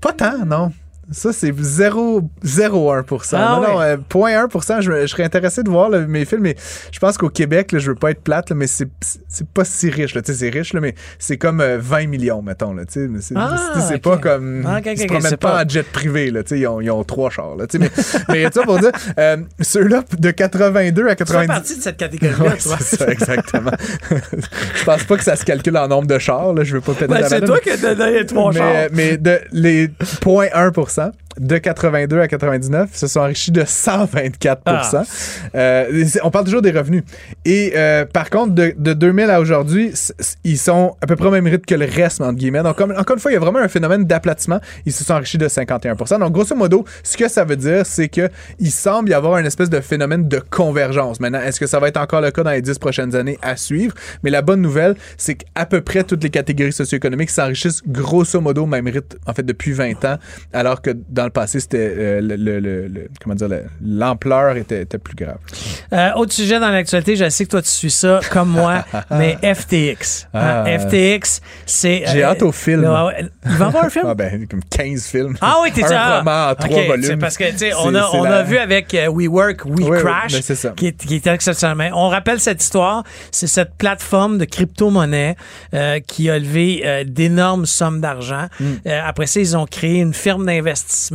Pas 0.00 0.12
tant, 0.12 0.44
non. 0.44 0.72
Ça, 1.14 1.32
c'est 1.32 1.52
0,01 1.52 3.28
Ah 3.32 3.60
Non, 3.60 3.68
non, 3.68 3.78
ouais. 3.78 3.84
euh, 3.84 3.96
0,1 3.96 4.80
je, 4.80 5.00
je 5.02 5.06
serais 5.06 5.22
intéressé 5.24 5.62
de 5.62 5.70
voir 5.70 5.88
là, 5.88 6.00
mes 6.00 6.24
films, 6.24 6.42
mais 6.42 6.56
je 6.92 6.98
pense 6.98 7.16
qu'au 7.16 7.28
Québec, 7.28 7.72
là, 7.72 7.78
je 7.78 7.90
veux 7.90 7.94
pas 7.96 8.10
être 8.10 8.22
plate, 8.22 8.50
là, 8.50 8.56
mais 8.56 8.66
c'est 8.66 8.88
pas 9.54 9.64
si 9.64 9.90
riche. 9.90 10.14
là. 10.14 10.22
Tu 10.22 10.32
sais, 10.32 10.38
C'est 10.38 10.48
riche, 10.50 10.72
là, 10.72 10.80
mais 10.80 10.94
c'est 11.18 11.36
comme 11.38 11.60
euh, 11.60 11.78
20 11.80 12.06
millions, 12.08 12.42
mettons. 12.42 12.74
C'est 12.88 13.08
Ah, 13.36 13.56
pas 14.02 14.18
comme. 14.18 14.64
Ah, 14.66 14.78
ok, 14.78 14.86
ok, 14.86 14.92
ils 14.94 14.98
se 14.98 15.06
promènent 15.06 15.36
pas, 15.36 15.52
pas- 15.52 15.64
en 15.64 15.68
jet 15.68 15.82
privé. 15.90 16.30
Là, 16.30 16.42
tu 16.42 16.50
sais, 16.50 16.58
ils, 16.60 16.66
ont, 16.66 16.80
ils 16.80 16.90
ont 16.90 17.04
trois 17.04 17.30
chars. 17.30 17.56
Là, 17.56 17.66
tu 17.66 17.78
sais, 17.78 17.84
mais 17.84 17.90
mais 18.28 18.50
ça 18.52 18.62
pour 18.62 18.78
dire, 18.78 18.90
euh, 19.18 19.36
ceux-là, 19.60 20.02
de 20.18 20.30
82 20.30 21.06
à 21.08 21.14
Tu 21.14 21.24
fais 21.24 21.32
90. 21.32 21.46
partie 21.46 21.76
de 21.78 21.82
cette 21.82 21.96
catégorie-là, 21.96 22.50
Ouais, 22.50 22.56
toi. 22.58 22.76
c'est 22.80 22.96
ça, 22.96 23.08
exactement. 23.08 23.70
je 24.10 24.84
pense 24.84 25.04
pas 25.04 25.16
que 25.16 25.24
ça 25.24 25.36
se 25.36 25.44
calcule 25.44 25.76
en 25.76 25.88
nombre 25.88 26.06
de 26.08 26.18
chars. 26.18 26.52
Là, 26.52 26.64
je 26.64 26.74
veux 26.74 26.80
pas 26.80 26.92
péter 26.92 27.06
Ben, 27.06 27.24
c'est 27.28 27.40
toi 27.42 27.58
qui 27.60 27.70
as 27.70 27.94
donné 27.94 28.26
trois 28.26 28.52
chars. 28.52 28.62
euh, 28.74 28.88
mais 28.92 29.16
de, 29.16 29.38
les 29.52 29.88
0.1 29.88 31.03
that? 31.04 31.23
De 31.38 31.58
82 31.58 32.20
à 32.20 32.28
99 32.28 32.90
se 32.94 33.06
sont 33.06 33.20
enrichis 33.20 33.50
de 33.50 33.64
124 33.66 34.62
Ah. 34.66 35.02
Euh, 35.54 36.04
On 36.22 36.30
parle 36.30 36.44
toujours 36.44 36.62
des 36.62 36.70
revenus. 36.70 37.02
Et 37.44 37.72
euh, 37.76 38.04
par 38.04 38.30
contre, 38.30 38.54
de, 38.54 38.74
de 38.76 38.92
2000 38.92 39.30
à 39.30 39.40
aujourd'hui, 39.40 39.92
ils 40.44 40.58
sont 40.58 40.96
à 41.00 41.06
peu 41.06 41.16
près 41.16 41.28
au 41.28 41.30
même 41.30 41.46
rythme 41.46 41.64
que 41.64 41.74
le 41.74 41.86
reste, 41.86 42.20
entre 42.20 42.34
guillemets. 42.38 42.62
Donc, 42.62 42.76
comme- 42.76 42.92
encore 42.96 43.14
une 43.16 43.20
fois, 43.20 43.30
il 43.30 43.34
y 43.34 43.36
a 43.36 43.40
vraiment 43.40 43.58
un 43.58 43.68
phénomène 43.68 44.04
d'aplatissement. 44.04 44.60
Ils 44.86 44.92
se 44.92 45.04
sont 45.04 45.14
enrichis 45.14 45.38
de 45.38 45.48
51% 45.48 46.18
Donc, 46.18 46.32
grosso 46.32 46.54
modo, 46.54 46.84
ce 47.02 47.16
que 47.16 47.28
ça 47.28 47.44
veut 47.44 47.56
dire, 47.56 47.84
c'est 47.84 48.08
que 48.08 48.28
il 48.58 48.70
semble 48.70 49.10
y 49.10 49.14
avoir 49.14 49.38
une 49.38 49.46
espèce 49.46 49.70
de 49.70 49.80
phénomène 49.80 50.28
de 50.28 50.38
convergence. 50.50 51.20
Maintenant, 51.20 51.40
est-ce 51.40 51.60
que 51.60 51.66
ça 51.66 51.78
va 51.78 51.88
être 51.88 51.96
encore 51.98 52.20
le 52.20 52.30
cas 52.30 52.42
dans 52.42 52.50
les 52.50 52.62
10 52.62 52.78
prochaines 52.78 53.14
années 53.14 53.38
à 53.42 53.56
suivre? 53.56 53.94
Mais 54.22 54.30
la 54.30 54.42
bonne 54.42 54.60
nouvelle, 54.60 54.94
c'est 55.16 55.34
qu'à 55.34 55.66
peu 55.66 55.80
près 55.80 56.04
toutes 56.04 56.22
les 56.22 56.30
catégories 56.30 56.72
socio-économiques 56.72 57.30
s'enrichissent 57.30 57.82
grosso 57.86 58.40
modo 58.40 58.62
au 58.62 58.66
même 58.66 58.86
rythme, 58.86 59.18
en 59.26 59.32
fait, 59.34 59.42
depuis 59.44 59.72
20 59.72 60.04
ans, 60.04 60.18
alors 60.52 60.80
que 60.82 60.90
dans 61.08 61.23
le 61.24 61.30
passé, 61.30 61.60
c'était 61.60 61.78
euh, 61.96 62.20
le, 62.20 62.36
le- 62.36 62.60
le- 62.60 62.88
le- 62.88 63.08
comment 63.22 63.34
dire, 63.34 63.48
le- 63.48 63.64
l'ampleur 63.84 64.56
était, 64.56 64.82
était 64.82 64.98
plus 64.98 65.14
grave. 65.16 65.38
Euh, 65.92 66.10
autre 66.14 66.32
sujet 66.32 66.58
dans 66.60 66.70
l'actualité, 66.70 67.16
je 67.16 67.28
sais 67.28 67.44
que 67.44 67.50
toi 67.50 67.62
tu 67.62 67.70
suis 67.70 67.90
ça 67.90 68.20
comme 68.30 68.48
moi, 68.50 68.84
mais 69.10 69.36
FTX. 69.42 70.28
hein, 70.34 70.64
Ah. 70.66 70.78
FTX, 70.78 71.40
c'est. 71.66 72.04
J'ai 72.06 72.24
euh, 72.24 72.28
hâte 72.28 72.42
au 72.42 72.52
film. 72.52 72.80
il 72.82 72.86
va 72.86 73.64
y 73.64 73.68
avoir 73.68 73.84
un 73.84 73.90
film? 73.90 74.04
Ah 74.08 74.14
ben, 74.14 74.46
comme 74.48 74.62
15 74.64 75.06
films. 75.06 75.36
Ah 75.40 75.56
oui, 75.62 75.70
t'es 75.72 75.84
Un 75.84 75.96
ah, 75.96 76.18
roman 76.18 76.48
en 76.50 76.54
trois 76.54 76.82
volumes. 76.84 77.18
Parce 77.18 77.36
que, 77.36 77.50
tu 77.50 77.58
sais, 77.58 77.72
on, 77.74 77.94
a, 77.94 78.08
on 78.12 78.22
la- 78.24 78.36
a 78.38 78.42
vu 78.42 78.58
avec 78.58 78.92
WeWork, 78.92 79.62
oui, 79.66 79.84
WeCrash, 79.84 80.40
ça. 80.40 80.70
qui, 80.70 80.88
est, 80.88 80.96
qui 81.06 81.16
est 81.16 81.26
exceptionnellement. 81.26 81.90
On 81.94 82.08
rappelle 82.08 82.40
cette 82.40 82.62
histoire. 82.62 83.04
C'est 83.30 83.46
cette 83.46 83.74
plateforme 83.76 84.38
de 84.38 84.44
crypto-monnaie 84.44 85.36
euh, 85.74 86.00
qui 86.00 86.30
a 86.30 86.38
levé 86.38 87.04
d'énormes 87.06 87.66
sommes 87.66 88.00
d'argent. 88.00 88.46
Mm. 88.60 88.72
Après 89.04 89.26
ça, 89.26 89.40
ils 89.40 89.56
ont 89.56 89.66
créé 89.66 90.00
une 90.00 90.14
firme 90.14 90.46
d'investissement. 90.46 91.13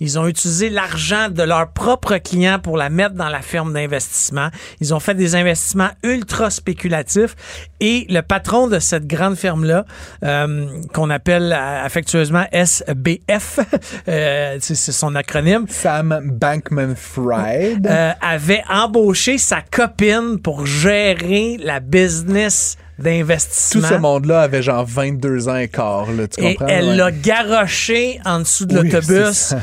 Ils 0.00 0.18
ont 0.18 0.26
utilisé 0.26 0.70
l'argent 0.70 1.28
de 1.30 1.42
leurs 1.42 1.72
propres 1.72 2.18
clients 2.18 2.58
pour 2.58 2.76
la 2.76 2.90
mettre 2.90 3.14
dans 3.14 3.28
la 3.28 3.42
firme 3.42 3.72
d'investissement. 3.72 4.48
Ils 4.80 4.94
ont 4.94 5.00
fait 5.00 5.14
des 5.14 5.34
investissements 5.34 5.90
ultra 6.02 6.50
spéculatifs. 6.50 7.34
Et 7.80 8.06
le 8.08 8.20
patron 8.20 8.66
de 8.66 8.78
cette 8.78 9.06
grande 9.06 9.36
firme-là, 9.36 9.84
euh, 10.24 10.66
qu'on 10.92 11.10
appelle 11.10 11.52
affectueusement 11.52 12.44
SBF, 12.52 13.60
euh, 14.08 14.56
c'est 14.60 14.74
c'est 14.74 14.92
son 14.92 15.14
acronyme, 15.14 15.66
Sam 15.68 16.20
Bankman-Fried. 16.40 17.86
euh, 17.86 18.12
avait 18.20 18.62
embauché 18.68 19.38
sa 19.38 19.60
copine 19.62 20.38
pour 20.42 20.66
gérer 20.66 21.58
la 21.62 21.80
business 21.80 22.76
Tout 23.00 23.04
d'investissement. 23.04 23.88
ce 23.88 23.94
monde-là 23.94 24.42
avait 24.42 24.62
genre 24.62 24.84
22 24.86 25.48
ans 25.48 25.56
et 25.56 25.68
quart, 25.68 26.10
là, 26.12 26.28
tu 26.28 26.40
Et 26.44 26.54
comprends? 26.54 26.66
elle 26.68 26.86
Ouais. 26.88 26.96
l'a 26.96 27.10
garoché 27.10 28.20
en 28.24 28.40
dessous 28.40 28.66
de 28.66 28.78
Oui, 28.78 28.90
l'autobus 28.90 29.54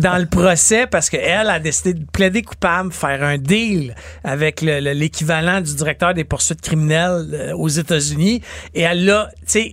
dans 0.00 0.18
le 0.18 0.26
procès 0.26 0.86
parce 0.86 1.08
qu'elle 1.10 1.48
a 1.48 1.58
décidé 1.60 1.94
de 1.94 2.04
plaider 2.12 2.42
coupable, 2.42 2.92
faire 2.92 3.22
un 3.22 3.38
deal 3.38 3.94
avec 4.24 4.62
le- 4.62 4.80
le- 4.80 4.92
l'équivalent 4.92 5.60
du 5.60 5.74
directeur 5.74 6.14
des 6.14 6.24
poursuites 6.24 6.60
criminelles 6.60 7.28
euh, 7.32 7.52
aux 7.56 7.68
États-Unis. 7.68 8.42
Et 8.74 8.82
elle 8.82 9.04
l'a, 9.04 9.28
tu 9.38 9.42
sais, 9.46 9.72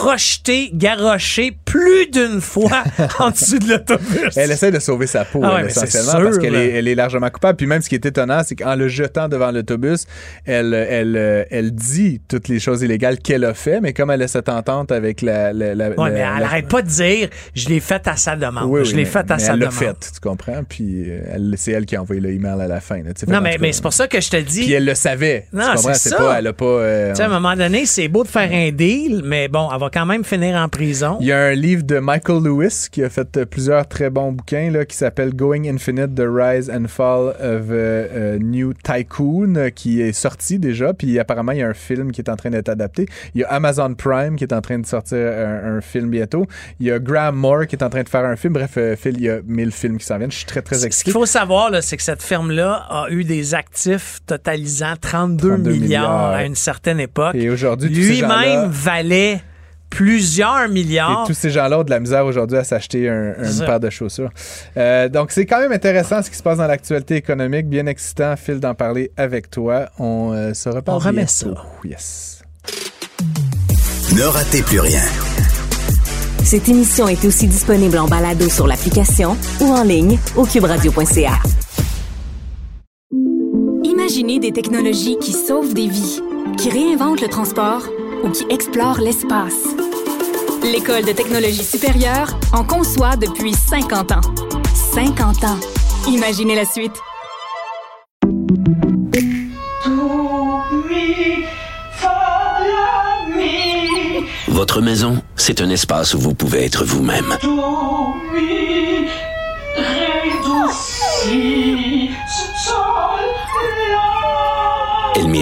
projeté, 0.00 0.70
garoché 0.74 1.56
plus 1.64 2.06
d'une 2.10 2.42
fois 2.42 2.84
en 3.18 3.30
dessous 3.30 3.58
de 3.58 3.66
l'autobus. 3.70 4.36
Elle 4.36 4.50
essaie 4.50 4.70
de 4.70 4.78
sauver 4.78 5.06
sa 5.06 5.24
peau, 5.24 5.40
Ah 5.42 5.54
ouais, 5.54 5.60
elle, 5.62 5.66
essentiellement, 5.68 6.10
sûr, 6.10 6.22
parce 6.24 6.38
qu'elle 6.38 6.54
est, 6.54 6.68
elle 6.72 6.86
est 6.86 6.94
largement 6.94 7.30
coupable. 7.30 7.56
Puis 7.56 7.66
même 7.66 7.80
ce 7.80 7.88
qui 7.88 7.94
est 7.94 8.04
étonnant, 8.04 8.42
c'est 8.44 8.56
qu'en 8.56 8.74
le 8.76 8.88
jetant 8.88 9.28
devant 9.28 9.50
l'autobus, 9.50 10.04
elle, 10.44 10.74
elle, 10.74 11.16
euh, 11.16 11.44
elle 11.50 11.70
dit 11.74 12.20
toutes 12.28 12.48
les 12.48 12.60
choses 12.60 12.82
illégales 12.82 13.18
qu'elle 13.20 13.44
a 13.46 13.54
fait, 13.54 13.80
mais 13.80 13.94
comme 13.94 14.10
elle 14.10 14.20
a 14.22 14.28
cette 14.28 14.50
entente 14.50 14.92
avec 14.92 15.22
la... 15.22 15.54
la, 15.54 15.74
la- 15.74 15.86
Ouais, 15.88 15.94
la- 15.96 16.10
mais 16.10 16.20
elle 16.20 16.40
la- 16.40 16.46
arrête 16.46 16.68
pas 16.68 16.82
de 16.82 16.88
dire 16.88 17.28
je 17.54 17.68
l'ai 17.70 17.80
fait 17.80 18.06
à 18.06 18.16
sa 18.16 18.36
demande. 18.36 18.64
Oui, 18.68 18.80
oui, 18.80 18.86
je 18.86 18.90
l'ai 18.94 19.04
mais- 19.04 19.04
fait 19.06 19.30
à 19.30 19.36
mais 19.36 19.38
sa 19.38 19.52
elle 19.54 19.60
l'a 19.60 19.66
demande. 19.68 19.78
fait, 19.78 20.10
tu 20.14 20.20
comprends? 20.20 20.62
Puis 20.68 21.04
euh, 21.10 21.52
c'est 21.56 21.72
elle 21.72 21.86
qui 21.86 21.96
a 21.96 22.02
envoyé 22.02 22.20
le 22.20 22.30
email 22.32 22.60
à 22.60 22.68
la 22.68 22.80
fin. 22.80 22.98
là, 23.02 23.12
Non, 23.28 23.40
mais, 23.40 23.72
c'est 23.72 23.82
pour 23.82 23.94
ça 23.94 24.08
que 24.08 24.20
je 24.20 24.28
te 24.28 24.36
dis. 24.36 24.64
Puis 24.64 24.72
elle 24.74 24.84
le 24.84 24.94
savait. 24.94 25.46
Non, 25.54 25.62
tu 25.70 25.76
comprends? 25.76 25.94
c'est 25.94 26.08
ça. 26.10 26.16
pas, 26.16 26.38
elle 26.38 26.46
a 26.48 26.52
pas... 26.52 26.64
euh, 26.66 27.10
Tu 27.12 27.16
sais, 27.16 27.22
à 27.22 27.26
un 27.26 27.30
moment 27.30 27.56
donné, 27.56 27.86
c'est 27.86 28.08
beau 28.08 28.24
de 28.24 28.28
faire 28.28 28.50
un 28.52 28.70
deal, 28.72 29.22
mais 29.24 29.48
bon, 29.48 29.68
elle 29.72 29.78
va 29.86 29.90
quand 29.90 30.06
même 30.06 30.24
finir 30.24 30.56
en 30.56 30.68
prison. 30.68 31.16
Il 31.20 31.26
y 31.26 31.32
a 31.32 31.38
un 31.38 31.52
livre 31.52 31.84
de 31.84 31.98
Michael 31.98 32.42
Lewis 32.42 32.88
qui 32.90 33.04
a 33.04 33.08
fait 33.10 33.36
euh, 33.36 33.44
plusieurs 33.46 33.86
très 33.86 34.10
bons 34.10 34.32
bouquins 34.32 34.70
là, 34.70 34.84
qui 34.84 34.96
s'appelle 34.96 35.34
Going 35.34 35.64
Infinite: 35.68 36.14
The 36.14 36.24
Rise 36.28 36.70
and 36.70 36.88
Fall 36.88 37.28
of 37.28 37.36
euh, 37.38 37.60
euh, 37.70 38.38
New 38.40 38.72
Tycoon 38.74 39.70
qui 39.74 40.00
est 40.00 40.12
sorti 40.12 40.58
déjà. 40.58 40.92
Puis 40.92 41.18
apparemment, 41.18 41.52
il 41.52 41.58
y 41.58 41.62
a 41.62 41.68
un 41.68 41.74
film 41.74 42.10
qui 42.10 42.20
est 42.20 42.28
en 42.28 42.36
train 42.36 42.50
d'être 42.50 42.68
adapté. 42.68 43.06
Il 43.34 43.42
y 43.42 43.44
a 43.44 43.48
Amazon 43.48 43.94
Prime 43.94 44.36
qui 44.36 44.44
est 44.44 44.52
en 44.52 44.60
train 44.60 44.78
de 44.78 44.86
sortir 44.86 45.18
un, 45.18 45.76
un 45.76 45.80
film 45.80 46.10
bientôt. 46.10 46.46
Il 46.80 46.86
y 46.86 46.90
a 46.90 46.98
Graham 46.98 47.36
Moore 47.36 47.66
qui 47.68 47.76
est 47.76 47.84
en 47.84 47.90
train 47.90 48.02
de 48.02 48.08
faire 48.08 48.24
un 48.24 48.36
film. 48.36 48.54
Bref, 48.54 48.78
Phil, 48.98 49.14
il 49.16 49.22
y 49.22 49.30
a 49.30 49.38
mille 49.46 49.70
films 49.70 49.98
qui 49.98 50.06
s'en 50.06 50.18
viennent. 50.18 50.32
Je 50.32 50.38
suis 50.38 50.46
très, 50.46 50.62
très 50.62 50.74
Ce 50.74 50.80
qu'il 50.80 50.86
excité. 50.88 51.10
faut 51.12 51.26
savoir, 51.26 51.70
c'est 51.82 51.96
que 51.96 52.02
cette 52.02 52.22
firme-là 52.22 52.86
a 52.90 53.06
eu 53.10 53.22
des 53.22 53.54
actifs 53.54 54.18
totalisant 54.26 54.94
32, 55.00 55.48
32 55.48 55.70
milliards, 55.70 55.80
milliards. 55.80 56.30
à 56.32 56.44
une 56.44 56.56
certaine 56.56 56.98
époque. 56.98 57.34
Et 57.36 57.50
aujourd'hui, 57.50 57.88
Lui-même 57.88 58.68
valait 58.70 59.42
plusieurs 59.90 60.64
Et 60.64 60.68
milliards. 60.68 61.24
tous 61.26 61.34
ces 61.34 61.50
gens-là 61.50 61.78
ont 61.80 61.82
de 61.84 61.90
la 61.90 62.00
misère 62.00 62.26
aujourd'hui 62.26 62.58
à 62.58 62.64
s'acheter 62.64 63.08
un- 63.08 63.34
une 63.42 63.64
paire 63.66 63.80
de 63.80 63.88
chaussures. 63.90 64.30
Euh, 64.76 65.08
donc, 65.08 65.30
c'est 65.32 65.46
quand 65.46 65.58
même 65.60 65.72
intéressant 65.72 66.22
ce 66.22 66.30
qui 66.30 66.36
se 66.36 66.42
passe 66.42 66.58
dans 66.58 66.66
l'actualité 66.66 67.16
économique. 67.16 67.68
Bien 67.68 67.86
excitant, 67.86 68.34
Phil, 68.36 68.60
d'en 68.60 68.74
parler 68.74 69.10
avec 69.16 69.50
toi. 69.50 69.86
On 69.98 70.32
euh, 70.32 70.52
se 70.54 70.68
reparle 70.68 70.96
On 70.96 71.00
remet 71.00 71.24
bientôt. 71.24 71.54
ça. 71.56 71.66
Yes. 71.84 72.42
Ne 74.16 74.22
ratez 74.24 74.62
plus 74.62 74.80
rien. 74.80 75.02
Cette 76.44 76.68
émission 76.68 77.08
est 77.08 77.24
aussi 77.24 77.46
disponible 77.48 77.98
en 77.98 78.06
balado 78.06 78.48
sur 78.48 78.66
l'application 78.66 79.36
ou 79.60 79.64
en 79.72 79.82
ligne 79.82 80.18
au 80.36 80.44
cuberadio.ca. 80.44 81.32
Imaginez 83.82 84.38
des 84.38 84.52
technologies 84.52 85.16
qui 85.20 85.32
sauvent 85.32 85.74
des 85.74 85.88
vies, 85.88 86.20
qui 86.58 86.70
réinventent 86.70 87.20
le 87.22 87.28
transport 87.28 87.82
ou 88.22 88.30
qui 88.30 88.44
explorent 88.50 89.00
l'espace. 89.00 89.64
L'École 90.62 91.04
de 91.04 91.12
technologie 91.12 91.64
supérieure 91.64 92.38
en 92.52 92.64
conçoit 92.64 93.16
depuis 93.16 93.54
50 93.54 94.12
ans. 94.12 94.20
50 94.94 95.44
ans. 95.44 95.58
Imaginez 96.08 96.54
la 96.54 96.64
suite. 96.64 96.94
Votre 104.48 104.80
maison, 104.80 105.22
c'est 105.36 105.60
un 105.60 105.70
espace 105.70 106.14
où 106.14 106.18
vous 106.18 106.34
pouvez 106.34 106.64
être 106.64 106.84
vous-même. 106.84 107.36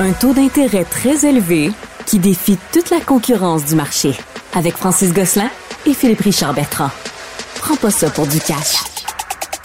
Un 0.00 0.12
taux 0.12 0.34
d'intérêt 0.34 0.84
très 0.84 1.24
élevé 1.26 1.70
qui 2.06 2.18
défie 2.18 2.58
toute 2.72 2.90
la 2.90 3.00
concurrence 3.00 3.64
du 3.64 3.74
marché. 3.76 4.12
Avec 4.54 4.74
Francis 4.74 5.12
Gosselin 5.12 5.50
et 5.86 5.94
Philippe 5.94 6.20
Richard 6.20 6.54
Bertrand. 6.54 6.90
Prends 7.56 7.76
pas 7.76 7.90
ça 7.90 8.10
pour 8.10 8.26
du 8.26 8.38
cash. 8.40 8.76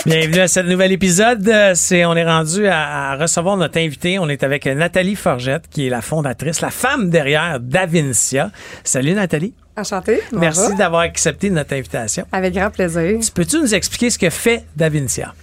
Bienvenue 0.06 0.40
à 0.40 0.48
ce 0.48 0.62
nouvel 0.62 0.92
épisode. 0.92 1.48
Euh, 1.50 1.74
C'est, 1.76 2.06
on 2.06 2.16
est 2.16 2.24
rendu 2.24 2.68
à, 2.68 3.12
à 3.12 3.16
recevoir 3.18 3.58
notre 3.58 3.78
invité. 3.80 4.18
On 4.20 4.30
est 4.30 4.44
avec 4.44 4.66
Nathalie 4.66 5.16
Forgette, 5.16 5.64
qui 5.70 5.88
est 5.88 5.90
la 5.90 6.02
fondatrice, 6.02 6.62
la 6.62 6.70
femme 6.70 7.10
derrière 7.10 7.60
Davincia. 7.60 8.52
Salut 8.84 9.14
Nathalie. 9.14 9.54
Enchantée. 9.76 10.22
Merci 10.32 10.76
d'avoir 10.76 11.02
accepté 11.02 11.50
notre 11.50 11.74
invitation. 11.74 12.26
Avec 12.32 12.54
grand 12.54 12.70
plaisir. 12.70 13.20
Peux-tu 13.34 13.60
nous 13.60 13.74
expliquer 13.76 14.10
ce 14.10 14.20
que 14.20 14.30
fait 14.30 14.64
Davincia? 14.76 15.34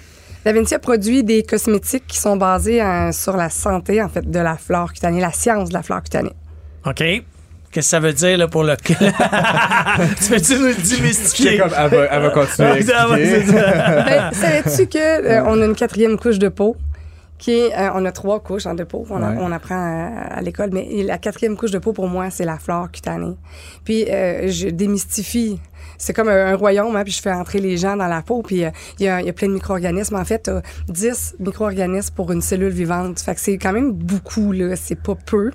Davincia 0.47 0.79
produit 0.79 1.25
des 1.25 1.43
cosmétiques 1.43 2.07
qui 2.07 2.19
sont 2.19 2.37
basés 2.37 2.81
euh, 2.81 3.11
sur 3.11 3.37
la 3.37 3.51
santé, 3.51 4.01
en 4.01 4.09
fait, 4.09 4.31
de 4.31 4.39
la 4.39 4.57
flore 4.57 4.93
cutanée, 4.93 5.21
la 5.21 5.33
science 5.33 5.71
de 5.71 5.75
la 5.75 5.83
flore 5.83 6.03
cutanée. 6.05 6.31
OK? 6.87 6.95
Qu'est-ce 6.99 7.25
que 7.73 7.81
ça 7.83 7.99
veut 7.99 8.13
dire 8.13 8.39
là, 8.39 8.47
pour 8.47 8.63
le. 8.63 8.77
tu 8.87 8.95
peux-tu 8.95 10.55
nous 10.57 10.67
le 10.69 10.75
démystifier? 10.97 11.59
Comme, 11.59 11.71
elle, 11.77 11.91
va, 11.91 12.05
elle 12.13 12.23
va 12.23 12.31
continuer 12.31 12.69
à 12.69 12.75
Ah, 12.97 13.07
ben, 14.07 14.31
savais-tu 14.33 14.87
que 14.87 14.99
euh, 14.99 15.43
on 15.47 15.61
a 15.61 15.65
une 15.65 15.75
quatrième 15.75 16.17
couche 16.17 16.39
de 16.39 16.49
peau? 16.49 16.77
Qui 17.39 17.51
est, 17.59 17.75
euh, 17.77 17.91
on 17.95 18.05
a 18.07 18.13
trois 18.13 18.41
couches 18.41 18.67
hein, 18.67 18.75
de 18.75 18.85
peau, 18.85 19.05
on, 19.11 19.23
a- 19.23 19.31
Ouais. 19.33 19.37
on 19.41 19.51
apprend 19.53 19.75
à, 19.75 20.37
à 20.37 20.41
l'école, 20.43 20.71
mais 20.73 20.89
la 21.03 21.19
quatrième 21.19 21.57
couche 21.57 21.73
de 21.73 21.79
peau 21.79 21.93
pour 21.93 22.09
moi, 22.09 22.31
c'est 22.31 22.47
la 22.47 22.57
flore 22.59 22.91
cutanée. 22.91 23.35
Puis 23.85 24.07
euh, 24.09 24.49
je 24.49 24.69
démystifie. 24.69 25.61
C'est 25.99 26.13
comme 26.13 26.29
un, 26.29 26.53
un 26.53 26.57
royaume, 26.57 26.95
hein, 26.97 27.03
puis 27.05 27.13
je 27.13 27.21
fais 27.23 27.33
entrer 27.33 27.59
les 27.61 27.77
gens 27.77 27.97
dans 27.97 28.07
la 28.09 28.23
peau, 28.23 28.43
puis 28.43 28.65
euh, 28.65 28.71
il 28.99 29.07
y, 29.07 29.09
a, 29.09 29.21
il 29.21 29.27
y 29.27 29.31
a 29.31 29.33
plein 29.33 29.49
de 29.49 29.55
micro-organismes. 29.55 30.17
En 30.17 30.25
fait, 30.25 30.39
t'as 30.45 30.61
10 30.89 31.37
micro-organismes 31.41 32.15
pour 32.15 32.33
une 32.33 32.43
cellule 32.43 32.71
vivante. 32.73 33.21
Fait 33.21 33.35
que 33.35 33.41
c'est 33.41 33.59
quand 33.59 33.73
même 33.73 33.93
beaucoup, 33.93 34.53
là. 34.53 34.75
C'est 34.77 35.01
pas 35.01 35.15
peu. 35.15 35.51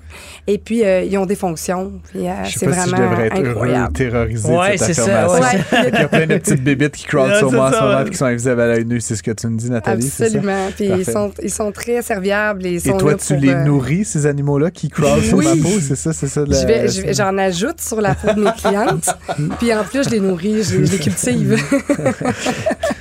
Et 0.46 0.58
puis, 0.58 0.84
euh, 0.84 1.02
ils 1.02 1.16
ont 1.18 1.26
des 1.26 1.36
fonctions. 1.36 1.92
Puis, 2.10 2.28
euh, 2.28 2.32
c'est 2.46 2.66
pas 2.66 2.72
si 2.72 2.90
je 2.90 2.94
vraiment 2.94 3.10
devrais 3.10 3.26
être 3.28 3.36
incroyable. 3.38 3.92
terrorisé 3.92 4.52
Ouais, 4.52 4.76
cette 4.76 4.94
c'est 4.94 5.02
ça, 5.02 5.24
affirmation. 5.26 5.58
ouais. 5.72 5.90
Il 5.92 5.98
y 6.00 6.02
a 6.02 6.08
plein 6.08 6.26
de 6.26 6.36
petites 6.38 6.64
bébites 6.64 6.96
qui 6.96 7.06
Ouais, 7.12 7.36
sur 7.38 7.52
moi 7.52 7.66
en 7.68 7.70
ce 7.72 7.76
ça, 7.76 7.84
moment 7.84 8.04
qui 8.08 8.16
sont 8.16 8.24
invisibles 8.24 8.60
à 8.60 8.66
l'œil 8.68 8.84
nu. 8.86 9.00
C'est 9.00 9.16
ce 9.16 9.22
que 9.22 9.30
tu 9.32 9.46
me 9.48 9.56
dis, 9.58 9.70
Nathalie, 9.70 10.02
c'est 10.02 10.10
ça? 10.10 10.24
Absolument. 10.24 10.68
Puis 10.74 10.86
ils 10.86 11.04
sont, 11.04 11.30
ils 11.42 11.50
sont 11.50 11.70
très 11.72 12.00
serviables 12.00 12.64
et 12.66 12.72
ils 12.74 12.80
sont 12.80 12.94
Et 12.94 12.96
toi, 12.98 13.10
là 13.12 13.16
tu 13.18 13.34
pour, 13.34 13.42
les 13.42 13.50
euh, 13.50 13.64
nourris, 13.64 14.04
ces 14.06 14.24
animaux-là, 14.26 14.70
qui 14.70 14.88
crowdent 14.88 15.20
sur 15.22 15.36
ma 15.38 15.50
peau? 15.52 15.68
C'est 15.80 15.94
ça, 15.94 16.12
c'est 16.14 16.26
ça? 16.28 16.44
de 16.44 16.50
la- 16.52 16.60
Je 16.60 16.66
vais, 16.66 16.88
je 16.88 17.02
vais- 17.02 17.12
j'en 17.14 17.36
ajoute 17.36 17.80
sur 17.80 18.00
la 18.00 18.14
peau 18.14 18.32
de 18.32 18.40
mes 18.42 18.52
clientes. 18.52 19.10
puis 19.58 19.74
en 19.74 19.84
plus, 19.84 20.04
je 20.04 20.08
les 20.10 20.20
nourris, 20.20 20.31
je 20.38 20.44
les, 20.44 20.62
je 20.62 20.78
les 20.78 20.98
cultive. 20.98 21.56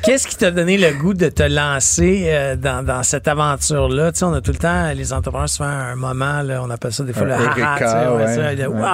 Qu'est-ce 0.04 0.28
qui 0.28 0.36
t'a 0.36 0.52
donné 0.52 0.78
le 0.78 0.92
goût 1.00 1.14
de 1.14 1.30
te 1.30 1.44
lancer 1.44 2.26
euh, 2.28 2.56
dans, 2.56 2.86
dans 2.86 3.04
cette 3.04 3.28
aventure-là? 3.28 4.12
Tu 4.12 4.20
sais, 4.20 4.26
on 4.26 4.34
a 4.34 4.42
tout 4.42 4.52
le 4.52 4.58
temps, 4.58 4.92
les 4.94 5.14
entrepreneurs, 5.14 5.50
souvent 5.50 5.70
un 5.70 5.96
moment, 5.96 6.42
là, 6.42 6.62
on 6.64 6.70
appelle 6.70 6.92
ça 6.94 7.04
des 7.04 7.14
fois 7.14 7.24
Un 7.24 7.28
le 7.28 7.64
haha, 7.64 8.16
ouais, 8.16 8.38
ouais. 8.38 8.66
Ouais. 8.68 8.88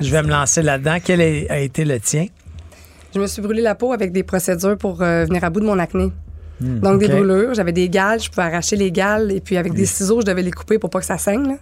Je 0.00 0.10
vais 0.10 0.22
me 0.22 0.30
lancer 0.30 0.62
là-dedans. 0.62 0.98
Quel 1.04 1.20
a, 1.20 1.52
a 1.54 1.58
été 1.58 1.84
le 1.84 1.98
tien? 2.00 2.26
je 3.14 3.18
me 3.18 3.26
suis 3.26 3.42
brûlé 3.42 3.60
la 3.62 3.74
peau 3.74 3.92
avec 3.92 4.12
des 4.12 4.22
procédures 4.22 4.76
pour 4.78 5.02
euh, 5.02 5.24
venir 5.24 5.42
à 5.42 5.50
bout 5.50 5.60
de 5.60 5.66
mon 5.66 5.78
acné. 5.78 6.12
Donc, 6.60 7.00
des 7.00 7.08
brûlures. 7.08 7.54
J'avais 7.54 7.72
des 7.72 7.88
gales, 7.88 8.20
je 8.20 8.28
pouvais 8.30 8.42
arracher 8.46 8.76
les 8.76 8.92
gales 8.92 9.32
et 9.32 9.40
puis 9.40 9.56
avec 9.56 9.72
des 9.72 9.86
ciseaux, 9.86 10.20
je 10.20 10.26
devais 10.26 10.42
les 10.42 10.50
couper 10.50 10.78
pour 10.78 10.90
pas 10.90 11.00
que 11.00 11.06
ça 11.06 11.18
saigne. 11.18 11.46
là. 11.46 11.54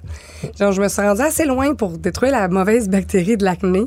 Genre, 0.59 0.73
je 0.73 0.83
me 0.83 0.89
suis 0.89 1.03
rendue 1.03 1.23
assez 1.23 1.45
loin 1.45 1.75
pour 1.75 1.99
détruire 1.99 2.33
la 2.33 2.49
mauvaise 2.49 2.89
bactérie 2.89 3.37
de 3.37 3.45
l'acné. 3.45 3.87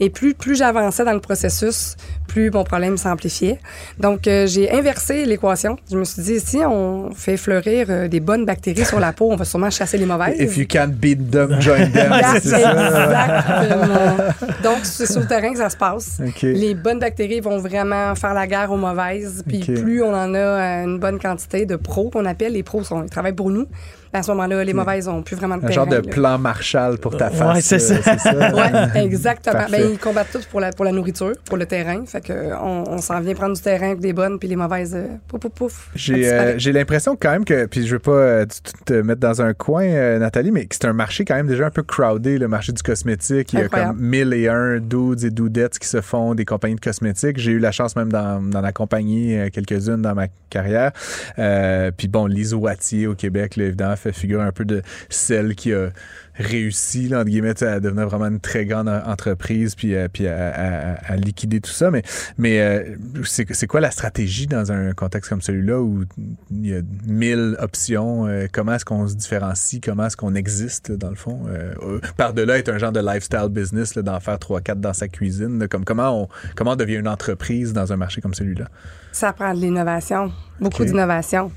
Et 0.00 0.10
plus, 0.10 0.34
plus 0.34 0.56
j'avançais 0.56 1.04
dans 1.04 1.12
le 1.12 1.20
processus, 1.20 1.96
plus 2.28 2.50
mon 2.50 2.64
problème 2.64 2.96
s'amplifiait. 2.96 3.58
Donc, 3.98 4.26
euh, 4.26 4.46
j'ai 4.46 4.70
inversé 4.70 5.24
l'équation. 5.24 5.76
Je 5.90 5.96
me 5.96 6.04
suis 6.04 6.22
dit, 6.22 6.40
si 6.40 6.58
on 6.58 7.10
fait 7.12 7.36
fleurir 7.36 7.86
euh, 7.90 8.08
des 8.08 8.20
bonnes 8.20 8.44
bactéries 8.44 8.84
sur 8.84 9.00
la 9.00 9.12
peau, 9.12 9.28
on 9.30 9.36
va 9.36 9.44
sûrement 9.44 9.70
chasser 9.70 9.98
les 9.98 10.06
mauvaises. 10.06 10.40
If 10.40 10.56
you 10.56 10.66
can't 10.68 10.88
beat 10.92 11.30
them, 11.30 11.60
join 11.60 11.90
them. 11.92 12.12
Exactement. 12.36 14.16
Donc, 14.62 14.78
c'est 14.84 15.06
sur 15.10 15.20
le 15.20 15.26
terrain 15.26 15.52
que 15.52 15.58
ça 15.58 15.70
se 15.70 15.76
passe. 15.76 16.20
Les 16.42 16.74
bonnes 16.74 16.98
bactéries 16.98 17.40
vont 17.40 17.58
vraiment 17.58 18.14
faire 18.14 18.34
la 18.34 18.46
guerre 18.46 18.70
aux 18.70 18.76
mauvaises. 18.76 19.42
Puis 19.46 19.60
plus 19.60 20.02
on 20.02 20.14
en 20.14 20.34
a 20.34 20.45
une 20.46 20.98
bonne 20.98 21.18
quantité 21.18 21.66
de 21.66 21.76
pros 21.76 22.10
qu'on 22.10 22.24
appelle, 22.24 22.52
les 22.52 22.62
pros 22.62 22.82
sont, 22.82 23.02
ils 23.02 23.10
travaillent 23.10 23.32
pour 23.32 23.50
nous. 23.50 23.66
À 24.16 24.22
ce 24.22 24.30
moment-là, 24.32 24.64
les 24.64 24.72
mauvaises 24.72 25.08
ont 25.08 25.22
plus 25.22 25.36
vraiment 25.36 25.56
de 25.56 25.64
Un 25.64 25.68
terrain. 25.68 25.74
genre 25.84 25.86
de 25.86 25.96
là. 25.96 26.02
plan 26.02 26.38
Marshall 26.38 26.98
pour 26.98 27.16
ta 27.16 27.30
face. 27.30 27.54
Ouais, 27.54 27.60
c'est 27.60 27.78
ça. 27.78 27.94
c'est 28.02 28.18
ça. 28.18 28.54
Ouais, 28.54 29.02
exactement. 29.04 29.66
Ben, 29.70 29.90
ils 29.92 29.98
combattent 29.98 30.32
tous 30.32 30.44
pour 30.46 30.60
la, 30.60 30.70
pour 30.72 30.84
la 30.84 30.92
nourriture, 30.92 31.32
pour 31.44 31.56
le 31.56 31.66
terrain. 31.66 32.04
Fait 32.06 32.20
que 32.20 32.32
on, 32.62 32.84
on 32.88 32.98
s'en 32.98 33.20
vient 33.20 33.34
prendre 33.34 33.54
du 33.54 33.60
terrain 33.62 33.88
avec 33.88 34.00
des 34.00 34.12
bonnes, 34.12 34.38
puis 34.38 34.48
les 34.48 34.56
mauvaises, 34.56 34.94
euh, 34.94 35.06
pouf, 35.28 35.40
pouf, 35.40 35.52
pouf. 35.52 35.90
J'ai 35.94 36.30
euh, 36.32 36.54
j'ai 36.58 36.72
l'impression 36.72 37.16
quand 37.20 37.30
même 37.30 37.44
que, 37.44 37.66
puis 37.66 37.86
je 37.86 37.92
veux 37.92 37.98
pas 37.98 38.10
euh, 38.12 38.46
te 38.84 38.94
mettre 38.94 39.20
dans 39.20 39.42
un 39.42 39.52
coin, 39.54 39.84
euh, 39.84 40.18
Nathalie, 40.18 40.50
mais 40.50 40.66
que 40.66 40.74
c'est 40.74 40.86
un 40.86 40.92
marché 40.92 41.24
quand 41.24 41.34
même 41.34 41.46
déjà 41.46 41.66
un 41.66 41.70
peu 41.70 41.82
crowded, 41.82 42.40
le 42.40 42.48
marché 42.48 42.72
du 42.72 42.82
cosmétique. 42.82 43.52
Il 43.52 43.58
y 43.58 43.62
a 43.62 43.64
Incroyable. 43.66 43.92
comme 43.96 44.02
mille 44.06 44.32
et 44.32 44.48
un 44.48 44.78
dudes 44.78 45.24
et 45.24 45.30
dudettes 45.30 45.78
qui 45.78 45.88
se 45.88 46.00
font 46.00 46.34
des 46.34 46.44
compagnies 46.44 46.76
de 46.76 46.80
cosmétiques. 46.80 47.38
J'ai 47.38 47.52
eu 47.52 47.58
la 47.58 47.72
chance 47.72 47.96
même 47.96 48.10
d'en 48.10 48.64
accompagner 48.64 49.40
euh, 49.40 49.48
quelques-unes 49.52 50.02
dans 50.02 50.14
ma 50.14 50.26
carrière. 50.50 50.92
Euh, 51.38 51.90
puis 51.96 52.08
bon, 52.08 52.26
Lise 52.26 52.54
Wattier 52.54 53.06
au 53.06 53.14
Québec, 53.14 53.56
là, 53.56 53.64
évidemment, 53.64 53.96
fait 54.12 54.20
figure 54.20 54.40
un 54.40 54.52
peu 54.52 54.64
de 54.64 54.82
celle 55.08 55.54
qui 55.54 55.72
a 55.72 55.90
réussi, 56.34 57.08
là, 57.08 57.20
entre 57.20 57.30
guillemets, 57.30 57.62
à 57.62 57.80
devenir 57.80 58.06
vraiment 58.08 58.26
une 58.26 58.40
très 58.40 58.66
grande 58.66 58.88
en- 58.88 59.06
entreprise, 59.10 59.74
puis, 59.74 59.96
à- 59.96 60.08
puis 60.08 60.26
à, 60.26 60.48
à- 60.50 61.12
à 61.12 61.16
liquider 61.16 61.60
tout 61.60 61.70
ça. 61.70 61.90
Mais, 61.90 62.02
mais 62.38 62.60
euh, 62.60 62.96
c'est 63.24 63.46
c'est 63.54 63.66
quoi 63.66 63.80
la 63.80 63.90
stratégie 63.90 64.46
dans 64.46 64.70
un 64.70 64.92
contexte 64.92 65.30
comme 65.30 65.40
celui-là 65.40 65.80
où 65.80 66.04
il 66.50 66.66
y 66.66 66.74
a 66.76 66.80
mille 67.06 67.56
options? 67.60 68.26
euh, 68.26 68.46
comment 68.52 68.74
est-ce 68.74 68.84
qu'on 68.84 69.08
se 69.08 69.14
différencie? 69.14 69.80
Comment 69.82 70.06
est-ce 70.06 70.16
qu'on 70.16 70.34
existe, 70.34 70.90
là, 70.90 70.96
dans 70.96 71.10
le 71.10 71.16
fond? 71.16 71.46
Euh, 71.48 71.72
euh, 71.82 72.00
Par-delà 72.16 72.58
être 72.58 72.68
un 72.68 72.78
genre 72.78 72.92
de 72.92 73.00
lifestyle 73.00 73.48
business, 73.50 73.94
d'en 73.96 74.20
faire 74.20 74.38
trois, 74.38 74.60
quatre 74.60 74.80
dans 74.80 74.92
sa 74.92 75.08
cuisine. 75.08 75.58
là, 75.58 75.68
comme 75.68 75.84
comment 75.84 76.22
on, 76.24 76.28
comment 76.54 76.72
on 76.72 76.76
devient 76.76 76.96
une 76.96 77.08
entreprise 77.08 77.72
dans 77.72 77.92
un 77.92 77.96
marché 77.96 78.20
comme 78.20 78.34
celui-là? 78.34 78.66
Ça 79.12 79.32
prend 79.32 79.54
de 79.54 79.60
l'innovation, 79.60 80.30
beaucoup 80.60 80.84
d'innovation. 80.84 81.50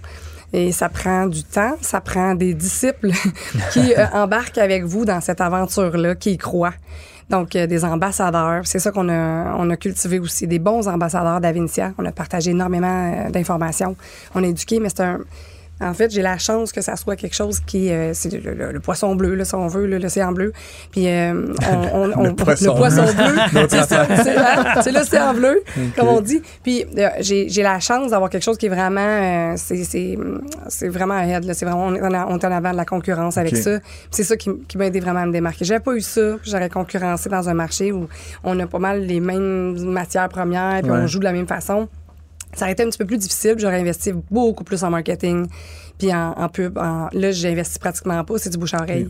Et 0.52 0.72
ça 0.72 0.90
prend 0.90 1.28
du 1.28 1.44
temps, 1.44 1.76
ça 1.82 2.02
prend 2.02 2.36
des 2.36 2.54
disciples 2.54 3.12
qui 3.72 3.94
euh, 3.94 4.06
embarquent 4.14 4.58
avec 4.58 4.84
vous 4.84 5.06
dans 5.06 5.22
cette 5.22 5.42
aventure-là, 5.42 6.16
qui 6.16 6.32
y 6.32 6.38
croient. 6.38 6.74
Donc, 7.30 7.56
euh, 7.56 7.68
des 7.68 7.86
ambassadeurs, 7.86 8.66
c'est 8.66 8.80
ça 8.80 8.92
qu'on 8.92 9.08
a, 9.10 9.56
on 9.58 9.70
a 9.70 9.78
cultivé 9.78 10.18
aussi, 10.20 10.48
des 10.48 10.58
bons 10.58 10.88
ambassadeurs 10.88 11.40
d'Avincia. 11.40 11.94
On 12.00 12.06
a 12.06 12.12
partagé 12.12 12.52
énormément 12.52 13.14
euh, 13.14 13.30
d'informations. 13.30 13.96
On 14.34 14.44
a 14.44 14.48
éduqué, 14.48 14.80
mais 14.80 14.90
c'est 14.90 15.04
un... 15.04 15.20
En 15.82 15.94
fait, 15.94 16.12
j'ai 16.12 16.22
la 16.22 16.38
chance 16.38 16.72
que 16.72 16.82
ça 16.82 16.96
soit 16.96 17.16
quelque 17.16 17.36
chose 17.36 17.60
qui... 17.62 17.92
euh, 17.92 18.12
c'est 18.14 18.32
le, 18.34 18.54
le- 18.54 18.72
le 18.74 18.80
poisson 18.80 19.16
bleu, 19.16 19.36
là, 19.36 19.46
si 19.46 19.56
on 19.56 19.68
veut, 19.68 19.86
l'océan 19.88 20.32
bleu. 20.34 20.52
Puis, 20.92 21.08
euh, 21.08 21.54
on, 21.94 22.12
on- 22.12 22.26
on- 22.30 22.36
poisson 22.36 22.76
bleu. 22.76 23.66
c'est 23.70 23.84
ça, 23.86 24.06
c'est 24.24 24.82
c'est 24.84 24.92
l'océan 24.92 25.34
bleu, 25.34 25.62
comme 25.98 26.08
on 26.10 26.22
dit. 26.22 26.42
Puis, 26.64 26.86
euh, 26.98 27.08
j'ai 27.20 27.48
j'ai 27.50 27.64
la 27.64 27.80
chance 27.80 28.12
d'avoir 28.12 28.30
quelque 28.30 28.44
chose 28.44 28.58
qui 28.58 28.66
est 28.66 28.70
vraiment... 28.70 29.00
euh, 29.00 29.54
c'est- 29.56 29.84
c'est 29.86 30.18
c'est 30.68 30.90
vraiment 30.90 31.16
ahead, 31.16 31.46
là. 31.46 31.54
C'est 31.54 31.66
vraiment... 31.66 31.86
On 31.88 31.96
est, 31.96 32.02
en, 32.02 32.32
on 32.32 32.38
est 32.38 32.46
en 32.46 32.52
avant 32.52 32.72
de 32.72 32.78
la 32.78 32.86
concurrence 32.86 33.38
avec 33.38 33.56
ça. 33.56 33.80
C'est 34.12 34.24
ça 34.24 34.36
qui, 34.36 34.50
qui 34.68 34.78
m'a 34.78 34.86
aidé 34.88 35.00
vraiment 35.00 35.22
à 35.22 35.26
me 35.26 35.32
démarquer. 35.32 35.66
J'avais 35.66 35.80
pas 35.80 35.94
eu 35.96 36.02
ça, 36.02 36.36
j'aurais 36.44 36.70
concurrencé 36.70 37.30
dans 37.30 37.48
un 37.50 37.54
marché 37.54 37.92
où 37.92 38.08
on 38.44 38.60
a 38.60 38.68
pas 38.68 38.80
mal 38.80 39.02
les 39.06 39.20
mêmes 39.20 39.78
matières 39.86 40.30
premières, 40.30 40.82
puis 40.82 40.92
Ouais. 40.92 40.98
on 41.04 41.08
joue 41.08 41.20
de 41.20 41.24
la 41.24 41.32
même 41.34 41.48
façon. 41.48 41.88
Ça 42.54 42.66
aurait 42.66 42.74
été 42.74 42.84
un 42.84 42.90
petit 42.90 42.98
peu 42.98 43.06
plus 43.06 43.18
difficile, 43.18 43.56
j'aurais 43.58 43.80
investi 43.80 44.12
beaucoup 44.32 44.64
plus 44.64 44.84
en 44.84 44.90
marketing, 44.90 45.48
puis 45.98 46.14
en, 46.14 46.32
en 46.32 46.50
pub. 46.50 46.78
En- 46.78 47.10
là, 47.14 47.32
j'ai 47.32 47.50
investi 47.52 47.78
pratiquement 47.80 48.24
pas, 48.24 48.38
c'est 48.38 48.50
du 48.50 48.58
bouche-à-oreille. 48.58 49.08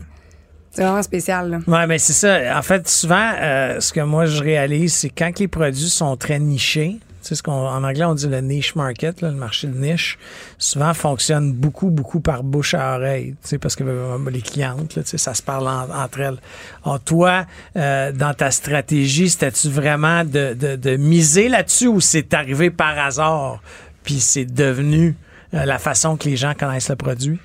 C'est 0.70 0.82
vraiment 0.82 1.02
spécial. 1.02 1.60
Ouais, 1.66 1.86
mais 1.88 1.98
c'est 1.98 2.12
ça. 2.12 2.56
En 2.56 2.62
fait, 2.62 2.86
souvent, 2.88 3.32
euh, 3.40 3.80
ce 3.80 3.92
que 3.92 4.00
moi 4.00 4.26
je 4.26 4.40
réalise, 4.42 4.94
c'est 4.94 5.08
quand 5.10 5.36
les 5.40 5.48
produits 5.48 5.88
sont 5.88 6.16
très 6.16 6.38
nichés, 6.38 6.98
tu 7.22 7.28
sais, 7.28 7.34
ce 7.34 7.42
qu'on, 7.42 7.52
en 7.52 7.84
anglais, 7.84 8.04
on 8.04 8.14
dit 8.14 8.28
le 8.28 8.40
niche 8.40 8.74
market, 8.74 9.20
là, 9.20 9.30
le 9.30 9.36
marché 9.36 9.66
de 9.66 9.76
niche, 9.76 10.18
souvent 10.58 10.94
fonctionne 10.94 11.52
beaucoup, 11.52 11.90
beaucoup 11.90 12.20
par 12.20 12.42
bouche 12.42 12.74
à 12.74 12.96
oreille, 12.96 13.32
tu 13.42 13.48
sais, 13.48 13.58
parce 13.58 13.76
que 13.76 13.84
euh, 13.84 14.18
les 14.30 14.42
clientes, 14.42 14.94
là, 14.96 15.02
tu 15.02 15.10
sais, 15.10 15.18
ça 15.18 15.34
se 15.34 15.42
parle 15.42 15.68
en- 15.68 15.90
entre 15.90 16.20
elles. 16.20 16.38
Alors, 16.84 17.00
toi, 17.00 17.46
euh, 17.76 18.12
dans 18.12 18.34
ta 18.34 18.50
stratégie, 18.50 19.28
c'était-tu 19.30 19.68
vraiment 19.68 20.24
de, 20.24 20.54
de, 20.54 20.76
de 20.76 20.96
miser 20.96 21.48
là-dessus 21.48 21.86
ou 21.88 22.00
c'est 22.00 22.32
arrivé 22.34 22.70
par 22.70 22.98
hasard, 22.98 23.62
puis 24.02 24.20
c'est 24.20 24.46
devenu 24.46 25.16
euh, 25.54 25.64
la 25.64 25.78
façon 25.78 26.16
que 26.16 26.28
les 26.28 26.36
gens 26.36 26.54
connaissent 26.54 26.88
le 26.90 26.96
produit? 26.96 27.38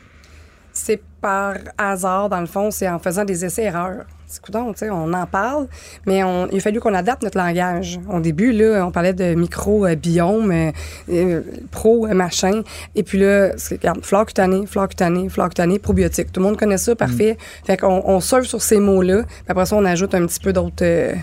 C'est 0.74 1.02
par 1.26 1.56
hasard, 1.80 2.30
dans 2.30 2.40
le 2.40 2.46
fond, 2.46 2.70
c'est 2.70 2.88
en 2.88 3.00
faisant 3.00 3.26
des 3.26 3.44
essais-erreurs. 3.44 4.06
Sais, 4.28 4.90
on 4.92 5.12
en 5.12 5.26
parle, 5.26 5.68
mais 6.06 6.24
on, 6.24 6.48
il 6.52 6.58
a 6.58 6.60
fallu 6.60 6.80
qu'on 6.80 6.94
adapte 6.94 7.24
notre 7.24 7.40
langage. 7.40 8.00
Au 8.12 8.20
début, 8.20 8.52
là, 8.52 8.86
on 8.86 8.92
parlait 8.92 9.14
de 9.14 9.34
micro-biome, 9.34 10.52
euh, 10.52 10.72
euh, 11.10 11.42
pro, 11.72 12.06
euh, 12.06 12.14
machin. 12.14 12.62
Et 12.94 13.02
puis 13.02 13.18
là, 13.18 13.54
c'est, 13.58 13.78
regarde, 13.78 14.06
flore 14.06 14.28
cutanée, 14.28 14.68
flore 14.68 14.88
cutanée, 14.88 15.30
flore 15.30 15.50
cutanée, 15.50 15.80
probiotique. 15.80 16.32
Tout 16.32 16.42
le 16.42 16.46
monde 16.46 16.58
connaît 16.58 16.78
ça, 16.78 16.96
parfait. 16.96 17.38
Fait 17.66 17.78
qu'on 17.78 18.04
on 18.06 18.20
surfe 18.20 18.46
sur 18.46 18.62
ces 18.62 18.80
mots-là. 18.80 19.24
Puis 19.24 19.46
après 19.48 19.66
ça, 19.66 19.78
on 19.78 19.86
ajoute 19.86 20.14
un 20.14 20.28
petit 20.28 20.40
peu 20.40 20.54
d'autres 20.54 20.84
euh, 20.84 21.14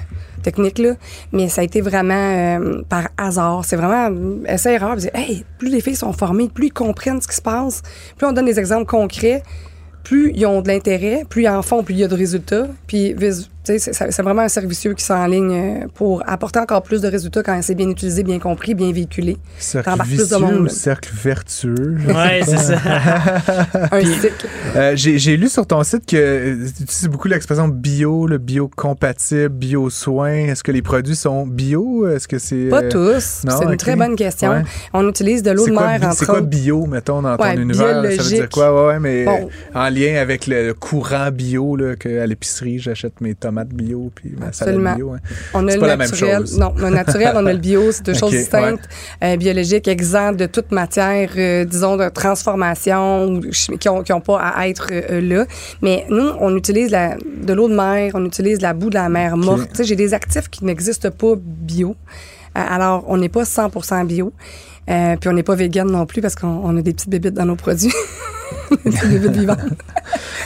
techniques, 0.43 0.79
là. 0.79 0.95
Mais 1.33 1.49
ça 1.49 1.61
a 1.61 1.65
été 1.65 1.81
vraiment 1.81 2.15
euh, 2.15 2.83
par 2.89 3.09
hasard. 3.17 3.65
C'est 3.65 3.77
vraiment 3.77 4.11
euh, 4.11 4.45
essai-erreur. 4.47 4.97
Hey, 5.15 5.45
plus 5.59 5.69
les 5.69 5.81
filles 5.81 5.97
sont 5.97 6.13
formées, 6.13 6.49
plus 6.49 6.67
ils 6.67 6.73
comprennent 6.73 7.21
ce 7.21 7.29
qui 7.29 7.37
se 7.37 7.43
passe, 7.43 7.83
plus 8.17 8.27
on 8.27 8.33
donne 8.33 8.47
des 8.47 8.59
exemples 8.59 8.87
concrets, 8.87 9.43
plus 10.03 10.33
ils 10.35 10.47
ont 10.47 10.63
de 10.63 10.69
l'intérêt, 10.69 11.25
plus 11.29 11.43
ils 11.43 11.49
en 11.49 11.63
font, 11.63 11.83
plus 11.83 11.95
il 11.95 12.01
y 12.01 12.05
a 12.05 12.09
de 12.09 12.15
résultats. 12.15 12.69
Puis, 12.87 13.15
sais, 13.19 13.47
c'est 13.65 14.23
vraiment 14.23 14.43
un 14.43 14.49
servicieux 14.49 14.93
qui 14.95 15.05
s'enligne 15.05 15.53
euh, 15.53 15.87
pour 15.95 16.23
apporter 16.29 16.59
encore 16.59 16.83
plus 16.83 17.01
de 17.01 17.07
résultats 17.07 17.45
quand 17.45 17.61
c'est 17.63 17.77
bien 17.77 17.89
utilisé, 17.89 18.25
bien 18.25 18.41
compris, 18.41 18.75
bien 18.75 18.91
véhiculé. 18.93 19.37
Cercle 19.57 19.91
T'embarques 19.91 20.09
plus 20.09 20.17
de 20.19 20.23
vicieux 20.23 20.39
monde, 20.39 20.55
ou 20.63 20.69
cercle 20.69 21.11
vertueux? 21.15 21.97
Ouais, 22.09 22.41
c'est 22.45 22.57
ça. 22.57 22.75
Un 23.93 24.01
cycle. 24.05 24.47
Euh, 24.75 24.93
J'ai 24.97 25.37
lu 25.37 25.49
sur 25.49 25.65
ton 25.65 25.85
site 25.85 26.07
que 26.07 26.17
euh, 26.17 26.67
tu 26.77 26.83
utilises 26.83 27.09
beaucoup 27.09 27.29
l'expression 27.29 27.69
bio, 27.69 28.27
le 28.27 28.39
bio-compatible, 28.39 29.49
bio-soin. 29.51 30.49
Est-ce 30.49 30.65
que 30.65 30.73
les 30.73 30.83
produits 30.83 31.15
sont 31.17 31.47
bio? 31.47 32.09
Est-ce 32.09 32.27
que 32.27 32.39
c'est... 32.39 32.69
Pas 32.69 32.83
tous. 32.83 33.45
C'est 33.49 33.65
une 33.65 33.77
très 33.77 33.95
bonne 33.95 34.17
question. 34.17 34.51
Ouais. 34.51 34.63
On 34.93 35.09
utilise 35.09 35.43
de 35.45 35.53
l'eau 35.53 35.67
de 35.67 35.73
mer, 35.73 36.01
entre 36.03 36.15
c'est 36.15 36.27
quoi 36.27 36.41
bio, 36.41 36.87
mettons, 36.87 37.23
dans 37.23 37.37
ton 37.37 37.45
Ouais, 37.45 37.55
univers? 37.57 38.03
Ça 38.17 38.23
veut 38.23 38.29
dire 38.29 38.49
quoi? 38.49 38.89
Ouais, 38.89 38.99
mais 38.99 39.25
Bon. 39.25 39.49
en 39.73 39.89
lien 39.89 40.17
avec 40.21 40.49
le, 40.49 40.73
courant 40.73 41.31
bio, 41.31 41.77
là, 41.77 41.95
qu'à 41.95 42.27
l'épicerie, 42.27 42.81
j'achète 42.81 43.21
mes 43.21 43.35
tomates 43.37 43.52
bio 43.65 44.11
puis 44.15 44.31
ma 44.39 44.53
salade 44.53 44.75
Absolument. 44.75 44.95
bio. 44.97 45.13
hein. 45.13 45.19
On 45.55 45.69
a 45.69 45.75
le 45.75 45.81
pas 45.81 45.87
la 45.87 45.97
même 45.97 46.11
naturel. 46.11 46.39
chose. 46.39 46.59
Non, 46.59 46.75
le 46.77 46.89
naturel, 46.91 47.33
on 47.37 47.47
a 47.47 47.53
le 47.53 47.59
bio, 47.59 47.93
c'est 47.93 48.05
deux 48.07 48.15
choses 48.19 48.31
distinctes. 48.31 48.89
Euh, 49.23 49.37
biologique, 49.37 49.87
exempt 49.89 50.33
de 50.33 50.47
toute 50.47 50.73
matière, 50.73 51.31
euh, 51.37 51.65
disons, 51.65 51.97
de 51.97 52.09
transformation 52.09 53.41
qui 53.79 53.89
n'ont 53.89 54.03
qui 54.03 54.13
ont 54.13 54.21
pas 54.21 54.39
à 54.39 54.69
être 54.69 54.89
euh, 54.93 55.21
là. 55.21 55.47
Mais 55.83 56.07
nous, 56.11 56.31
on 56.41 56.57
utilise 56.57 56.91
la, 56.91 57.17
de 57.17 57.53
l'eau 57.53 57.69
de 57.69 57.75
mer, 57.75 58.13
on 58.15 58.25
utilise 58.25 58.61
la 58.61 58.75
boue 58.75 58.91
de 58.91 58.95
la 58.95 59.09
mer 59.09 59.37
morte. 59.37 59.69
Sais, 59.77 59.85
j'ai 59.85 59.97
des 59.97 60.15
actifs 60.15 60.49
qui 60.49 60.65
n'existent 60.65 61.11
pas 61.11 61.35
bio. 61.37 61.95
Euh, 62.57 62.61
alors, 62.69 63.05
on 63.09 63.17
n'est 63.17 63.29
pas 63.29 63.43
100% 63.45 64.07
bio. 64.07 64.33
Euh, 64.91 65.17
puis 65.17 65.29
on 65.31 65.33
n'est 65.33 65.45
pas 65.45 65.55
vegan 65.55 65.89
non 65.89 66.07
plus 66.07 66.21
parce 66.21 66.35
qu'on 66.35 66.49
on 66.49 66.77
a 66.77 66.83
des 66.83 66.93
petites 66.93 67.09
bébites 67.09 67.35
dans 67.35 67.47
nos 67.47 67.57
produits. 67.57 67.93
des 68.85 68.91
petites 68.91 69.11
bébites 69.11 69.37
vivantes. 69.37 69.59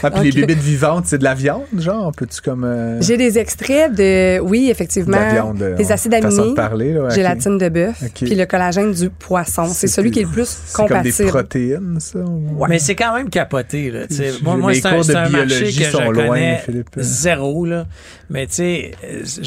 Ah, 0.02 0.10
puis 0.10 0.30
les 0.30 0.42
bébites 0.42 0.62
vivantes, 0.62 1.06
c'est 1.06 1.16
de 1.18 1.24
la 1.24 1.34
viande, 1.34 1.62
genre? 1.78 2.12
Peux-tu 2.12 2.40
comme... 2.42 2.64
euh, 2.64 3.00
J'ai 3.00 3.16
des 3.16 3.38
extraits 3.38 3.92
de, 3.94 4.38
oui, 4.40 4.68
effectivement, 4.70 5.16
de 5.16 5.22
la 5.22 5.32
viande, 5.32 5.62
euh, 5.62 5.74
des 5.74 5.90
acides 5.90 6.12
façon 6.12 6.28
de 6.36 6.40
aminés, 6.42 6.54
parler, 6.54 6.92
là, 6.92 7.08
gélatine 7.08 7.56
de 7.56 7.68
bœuf, 7.70 8.02
puis 8.14 8.34
le 8.34 8.44
collagène 8.44 8.92
du 8.92 9.08
poisson. 9.08 9.64
C'est 9.66 9.86
celui 9.88 10.10
qui 10.10 10.20
est 10.20 10.24
le 10.24 10.28
plus 10.28 10.46
C'est 10.46 10.76
comme 10.76 10.86
des 10.88 10.94
compatible. 11.10 11.28
protéines, 11.30 11.96
ça? 12.00 12.18
ou- 12.18 12.66
Mais 12.68 12.78
c'est 12.78 12.94
quand 12.94 13.14
même 13.16 13.30
capoté. 13.30 13.90
Là, 13.90 14.00
moi, 14.42 14.56
moi 14.58 14.74
c'est 14.74 14.86
un, 14.86 14.90
cours 14.90 14.98
de 15.00 15.04
c'est 15.04 15.16
un 15.16 15.28
marché 15.30 15.64
que 15.64 15.70
je 15.70 15.84
sont 15.90 16.10
loin, 16.10 16.26
connais 16.28 16.58
Philippe. 16.58 16.90
zéro. 16.98 17.64
Là. 17.64 17.86
Mais 18.28 18.46
tu 18.46 18.54
sais, 18.54 18.90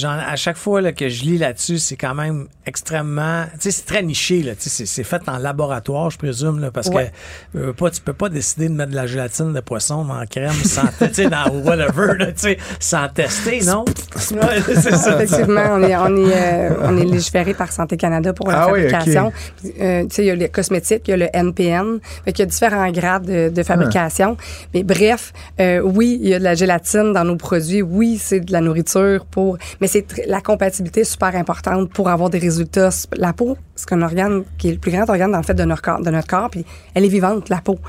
à 0.07 0.35
chaque 0.35 0.57
fois 0.57 0.81
là, 0.81 0.91
que 0.93 1.09
je 1.09 1.23
lis 1.23 1.37
là-dessus, 1.37 1.77
c'est 1.77 1.95
quand 1.97 2.15
même 2.15 2.47
extrêmement... 2.65 3.43
Tu 3.53 3.59
sais, 3.59 3.71
c'est 3.71 3.85
très 3.85 4.01
niché. 4.03 4.41
Là, 4.41 4.55
Tu 4.55 4.63
sais, 4.63 4.69
c'est, 4.69 4.85
c'est 4.85 5.03
fait 5.03 5.21
en 5.27 5.37
laboratoire, 5.37 6.09
je 6.09 6.17
présume, 6.17 6.59
là, 6.59 6.71
parce 6.71 6.87
Ouais. 6.87 7.11
que 7.53 7.59
euh, 7.59 7.73
pas, 7.73 7.91
tu 7.91 8.01
peux 8.01 8.13
pas 8.13 8.29
décider 8.29 8.68
de 8.69 8.75
mettre 8.75 8.91
de 8.91 8.95
la 8.95 9.07
gélatine 9.07 9.53
de 9.53 9.59
poisson 9.59 10.05
en 10.09 10.25
crème 10.25 10.51
sans, 10.51 10.87
tu 10.99 11.13
sais, 11.13 11.29
dans 11.29 11.49
whatever, 11.63 12.17
là, 12.17 12.27
tu 12.27 12.33
sais, 12.37 12.57
sans 12.79 13.07
tester, 13.09 13.61
non? 13.65 13.85
Ouais, 13.85 14.61
c'est 14.75 14.95
ça. 14.95 15.21
Effectivement, 15.21 15.63
on 15.71 15.83
est, 15.83 15.95
on, 15.95 16.15
est, 16.15 16.33
euh, 16.33 16.69
on 16.83 16.97
est 16.97 17.05
légiféré 17.05 17.53
par 17.53 17.71
Santé 17.71 17.97
Canada 17.97 18.33
pour 18.33 18.47
la 18.49 18.63
Ah 18.63 18.71
oui, 18.71 18.89
fabrication. 18.89 19.31
Euh, 19.79 20.03
tu 20.03 20.15
sais, 20.15 20.23
il 20.23 20.27
y 20.27 20.31
a 20.31 20.35
les 20.35 20.49
cosmétiques, 20.49 21.03
il 21.07 21.11
y 21.11 21.13
a 21.13 21.17
le 21.17 21.27
NPN. 21.33 21.99
Fait 22.25 22.33
qu'il 22.33 22.43
y 22.43 22.47
a 22.47 22.49
différents 22.49 22.91
grades 22.91 23.25
de, 23.25 23.49
de 23.49 23.63
fabrication. 23.63 24.37
Mais 24.73 24.83
bref, 24.83 25.33
euh, 25.59 25.81
oui, 25.81 26.19
il 26.21 26.29
y 26.29 26.33
a 26.33 26.39
de 26.39 26.43
la 26.43 26.55
gélatine 26.55 27.13
dans 27.13 27.23
nos 27.23 27.35
produits. 27.35 27.81
Oui, 27.81 28.17
c'est 28.21 28.39
de 28.39 28.51
la 28.51 28.61
nourriture 28.61 29.25
pour. 29.25 29.57
Mais 29.81 29.87
c'est 29.87 30.05
la 30.27 30.41
compatibilité 30.41 31.01
est 31.01 31.03
super 31.03 31.35
importante 31.35 31.89
pour 31.91 32.09
avoir 32.09 32.29
des 32.29 32.39
résultats. 32.39 32.89
La 33.15 33.33
peau, 33.33 33.57
c'est 33.75 33.93
un 33.93 34.01
organe 34.01 34.43
qui 34.57 34.69
est 34.69 34.73
le 34.73 34.77
plus 34.77 34.91
grand 34.91 35.09
organe 35.09 35.31
dans 35.31 35.37
le 35.37 35.43
fait 35.43 35.53
de 35.53 35.63
notre 35.63 35.81
corps, 35.81 36.01
de 36.01 36.09
notre 36.09 36.27
corps 36.27 36.49
puis 36.49 36.65
elle 36.93 37.05
est 37.05 37.09
vivante, 37.09 37.49
la 37.49 37.61
peau. 37.61 37.79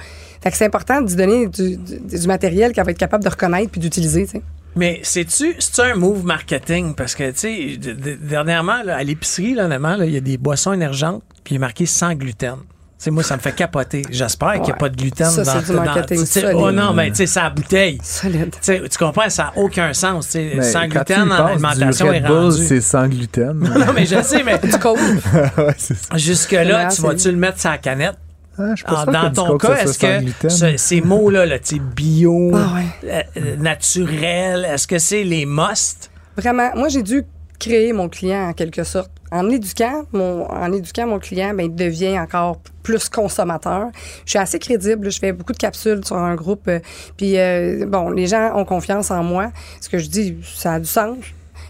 Fait 0.42 0.50
que 0.50 0.56
c'est 0.56 0.64
important 0.66 1.00
d'y 1.02 1.16
donner 1.16 1.46
du, 1.48 1.76
du, 1.76 1.98
du 2.00 2.26
matériel 2.26 2.72
qu'elle 2.72 2.84
va 2.84 2.90
être 2.92 2.98
capable 2.98 3.24
de 3.24 3.28
reconnaître 3.28 3.70
puis 3.70 3.80
d'utiliser. 3.80 4.24
tu 4.24 4.32
sais. 4.32 4.42
Mais 4.76 5.00
c'est-tu 5.02 5.54
c'est 5.58 5.82
un 5.82 5.94
move 5.96 6.24
marketing? 6.24 6.94
Parce 6.94 7.14
que, 7.14 7.30
tu 7.32 7.38
sais, 7.38 7.76
de- 7.76 7.92
de- 7.92 8.14
dernièrement, 8.22 8.82
là, 8.84 8.96
à 8.96 9.02
l'épicerie, 9.02 9.54
là, 9.54 9.64
honnêtement, 9.64 9.96
là, 9.96 10.04
il 10.06 10.12
y 10.12 10.16
a 10.16 10.20
des 10.20 10.38
boissons 10.38 10.72
énergentes, 10.72 11.22
puis 11.44 11.54
il 11.54 11.56
est 11.56 11.58
marqué 11.60 11.86
sans 11.86 12.14
gluten. 12.14 12.54
Tu 12.56 13.04
sais, 13.04 13.10
moi, 13.10 13.22
ça 13.22 13.34
me 13.36 13.40
fait 13.40 13.54
capoter. 13.54 14.02
J'espère 14.10 14.52
qu'il 14.54 14.64
n'y 14.64 14.70
a 14.72 14.76
pas 14.76 14.90
de 14.90 14.96
gluten 14.96 15.26
Ça, 15.30 15.42
dans 15.42 15.52
c'est 15.52 15.66
du 15.66 15.72
marketing. 15.72 16.44
Oh 16.54 16.70
non, 16.70 16.92
mais 16.92 17.08
tu 17.10 17.16
sais, 17.16 17.26
c'est 17.26 17.40
la 17.40 17.50
bouteille. 17.50 17.98
Tu 17.98 18.04
Solide. 18.04 18.54
tu 18.62 18.98
comprends, 18.98 19.28
ça 19.30 19.44
n'a 19.44 19.52
aucun 19.56 19.92
sens. 19.94 20.28
sais, 20.28 20.60
sans 20.62 20.86
gluten 20.86 21.32
en 21.32 21.36
penses, 21.36 21.50
alimentation 21.50 22.06
du 22.06 22.12
est 22.12 22.18
Red 22.18 22.26
Bull, 22.26 22.36
rendu. 22.50 22.66
c'est 22.66 22.80
sans 22.80 23.08
gluten. 23.08 23.58
Non, 23.86 23.92
mais 23.94 24.06
je 24.06 24.22
sais, 24.22 24.42
mais 24.44 24.58
Du 24.62 24.68
jusque-là, 26.18 26.88
tu 26.94 27.02
vas-tu 27.02 27.30
le 27.30 27.36
mettre 27.38 27.58
sur 27.60 27.70
la 27.70 27.78
canette? 27.78 28.16
Ah, 28.60 28.74
je 28.76 28.84
pas 28.84 28.96
sûr 28.96 29.06
que 29.06 29.10
dans 29.12 29.32
ton 29.32 29.58
cas, 29.58 29.76
est-ce 29.76 29.98
que 29.98 30.48
ce- 30.50 30.76
ces 30.76 31.00
mots-là, 31.00 31.46
là, 31.46 31.58
bio, 31.96 32.50
Ah 32.54 32.74
ouais. 32.74 32.84
euh, 33.10 33.22
euh, 33.38 33.56
naturel, 33.56 34.64
est-ce 34.70 34.86
que 34.86 34.98
c'est 34.98 35.24
les 35.24 35.46
must? 35.46 36.10
Vraiment, 36.36 36.70
moi, 36.76 36.88
j'ai 36.88 37.02
dû 37.02 37.22
créer 37.58 37.92
mon 37.92 38.08
client 38.08 38.48
en 38.48 38.52
quelque 38.52 38.84
sorte 38.84 39.10
En 39.32 39.48
éduquant 39.48 40.02
mon, 40.12 40.50
en 40.50 40.72
éduquant 40.72 41.06
mon 41.06 41.20
client, 41.20 41.54
ben, 41.54 41.66
il 41.66 41.74
devient 41.74 42.18
encore 42.18 42.58
plus 42.82 43.08
consommateur. 43.08 43.90
Je 44.24 44.30
suis 44.30 44.38
assez 44.40 44.58
crédible. 44.58 45.08
Je 45.10 45.20
fais 45.20 45.32
beaucoup 45.32 45.52
de 45.52 45.58
capsules 45.58 46.04
sur 46.04 46.16
un 46.16 46.34
groupe. 46.34 46.66
euh, 46.66 46.80
puis, 47.16 47.38
euh, 47.38 47.86
bon, 47.86 48.10
les 48.10 48.26
gens 48.26 48.52
ont 48.56 48.64
confiance 48.64 49.10
en 49.12 49.22
moi. 49.22 49.52
Ce 49.80 49.88
que 49.88 49.98
je 49.98 50.08
dis, 50.08 50.36
ça 50.56 50.74
a 50.74 50.80
du 50.80 50.86
sens. 50.86 51.16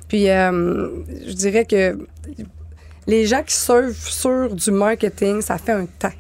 Puis, 0.09 0.31
euh, 0.31 0.89
je 1.27 1.33
dirais 1.35 1.67
que 1.67 1.99
les 3.07 3.27
gens 3.27 3.43
qui 3.43 3.55
surfent 3.55 4.09
sur 4.09 4.55
du 4.55 4.71
marketing, 4.71 5.43
ça 5.43 5.59
fait 5.59 5.73
un 5.73 5.85
temps. 5.99 6.13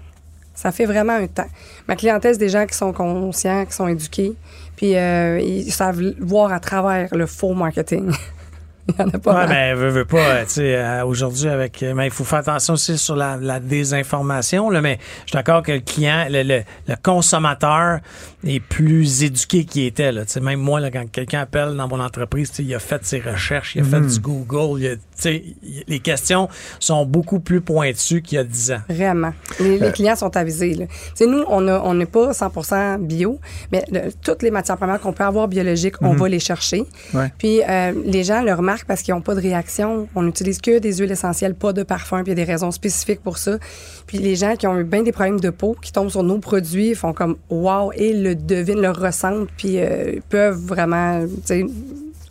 Ça 0.60 0.72
fait 0.72 0.84
vraiment 0.84 1.14
un 1.14 1.26
temps. 1.26 1.48
Ma 1.88 1.96
clientèle, 1.96 2.34
c'est 2.34 2.38
des 2.38 2.50
gens 2.50 2.66
qui 2.66 2.76
sont 2.76 2.92
conscients, 2.92 3.64
qui 3.64 3.72
sont 3.72 3.88
éduqués, 3.88 4.34
puis 4.76 4.94
euh, 4.94 5.40
ils 5.40 5.72
savent 5.72 6.02
voir 6.20 6.52
à 6.52 6.60
travers 6.60 7.14
le 7.14 7.24
faux 7.24 7.54
marketing. 7.54 8.12
Il 8.88 8.94
y 8.98 9.02
en 9.02 9.08
a 9.08 9.18
pas 9.18 9.34
Ouais, 9.34 9.46
mais 9.48 9.74
veut, 9.74 9.88
veut 9.90 10.04
pas, 10.04 10.18
euh, 10.18 10.44
tu 10.44 10.50
sais, 10.54 10.74
euh, 10.76 11.04
aujourd'hui 11.04 11.48
avec, 11.48 11.82
euh, 11.82 11.94
mais 11.94 12.06
il 12.06 12.10
faut 12.10 12.24
faire 12.24 12.40
attention 12.40 12.74
aussi 12.74 12.98
sur 12.98 13.14
la, 13.16 13.36
la 13.36 13.60
désinformation, 13.60 14.70
là, 14.70 14.80
mais 14.80 14.98
je 15.26 15.30
suis 15.30 15.34
d'accord 15.36 15.62
que 15.62 15.72
le 15.72 15.80
client, 15.80 16.26
le, 16.28 16.42
le, 16.42 16.62
le 16.88 16.94
consommateur 17.02 18.00
est 18.44 18.60
plus 18.60 19.22
éduqué 19.22 19.64
qu'il 19.64 19.84
était, 19.84 20.12
là, 20.12 20.24
tu 20.24 20.32
sais, 20.32 20.40
même 20.40 20.60
moi, 20.60 20.80
là, 20.80 20.90
quand 20.90 21.08
quelqu'un 21.10 21.40
appelle 21.42 21.76
dans 21.76 21.86
mon 21.88 22.00
entreprise, 22.00 22.50
il 22.58 22.74
a 22.74 22.78
fait 22.78 23.04
ses 23.04 23.20
recherches, 23.20 23.76
il 23.76 23.82
a 23.82 23.84
fait 23.84 24.00
du 24.00 24.18
Google, 24.18 24.80
il 24.80 24.86
a- 24.88 24.96
tu 24.96 25.02
sais, 25.14 25.44
il- 25.62 25.84
les 25.86 26.00
questions 26.00 26.48
sont 26.78 27.04
beaucoup 27.04 27.40
plus 27.40 27.60
pointues 27.60 28.22
qu'il 28.22 28.36
y 28.36 28.38
a 28.38 28.44
10 28.44 28.72
ans. 28.72 28.80
Vraiment. 28.88 29.32
Les, 29.60 29.78
les 29.78 29.92
clients 29.92 30.16
sont 30.16 30.34
avisés. 30.36 30.74
Là. 30.74 30.86
Tu 30.86 30.94
sais, 31.14 31.26
nous, 31.26 31.44
on 31.48 31.68
a- 31.68 31.80
on 31.84 31.94
n'est 31.94 32.06
pas 32.06 32.32
100 32.32 32.98
bio, 32.98 33.38
mais 33.70 33.84
le- 33.92 34.10
toutes 34.22 34.42
les 34.42 34.50
matières 34.50 34.78
premières 34.78 35.00
qu'on 35.00 35.12
peut 35.12 35.24
avoir 35.24 35.46
biologiques, 35.46 36.00
on 36.00 36.14
va 36.14 36.28
les 36.28 36.40
chercher. 36.40 36.84
Ouais. 37.14 37.30
Puis 37.38 37.60
euh, 37.68 37.92
les 38.06 38.24
gens 38.24 38.42
le 38.42 38.52
parce 38.86 39.02
qu'ils 39.02 39.14
n'ont 39.14 39.20
pas 39.20 39.34
de 39.34 39.40
réaction. 39.40 40.08
On 40.14 40.22
n'utilise 40.22 40.60
que 40.60 40.78
des 40.78 40.96
huiles 40.98 41.10
essentielles, 41.10 41.54
pas 41.54 41.72
de 41.72 41.82
parfum, 41.82 42.22
puis 42.22 42.32
il 42.32 42.38
y 42.38 42.42
a 42.42 42.44
des 42.44 42.50
raisons 42.50 42.70
spécifiques 42.70 43.22
pour 43.22 43.38
ça. 43.38 43.58
Puis 44.06 44.18
les 44.18 44.36
gens 44.36 44.56
qui 44.56 44.66
ont 44.66 44.78
eu 44.78 44.84
bien 44.84 45.02
des 45.02 45.12
problèmes 45.12 45.40
de 45.40 45.50
peau, 45.50 45.76
qui 45.80 45.92
tombent 45.92 46.10
sur 46.10 46.22
nos 46.22 46.38
produits, 46.38 46.94
font 46.94 47.12
comme 47.12 47.36
wow 47.48 47.92
et 47.92 48.12
le 48.12 48.34
devinent, 48.34 48.80
le 48.80 48.90
ressentent, 48.90 49.48
puis 49.56 49.78
euh, 49.78 50.20
peuvent 50.28 50.60
vraiment, 50.60 51.24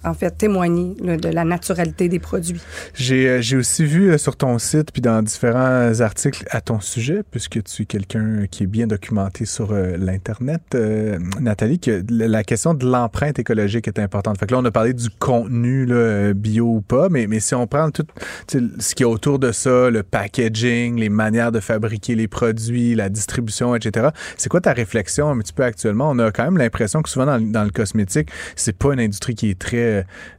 en 0.04 0.14
fait, 0.14 0.32
témoigner 0.38 0.96
de 1.02 1.30
la 1.30 1.44
naturalité 1.44 2.10
des 2.10 2.20
produits. 2.20 2.62
J'ai 2.94 3.28
euh, 3.28 3.60
aussi 3.60 3.86
vu 3.86 4.12
euh, 4.12 4.18
sur 4.18 4.36
ton 4.36 4.58
site 4.60 4.92
puis 4.92 5.02
dans 5.02 5.22
différents 5.22 6.00
articles 6.00 6.46
à 6.52 6.62
ton 6.62 6.80
sujet, 6.80 7.22
puisque 7.30 7.64
tu 7.64 7.84
es 7.84 7.86
quelqu'un 7.86 8.46
qui 8.50 8.64
est 8.64 8.68
bien 8.68 8.88
documenté 8.88 9.46
sur 9.46 9.72
euh, 9.72 9.98
l'Internet, 9.98 10.62
euh, 10.76 11.18
Nathalie, 11.40 11.80
que 11.80 12.04
la 12.10 12.44
question 12.44 12.74
de 12.74 12.86
l'empreinte 12.86 13.40
écologique 13.40 13.88
est 13.88 14.00
importante. 14.00 14.38
Fait 14.40 14.46
que 14.46 14.54
là, 14.54 14.60
on 14.60 14.66
a 14.66 14.72
parlé 14.72 14.94
du 14.94 15.10
contenu 15.10 15.88
euh, 15.90 16.34
bio 16.34 16.66
ou 16.66 16.82
pas, 16.82 17.10
mais, 17.10 17.28
mais 17.28 17.40
si 17.40 17.56
on 17.56 17.68
prend 17.68 17.90
tout 17.92 18.06
ce 18.48 18.96
qui 18.96 19.04
est 19.04 19.06
autour 19.06 19.40
de 19.40 19.52
ça, 19.52 19.90
le 19.90 20.04
packaging, 20.04 21.00
les 21.00 21.10
manières 21.10 21.52
de 21.52 21.60
fabriquer 21.60 22.16
les 22.16 22.28
produits, 22.28 22.96
la 22.96 23.10
distribution, 23.10 23.76
etc., 23.76 24.10
c'est 24.38 24.50
quoi 24.50 24.62
ta 24.62 24.74
réflexion 24.74 25.30
un 25.30 25.38
petit 25.40 25.54
peu 25.54 25.64
actuellement? 25.64 26.10
On 26.10 26.20
a 26.20 26.32
quand 26.32 26.44
même 26.44 26.58
l'impression 26.58 27.02
que 27.02 27.10
souvent 27.10 27.26
dans, 27.26 27.40
dans 27.40 27.64
le 27.64 27.72
cosmétique, 27.72 28.30
c'est 28.56 28.78
pas 28.78 28.94
une 28.94 29.00
industrie 29.00 29.36
qui 29.36 29.50
est 29.50 29.60
très 29.60 29.89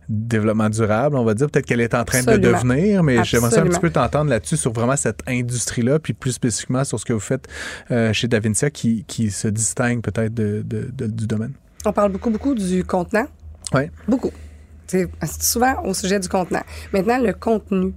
développement 0.09 0.69
durable, 0.71 1.17
on 1.17 1.25
va 1.25 1.35
dire. 1.35 1.49
Peut-être 1.51 1.67
qu'elle 1.67 1.81
est 1.81 1.95
en 1.95 2.05
train 2.05 2.19
Absolument. 2.21 2.43
de 2.49 2.53
devenir, 2.53 3.03
mais 3.03 3.23
j'aimerais 3.25 3.59
un 3.59 3.67
petit 3.67 3.81
peu 3.81 3.91
t'entendre 3.91 4.31
là-dessus 4.31 4.57
sur 4.57 4.73
vraiment 4.73 4.97
cette 4.97 5.21
industrie-là, 5.27 5.99
puis 5.99 6.13
plus 6.13 6.33
spécifiquement 6.33 6.85
sur 6.85 6.99
ce 6.99 7.05
que 7.05 7.13
vous 7.13 7.21
faites 7.21 7.47
euh, 7.91 8.13
chez 8.13 8.29
Davincia 8.29 8.71
qui, 8.71 9.05
qui 9.07 9.31
se 9.31 9.49
distingue 9.49 10.03
peut-être 10.03 10.35
de, 10.35 10.63
de- 10.67 10.91
de- 10.93 11.07
du 11.07 11.27
domaine. 11.27 11.53
On 11.85 11.93
parle 11.93 12.13
beaucoup, 12.13 12.31
beaucoup 12.31 12.55
du 12.55 12.85
contenant. 12.85 13.27
Ouais. 13.73 13.91
Beaucoup. 14.09 14.33
C'est 14.87 15.09
c'est 15.23 15.43
souvent 15.45 15.83
au 15.85 15.95
sujet 15.95 16.19
du 16.19 16.29
contenant. 16.29 16.63
Maintenant, 16.93 17.19
le 17.19 17.33
contenu, 17.33 17.93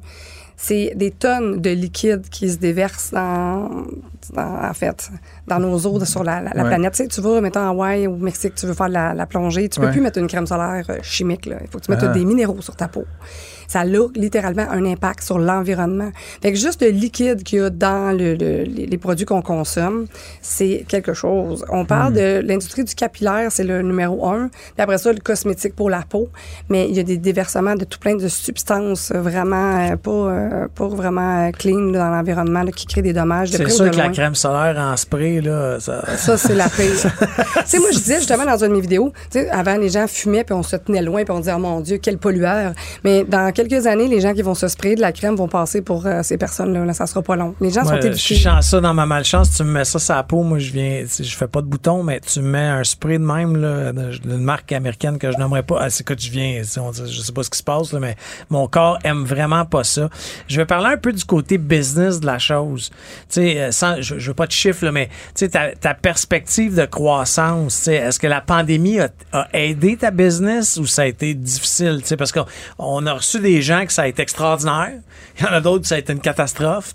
c'est 0.56 0.94
des 0.96 1.10
tonnes 1.12 1.60
de 1.60 1.72
liquide 1.72 2.30
qui 2.30 2.50
se 2.52 2.58
déversent 2.58 3.12
dans, 3.12 3.86
dans- 4.34 4.70
en 4.70 4.74
fait, 4.74 5.10
dans 5.48 5.60
nos 5.60 5.78
eaux 5.86 6.04
sur 6.06 6.24
la, 6.24 6.42
la- 6.42 6.52
la 6.54 6.64
Ouais. 6.64 6.70
planète. 6.70 6.94
Tu 6.94 7.04
sais, 7.04 7.08
tu 7.10 7.22
vas, 7.22 7.42
mettons, 7.42 7.62
à 7.62 7.68
Hawaï 7.70 8.08
ou 8.08 8.14
au 8.14 8.18
Mexique, 8.18 8.56
tu 8.56 8.66
veux 8.66 8.74
faire 8.74 8.90
la, 8.90 9.14
la 9.14 9.26
plongée, 9.26 9.68
tu 9.70 9.80
peux 9.80 9.88
Ouais. 9.88 9.92
plus 9.92 10.02
mettre 10.02 10.20
une 10.20 10.28
crème 10.28 10.48
solaire 10.48 10.86
euh, 10.90 10.98
chimique. 11.02 11.46
Là. 11.46 11.58
Il 11.62 11.68
faut 11.70 11.80
que 11.80 11.86
tu 11.86 11.92
mettes 11.92 12.00
Ah. 12.04 12.08
des 12.10 12.26
minéraux 12.26 12.62
sur 12.62 12.76
ta 12.76 12.88
peau. 12.88 13.06
Ça 13.68 13.80
a 13.82 13.86
littéralement 13.86 14.68
un 14.70 14.86
impact 14.86 15.24
sur 15.24 15.40
l'environnement. 15.40 16.12
Fait 16.42 16.52
que 16.52 16.58
juste 16.60 16.82
le 16.84 16.90
liquide 16.90 17.44
qu'il 17.44 17.60
y 17.60 17.62
a 17.62 17.70
dans 17.70 18.16
le- 18.16 18.36
le- 18.36 18.64
les, 18.64 18.98
produits 18.98 19.26
qu'on 19.26 19.42
consomme, 19.42 20.06
c'est 20.42 20.86
quelque 20.88 21.14
chose. 21.14 21.66
On 21.70 21.86
parle 21.86 22.14
Hmm. 22.14 22.18
de 22.18 22.42
l'industrie 22.46 22.84
du 22.84 22.94
capillaire, 22.94 23.52
c'est 23.52 23.64
le 23.64 23.82
numéro 23.82 24.28
un. 24.28 24.50
Puis 24.50 24.60
après 24.78 24.98
ça, 24.98 25.12
le 25.12 25.20
cosmétique 25.20 25.76
pour 25.76 25.90
la 25.90 26.02
peau. 26.08 26.30
Mais 26.70 26.88
il 26.90 26.96
y 26.96 27.00
a 27.00 27.04
des 27.04 27.18
déversements 27.18 27.76
de 27.76 27.86
tout 27.86 28.00
plein 28.00 28.16
de 28.16 28.28
substances 28.28 29.12
vraiment 29.12 29.80
euh, 29.80 29.96
pas, 29.96 30.12
euh, 30.12 30.68
pas 30.74 30.88
vraiment 30.88 31.50
clean 31.52 31.92
dans 31.92 32.10
l'environnement 32.10 32.66
qui 32.68 32.86
créent 32.86 33.02
des 33.02 33.14
dommages 33.14 33.52
de 33.52 33.58
près 33.64 33.74
ou 33.74 33.78
de 33.80 33.84
loin. 33.86 33.94
Crème 34.14 34.36
solaire 34.36 34.78
en 34.78 34.96
spray, 34.98 35.42
là, 35.42 35.80
ça, 35.80 36.04
Ça, 36.18 36.38
c'est 36.38 36.56
la 36.56 36.70
pire. 36.70 36.94
tu 36.94 37.08
sais, 37.66 37.80
moi, 37.80 37.90
je 37.92 37.98
disais 37.98 38.18
justement 38.18 38.46
dans 38.46 38.64
une 38.64 38.70
de 38.70 38.76
mes 38.76 38.82
vidéos, 38.82 39.12
tu 39.32 39.40
sais, 39.40 39.50
avant, 39.50 39.76
les 39.76 39.90
gens 39.90 40.08
fumaient, 40.08 40.44
puis 40.44 40.54
on 40.54 40.64
se 40.64 40.76
tenait 40.76 41.02
loin, 41.02 41.24
puis 41.24 41.34
on 41.34 41.40
disait, 41.40 41.54
oh 41.56 41.60
mon 41.60 41.82
Dieu, 41.82 42.00
quel 42.02 42.18
pollueur. 42.18 42.74
Mais 43.04 43.24
dans 43.24 43.52
quelques 43.52 43.88
années, 43.88 44.08
les 44.08 44.22
gens 44.22 44.34
qui 44.34 44.42
vont 44.42 44.56
se 44.56 44.68
sprayer 44.68 44.96
de 44.96 45.02
la 45.02 45.12
crème 45.12 45.36
vont 45.36 45.48
passer 45.48 45.82
pour 45.82 46.06
euh, 46.06 46.24
ces 46.24 46.38
personnes-là. 46.38 46.86
Là, 46.86 46.94
ça 46.94 47.08
sera 47.08 47.22
pas 47.22 47.36
long. 47.36 47.56
Les 47.62 47.70
gens 47.70 47.84
Moi, 47.84 48.02
sont 48.02 48.12
je 48.12 48.18
suis 48.18 48.38
chanceux 48.38 48.82
dans 48.82 48.94
ma 48.94 49.06
malchance. 49.06 49.56
Tu 49.56 49.64
me 49.64 49.72
mets 49.72 49.86
ça 49.86 50.00
sur 50.00 50.16
la 50.16 50.24
peau, 50.24 50.44
moi, 50.44 50.60
je 50.60 50.72
viens, 50.72 51.04
je 51.06 51.36
fais 51.36 51.48
pas 51.48 51.62
de 51.62 51.68
bouton, 51.68 52.04
mais 52.04 52.20
tu 52.20 52.40
me 52.42 52.50
mets 52.50 52.60
un 52.60 52.84
spray 52.84 53.18
de 53.18 53.24
même, 53.24 53.58
là, 53.58 53.92
d'une 53.92 54.44
marque 54.44 54.72
américaine 54.72 55.18
que 55.18 55.32
je 55.32 55.38
n'aimerais 55.38 55.64
pas. 55.64 55.78
Ah, 55.82 55.90
c'est 55.90 56.06
que 56.06 56.14
je 56.18 56.30
viens, 56.30 56.60
tu 56.60 56.66
sais, 56.66 56.80
on 56.80 56.92
je 56.94 57.22
sais 57.22 57.32
pas 57.32 57.44
ce 57.44 57.50
qui 57.50 57.58
se 57.58 57.64
passe, 57.64 57.94
là, 57.94 58.00
mais 58.00 58.16
mon 58.50 58.68
corps 58.68 59.00
aime 59.04 59.24
vraiment 59.24 59.66
pas 59.66 59.84
ça. 59.84 60.10
Je 60.48 60.58
vais 60.58 60.66
parler 60.66 60.90
un 60.94 60.98
peu 60.98 61.12
du 61.12 61.26
côté 61.26 61.58
business 61.58 62.20
de 62.20 62.26
la 62.26 62.40
chose. 62.40 62.90
Tu 63.30 63.42
sais, 63.42 63.60
euh, 63.60 63.72
sans, 63.72 64.02
je, 64.04 64.20
je 64.20 64.28
veux 64.28 64.34
pas 64.34 64.48
de 64.48 64.52
chiffres, 64.52 64.86
là, 64.86 64.92
mais, 64.92 65.10
ta, 65.52 65.76
ta 65.76 65.94
perspective 65.94 66.76
de 66.76 66.86
croissance, 66.86 67.88
est-ce 67.88 68.20
que 68.20 68.28
la 68.28 68.42
pandémie 68.42 69.00
a, 69.00 69.10
a 69.32 69.48
aidé 69.54 69.98
ta 69.98 70.12
business 70.12 70.78
ou 70.78 70.86
ça 70.86 71.04
a 71.04 71.06
été 71.06 71.34
difficile, 71.34 72.02
parce 72.18 72.32
qu'on 72.32 72.46
on 72.78 73.06
a 73.08 73.14
reçu 73.14 73.40
des 73.40 73.62
gens 73.62 73.86
que 73.86 73.94
ça 73.94 74.04
a 74.04 74.08
été 74.08 74.22
extraordinaire. 74.22 74.94
Il 75.40 75.46
y 75.46 75.48
en 75.48 75.52
a 75.52 75.62
d'autres 75.62 75.82
que 75.82 75.88
ça 75.88 75.96
a 75.96 76.00
été 76.00 76.14
une 76.14 76.20
catastrophe. 76.20 76.94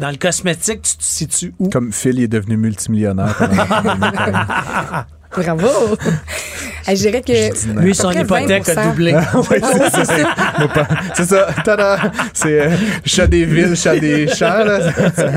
Dans 0.00 0.10
le 0.10 0.16
cosmétique, 0.16 0.82
tu 0.82 0.96
te 0.96 1.02
situes 1.02 1.54
où? 1.58 1.70
Comme 1.70 1.92
Phil 1.92 2.18
il 2.18 2.24
est 2.24 2.28
devenu 2.28 2.56
multimillionnaire. 2.56 3.36
Bravo! 5.36 5.96
Je 6.86 6.92
dirais 6.94 7.22
que. 7.22 7.80
Lui, 7.80 7.92
à 7.92 7.94
son 7.94 8.10
hypothèque 8.10 8.68
a 8.68 8.74
20%. 8.74 8.88
doublé. 8.90 9.14
Oui, 9.34 9.56
c'est 9.94 10.04
ça. 10.04 10.14
Nos 10.60 10.68
pa- 10.68 10.86
C'est 11.14 11.24
ça. 11.24 11.46
Tada! 11.64 11.96
C'est 12.34 12.60
euh, 12.60 12.70
chat 13.06 13.26
des 13.26 13.46
villes, 13.46 13.74
chat 13.74 13.96
des 13.98 14.28
champs. 14.28 14.62
Là. 14.64 14.80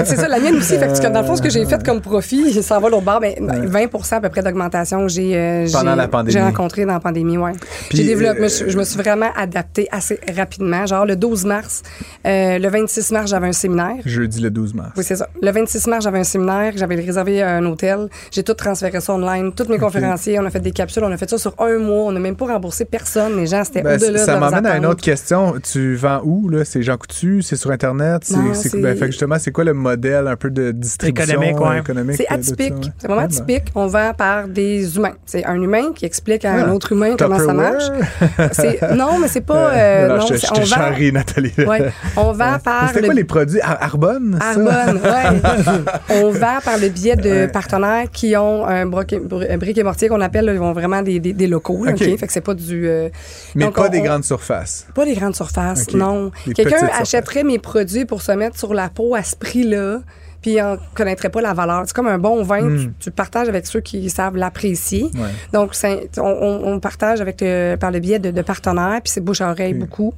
C'est 0.04 0.18
ça, 0.18 0.28
la 0.28 0.40
mienne 0.42 0.58
aussi. 0.58 0.78
Fait 0.78 0.88
que, 0.88 1.08
dans 1.08 1.22
le 1.22 1.26
fond, 1.26 1.38
ce 1.38 1.42
que 1.42 1.50
j'ai 1.50 1.66
fait 1.66 1.82
comme 1.86 2.02
profit, 2.02 2.52
ça 2.64 2.80
va 2.80 2.90
l'autre 2.90 3.04
bord. 3.06 3.20
Mais 3.22 3.38
20% 3.40 4.16
à 4.16 4.20
peu 4.20 4.28
près 4.28 4.42
d'augmentation 4.44 5.04
que 5.04 5.08
j'ai 5.08 5.38
euh, 5.38 5.68
Pendant 5.72 5.92
j'ai- 5.92 5.98
la 5.98 6.08
pandémie. 6.10 6.34
j'ai 6.34 6.42
rencontré 6.42 6.86
dans 6.86 6.94
la 6.94 7.00
pandémie, 7.00 7.38
ouais. 7.38 7.54
Puis, 7.88 8.00
J'ai 8.00 8.04
développé, 8.04 8.42
euh, 8.44 8.50
je 8.68 8.78
me 8.78 8.84
suis 8.84 8.98
vraiment 9.02 9.30
adaptée 9.38 9.88
assez 9.90 10.20
rapidement. 10.36 10.86
Genre, 10.86 11.06
le 11.06 11.16
12 11.16 11.46
mars, 11.46 11.82
euh, 12.26 12.60
le 12.60 12.68
26 12.70 13.12
mars, 13.12 13.30
j'avais 13.30 13.48
un 13.48 13.54
séminaire. 13.54 13.96
Jeudi 14.06 14.42
le 14.42 14.50
12 14.50 14.74
mars. 14.74 14.92
Oui, 14.98 15.04
c'est 15.06 15.16
ça. 15.16 15.30
Le 15.42 15.50
26 15.52 15.88
mars, 15.88 16.04
j'avais 16.04 16.20
un 16.20 16.24
séminaire, 16.26 16.74
j'avais 16.76 16.96
réservé 16.96 17.42
un 17.42 17.66
hôtel. 17.66 18.10
J'ai 18.32 18.44
tout 18.44 18.54
transféré 18.54 19.00
ça 19.00 19.14
online. 19.14 19.54
Tous 19.56 19.70
mes 19.70 19.78
conférenciers, 19.94 20.40
on 20.40 20.46
a 20.46 20.50
fait 20.50 20.60
des 20.60 20.72
capsules, 20.72 21.04
on 21.04 21.12
a 21.12 21.18
fait 21.18 21.30
ça 21.30 21.38
sur 21.38 21.54
un 21.60 21.78
mois. 21.78 22.06
On 22.06 22.12
n'a 22.12 22.20
même 22.20 22.36
pas 22.36 22.46
remboursé 22.46 22.86
personne. 22.86 23.38
Les 23.38 23.48
gens, 23.48 23.64
c'était 23.64 23.82
Ben, 23.82 23.96
au-delà 23.96 24.12
de 24.14 24.18
ça 24.26 24.38
m'amène 24.40 24.66
à 24.66 24.78
une 24.78 24.86
autre 24.86 25.02
question. 25.02 25.56
Tu 25.62 25.96
vends 25.96 26.22
où? 26.24 26.50
là? 26.50 26.64
C'est 26.66 26.82
Jean 26.84 26.98
Coutu? 26.98 27.42
C'est 27.42 27.56
sur 27.56 27.72
Internet? 27.72 28.22
C'est, 28.24 28.36
Non, 28.38 28.54
c'est- 28.54 28.70
c'est- 28.70 28.78
ben, 28.82 28.98
fait 28.98 29.08
justement, 29.08 29.36
c'est 29.40 29.52
quoi 29.52 29.64
le 29.64 29.74
modèle 29.74 30.28
un 30.28 30.36
peu 30.36 30.50
de 30.50 30.72
distribution 30.72 31.34
Économique, 31.42 31.60
ouais. 31.60 31.80
économique 31.80 32.16
C'est 32.18 32.28
atypique. 32.28 32.74
ouais? 32.74 32.92
C'est 32.98 33.08
vraiment 33.08 33.24
atypique. 33.24 33.64
On 33.76 33.88
vend 33.88 34.12
par 34.18 34.48
des 34.48 34.96
humains. 34.98 35.14
C'est 35.26 35.46
un 35.46 35.56
humain 35.62 35.92
qui 35.96 36.06
explique 36.06 36.46
à 36.46 36.52
un 36.54 36.70
Ah, 36.70 36.74
autre 36.74 36.92
humain 36.92 37.16
comment 37.18 37.40
ça 37.40 37.54
marche. 37.54 37.84
C'est- 38.52 38.82
non, 38.96 39.20
mais 39.20 39.28
c'est 39.28 39.42
pas. 39.42 39.72
euh, 39.74 40.08
non, 40.08 40.16
non, 40.18 40.28
je, 40.28 40.36
c'est- 40.36 40.48
je 40.48 40.52
on 40.54 40.60
vend. 40.60 40.66
charrie, 40.66 41.12
Nathalie. 41.12 41.54
Ouais, 41.58 41.92
on 42.16 42.32
vend 42.34 42.58
par 42.64 42.88
C'était 42.90 43.02
le 43.02 43.06
quoi 43.08 43.14
les 43.14 43.24
produits? 43.24 43.62
Ar- 43.62 43.78
Arbonne? 43.82 44.38
ça? 44.40 44.50
Arbonne, 44.50 45.02
ouais. 45.04 45.82
on 46.22 46.32
vend 46.32 46.58
par 46.64 46.78
le 46.78 46.90
biais 46.90 47.16
de 47.16 47.46
partenaires 47.48 48.10
qui 48.12 48.36
ont 48.38 48.66
un 48.66 48.86
et 49.76 49.84
mortier 49.84 50.08
qu'on 50.08 50.22
appelle, 50.22 50.46
là, 50.46 50.54
ils 50.54 50.60
ont 50.62 50.74
vraiment 50.74 51.02
des, 51.02 51.20
des, 51.20 51.34
des 51.34 51.48
locaux. 51.48 51.86
OK. 51.88 51.98
Fait 51.98 52.28
que 52.28 52.32
c'est 52.34 52.42
pas 52.42 52.54
du. 52.54 52.88
euh, 52.88 53.10
Mais 53.56 53.66
donc, 53.66 53.74
pas 53.76 53.88
on- 53.88 53.90
des 53.90 54.00
on- 54.02 54.04
grandes 54.04 54.24
surfaces. 54.24 54.86
Pas 54.94 55.06
des 55.06 55.16
grandes 55.16 55.36
surfaces, 55.36 55.92
non. 55.94 56.32
Quelqu'un 56.56 56.88
achèterait 57.00 57.44
mes 57.44 57.58
produits 57.60 58.06
pour 58.06 58.22
se 58.22 58.32
mettre 58.34 58.58
sur 58.60 58.74
la 58.76 58.90
peau 58.90 59.16
à 59.16 59.24
ce 59.24 59.36
prix-là, 59.36 60.02
puis 60.42 60.62
en 60.62 60.78
connaîtrait 60.94 61.30
pas 61.30 61.42
la 61.42 61.54
valeur. 61.54 61.84
C'est 61.88 61.94
comme 61.96 62.08
un 62.08 62.20
bon 62.20 62.44
vin, 62.44 62.62
tu, 62.78 62.92
tu 63.00 63.10
le 63.10 63.16
partages 63.16 63.50
avec 63.50 63.66
ceux 63.66 63.80
qui 63.82 64.08
savent 64.12 64.38
l'apprécier. 64.38 65.10
Hmm. 65.14 65.22
Ouais. 65.22 65.28
Donc, 65.52 65.72
on, 66.18 66.22
on- 66.22 66.74
on 66.74 66.80
partage 66.80 67.22
avec 67.22 67.42
le- 67.42 67.76
par 67.76 67.90
le 67.92 68.00
biais 68.00 68.20
de, 68.20 68.30
de 68.32 68.42
partenaires, 68.44 69.00
puis 69.04 69.12
c'est 69.12 69.22
bouche 69.22 69.42
à 69.42 69.50
oreille 69.50 69.74
beaucoup. 69.74 70.14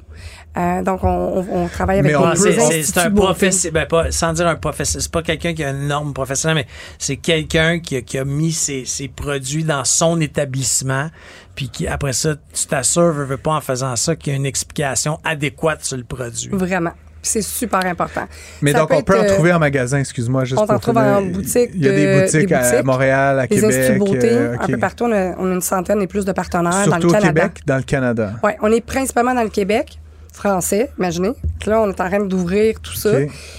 Euh, 0.56 0.82
donc, 0.82 1.04
on, 1.04 1.08
on- 1.08 1.62
on 1.64 1.68
travaille 1.68 2.00
avec 2.00 2.10
Mais 2.10 2.16
on 2.16 2.28
les 2.30 2.34
peut- 2.36 2.82
c'est, 2.82 2.98
un 2.98 3.10
professionnel, 3.12 3.72
ben 3.72 3.86
pas, 3.86 4.10
sans 4.10 4.32
dire 4.32 4.48
un 4.48 4.56
professionnel, 4.56 5.02
c'est 5.02 5.12
pas 5.12 5.22
quelqu'un 5.22 5.54
qui 5.54 5.62
a 5.62 5.70
une 5.70 5.86
norme 5.86 6.12
professionnelle, 6.12 6.56
mais 6.64 6.66
c'est 6.98 7.16
quelqu'un 7.18 7.78
qui, 7.78 7.96
a- 7.96 8.00
qui 8.02 8.18
a 8.18 8.24
mis 8.24 8.50
ses, 8.50 8.84
ses 8.84 9.06
produits 9.06 9.62
dans 9.62 9.84
son 9.84 10.20
établissement, 10.20 11.08
puis 11.54 11.68
qui, 11.68 11.86
après 11.86 12.12
ça, 12.12 12.34
tu 12.52 12.66
t'assures, 12.66 13.12
veux, 13.12 13.24
veux 13.24 13.36
pas 13.36 13.52
en 13.52 13.60
faisant 13.60 13.94
ça, 13.94 14.16
qu'il 14.16 14.32
y 14.32 14.34
a 14.34 14.36
une 14.36 14.46
explication 14.46 15.20
adéquate 15.24 15.84
sur 15.84 15.96
le 15.96 16.02
produit. 16.04 16.48
Vraiment. 16.52 16.92
Puis 17.22 17.30
c'est 17.32 17.42
super 17.42 17.84
important. 17.86 18.26
Mais 18.62 18.72
Ça 18.72 18.78
donc, 18.78 18.88
peut 18.88 18.94
on 18.96 19.02
peut 19.02 19.18
en 19.20 19.22
être, 19.22 19.30
euh, 19.30 19.34
trouver 19.34 19.52
en 19.52 19.58
magasin, 19.60 19.98
excuse-moi. 19.98 20.46
Juste 20.46 20.58
on 20.60 20.64
en 20.72 20.78
trouve 20.78 20.96
en 20.96 21.20
boutique 21.22 21.70
Il 21.74 21.84
y 21.84 21.88
a 21.88 21.92
des 21.92 22.06
de- 22.06 22.20
boutiques, 22.22 22.48
des 22.48 22.54
à 22.54 22.70
boutiques, 22.70 22.84
Montréal, 22.86 23.38
à 23.38 23.42
Les 23.42 23.48
Québec. 23.48 23.70
instituts 23.70 23.98
beauté, 23.98 24.30
euh, 24.32 24.52
un 24.58 24.64
ok. 24.64 24.70
peu 24.72 24.78
partout. 24.78 25.04
On 25.04 25.12
a, 25.12 25.34
on 25.38 25.50
a 25.50 25.54
une 25.54 25.60
centaine 25.60 26.00
et 26.00 26.06
plus 26.08 26.24
de 26.24 26.32
partenaires 26.32 26.72
Surtout 26.72 26.90
dans 26.90 26.96
le 26.98 27.04
au 27.06 27.10
Canada. 27.12 27.28
Québec, 27.42 27.62
dans 27.66 27.76
le 27.76 27.82
Canada. 27.82 28.32
Oui, 28.42 28.52
on 28.62 28.72
est 28.72 28.80
principalement 28.80 29.34
dans 29.34 29.42
le 29.42 29.50
Québec 29.50 29.98
français, 30.32 30.90
imaginez. 30.98 31.34
Là, 31.66 31.80
on 31.82 31.88
est 31.90 32.00
en 32.00 32.08
train 32.08 32.20
d'ouvrir 32.24 32.80
tout 32.80 32.94
ça. 32.94 33.10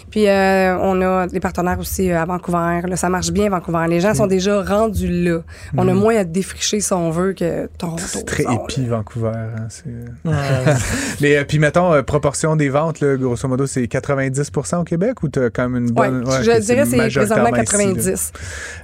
Puis 0.09 0.27
euh, 0.27 0.77
on 0.79 1.01
a 1.01 1.27
des 1.27 1.39
partenaires 1.39 1.79
aussi 1.79 2.11
euh, 2.11 2.21
à 2.21 2.25
Vancouver. 2.25 2.81
Là, 2.87 2.95
ça 2.95 3.09
marche 3.09 3.31
bien, 3.31 3.49
Vancouver. 3.49 3.85
Les 3.89 3.99
gens 3.99 4.13
sont 4.13 4.27
déjà 4.27 4.61
rendus 4.61 5.07
là. 5.07 5.39
On 5.77 5.87
a 5.87 5.93
moins 5.93 6.15
à 6.17 6.23
défricher, 6.23 6.79
si 6.81 6.91
on 6.93 7.09
veut, 7.11 7.33
que 7.33 7.67
Toronto. 7.77 8.01
Mhm. 8.01 8.07
C'est 8.07 8.25
très 8.25 8.43
épi. 8.43 8.85
Vancouver. 8.85 9.31
hein, 9.33 9.67
c'est- 9.69 9.85
Mais 11.21 11.37
euh, 11.37 11.43
puis, 11.47 11.59
mettons, 11.59 11.93
euh, 11.93 12.01
proportion 12.01 12.55
des 12.55 12.69
ventes, 12.69 12.99
là, 12.99 13.15
grosso 13.17 13.47
modo, 13.47 13.65
c'est 13.67 13.83
90% 13.87 14.79
au 14.81 14.83
Québec 14.83 15.21
ou 15.23 15.29
tu 15.29 15.39
as 15.43 15.49
quand 15.49 15.69
même 15.69 15.85
une 15.87 15.99
Ouais, 15.99 16.09
bonne. 16.09 16.23
je 16.43 16.51
ok, 16.51 16.59
dirais 16.59 16.85
c'est 16.85 16.97
majoritairement 16.97 17.51
présentement 17.51 17.79
ici, 17.79 18.07
là. 18.07 18.11
90. 18.11 18.31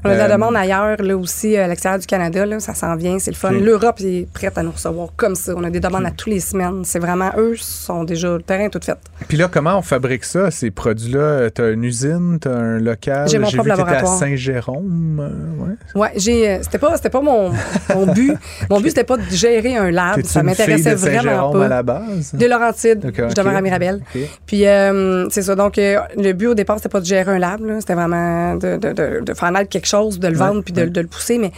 on 0.06 0.10
a 0.10 0.13
de 0.13 0.17
la 0.19 0.30
demande 0.30 0.56
ailleurs, 0.56 0.97
là 1.01 1.17
aussi, 1.17 1.58
à 1.58 1.67
l'extérieur 1.67 1.99
du 1.99 2.06
Canada, 2.08 2.45
là, 2.45 2.60
ça 2.60 2.73
s'en 2.73 2.95
vient, 2.95 3.17
c'est 3.19 3.32
le 3.32 3.36
fun. 3.38 3.51
L'Europe 3.51 3.99
est 4.01 4.27
prête 4.32 4.58
à 4.58 4.63
nous 4.63 4.71
recevoir 4.71 5.10
comme 5.15 5.36
ça. 5.36 5.53
On 5.56 5.63
a 5.63 5.69
des 5.69 5.80
demandes 5.80 6.06
à 6.06 6.12
tous 6.12 6.30
les 6.30 6.39
semaines. 6.39 6.84
C'est 6.86 6.99
vraiment, 6.99 7.32
eux 7.38 7.56
sont 7.58 8.03
déjà, 8.03 8.36
le 8.38 8.41
terrain 8.43 8.65
est 8.65 8.69
tout 8.69 8.80
fait. 8.84 8.97
Puis 9.28 9.38
là, 9.38 9.48
comment 9.52 9.78
on 9.78 9.82
fabrique 9.82 10.24
ça, 10.24 10.52
ces 10.52 10.70
produits-là? 10.72 11.50
Tu 11.50 11.62
as 11.62 11.70
une 11.70 11.84
usine, 11.84 12.38
tu 12.41 12.48
as 12.48 12.52
un 12.56 12.80
local? 12.80 13.28
J'ai 13.28 13.39
mon 13.39 13.48
propre 13.50 13.63
t'étais 13.63 13.72
à 13.74 13.76
laboratoire. 13.78 14.17
Saint-Jérôme. 14.20 15.20
euh, 15.20 15.65
ouais. 15.65 16.02
Ouais, 16.02 16.12
j'ai, 16.17 16.50
euh, 16.50 16.60
c'était 16.62 16.78
pas, 16.78 16.96
c'était 16.96 17.10
pas 17.10 17.22
mon, 17.22 17.52
mon 17.93 18.06
but. 18.13 18.34
Mon 18.70 18.80
but, 18.80 18.89
c'était 18.89 19.04
pas 19.04 19.18
de 19.18 19.24
gérer 19.32 19.76
un 19.76 19.89
lab. 19.91 20.22
Ça 20.24 20.43
m'intéressait 20.43 20.91
de 20.91 20.95
vraiment 20.95 21.51
pas. 21.51 21.66
à 21.66 21.68
la 21.68 21.84
base? 21.84 22.34
De 22.34 22.45
Laurentide, 22.45 23.05
Ok, 23.08 23.30
je 23.30 23.34
demeure 23.36 23.55
à 23.55 23.62
Mirabel. 23.62 24.01
Puis 24.45 24.66
euh, 24.68 25.28
c'est 25.30 25.41
ça. 25.41 25.55
Donc 25.55 25.78
euh, 25.78 25.99
le 26.16 26.34
but 26.34 26.47
au 26.47 26.53
départ 26.53 26.78
c'était 26.78 26.89
pas 26.89 26.99
de 26.99 27.05
gérer 27.05 27.32
un 27.36 27.39
lab, 27.39 27.60
c'était 27.80 27.93
vraiment 27.95 28.55
de, 28.55 28.78
de, 28.78 28.91
de, 28.93 29.24
de 29.26 29.34
faire 29.34 29.51
naître 29.51 29.70
quelque 29.70 29.88
chose, 29.88 30.20
de 30.20 30.28
le 30.28 30.36
vendre 30.38 30.62
puis 30.64 30.74
de, 30.74 30.82
le 31.01 31.08
pousser. 31.08 31.38
Mais 31.38 31.51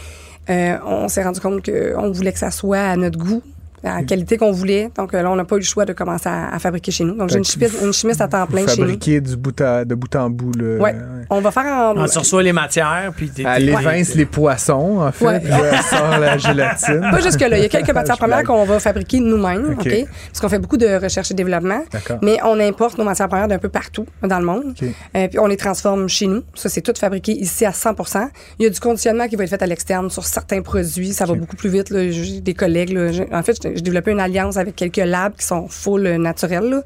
euh, 0.48 0.76
on 0.86 1.08
s'est 1.08 1.22
rendu 1.22 1.40
compte 1.40 1.64
qu'on 1.64 2.10
voulait 2.10 2.32
que 2.32 2.38
ça 2.38 2.50
soit 2.50 2.78
à 2.80 2.96
notre 2.96 3.18
goût. 3.18 3.42
À 3.82 3.96
la 3.96 4.02
qualité 4.02 4.36
qu'on 4.36 4.52
voulait. 4.52 4.90
Donc 4.96 5.14
euh, 5.14 5.22
là, 5.22 5.30
on 5.30 5.36
n'a 5.36 5.44
pas 5.44 5.56
eu 5.56 5.60
le 5.60 5.64
choix 5.64 5.84
de 5.86 5.92
commencer 5.92 6.28
à, 6.28 6.54
à 6.54 6.58
fabriquer 6.58 6.90
chez 6.92 7.04
nous. 7.04 7.14
Donc, 7.14 7.30
j'ai 7.30 7.38
une 7.38 7.44
chimiste, 7.44 7.76
une 7.82 7.92
chimiste 7.92 8.20
à 8.20 8.28
temps 8.28 8.46
plein 8.46 8.60
chez 8.66 8.76
nous. 8.80 8.86
Fabriquer 8.86 9.20
du 9.20 9.36
bout 9.36 9.58
à, 9.60 9.84
de 9.84 9.94
bout 9.94 10.14
en 10.16 10.28
bout. 10.30 10.52
Là, 10.56 10.76
Ouais. 10.78 10.94
On 11.30 11.40
va 11.40 11.50
faire 11.50 11.64
en. 11.66 12.04
Tu 12.06 12.18
reçois 12.18 12.42
les 12.42 12.52
matières, 12.52 13.12
puis 13.16 13.30
t'es- 13.30 13.44
Elle 13.46 13.68
évince 13.68 14.14
les 14.14 14.26
poissons, 14.26 14.98
en 15.00 15.12
fait. 15.12 15.24
Ouais. 15.24 15.40
Puis 15.40 15.48
là, 15.50 15.58
elle 15.72 15.82
sort 15.98 16.18
la 16.18 16.36
gélatine. 16.38 17.00
Pas 17.10 17.20
jusque-là. 17.20 17.56
Il 17.58 17.62
y 17.62 17.66
a 17.66 17.68
quelques 17.68 17.90
matières 17.94 18.18
premières 18.18 18.42
qu'on 18.44 18.64
va 18.64 18.78
fabriquer 18.80 19.20
nous-mêmes, 19.20 19.76
OK. 19.78 19.86
OK? 19.86 20.04
Parce 20.28 20.40
qu'on 20.40 20.48
fait 20.48 20.58
beaucoup 20.58 20.76
de 20.76 21.02
recherche 21.02 21.30
et 21.30 21.34
développement. 21.34 21.82
D'accord. 21.92 22.18
Mais 22.22 22.38
on 22.44 22.58
importe 22.60 22.98
nos 22.98 23.04
matières 23.04 23.28
premières 23.28 23.48
d'un 23.48 23.58
peu 23.58 23.68
partout 23.68 24.06
dans 24.22 24.38
le 24.38 24.44
monde. 24.46 24.64
OK. 24.80 24.88
Euh, 25.16 25.28
puis 25.28 25.38
on 25.38 25.46
les 25.46 25.56
transforme 25.56 26.08
chez 26.08 26.26
nous. 26.26 26.42
Ça, 26.54 26.68
c'est 26.68 26.80
tout 26.82 26.92
fabriqué 26.98 27.32
ici 27.32 27.64
à 27.64 27.70
100% 27.70 28.28
Il 28.58 28.64
y 28.64 28.66
a 28.66 28.70
du 28.70 28.80
conditionnement 28.80 29.28
qui 29.28 29.36
va 29.36 29.44
être 29.44 29.50
fait 29.50 29.62
à 29.62 29.66
l'externe 29.66 30.10
sur 30.10 30.24
certains 30.24 30.62
produits. 30.62 31.12
Ça 31.12 31.24
va 31.26 31.34
beaucoup 31.34 31.56
plus 31.56 31.70
vite. 31.70 31.90
là. 31.90 32.10
J'ai 32.10 32.40
des 32.40 32.54
collègues. 32.54 32.90
là. 32.92 33.10
En 33.32 33.42
fait, 33.42 33.56
j'ai 33.74 33.82
développé 33.82 34.10
une 34.12 34.20
alliance 34.20 34.56
avec 34.56 34.76
quelques 34.76 34.96
labs 34.98 35.34
qui 35.38 35.44
sont 35.46 35.68
full 35.68 36.02
naturels. 36.16 36.82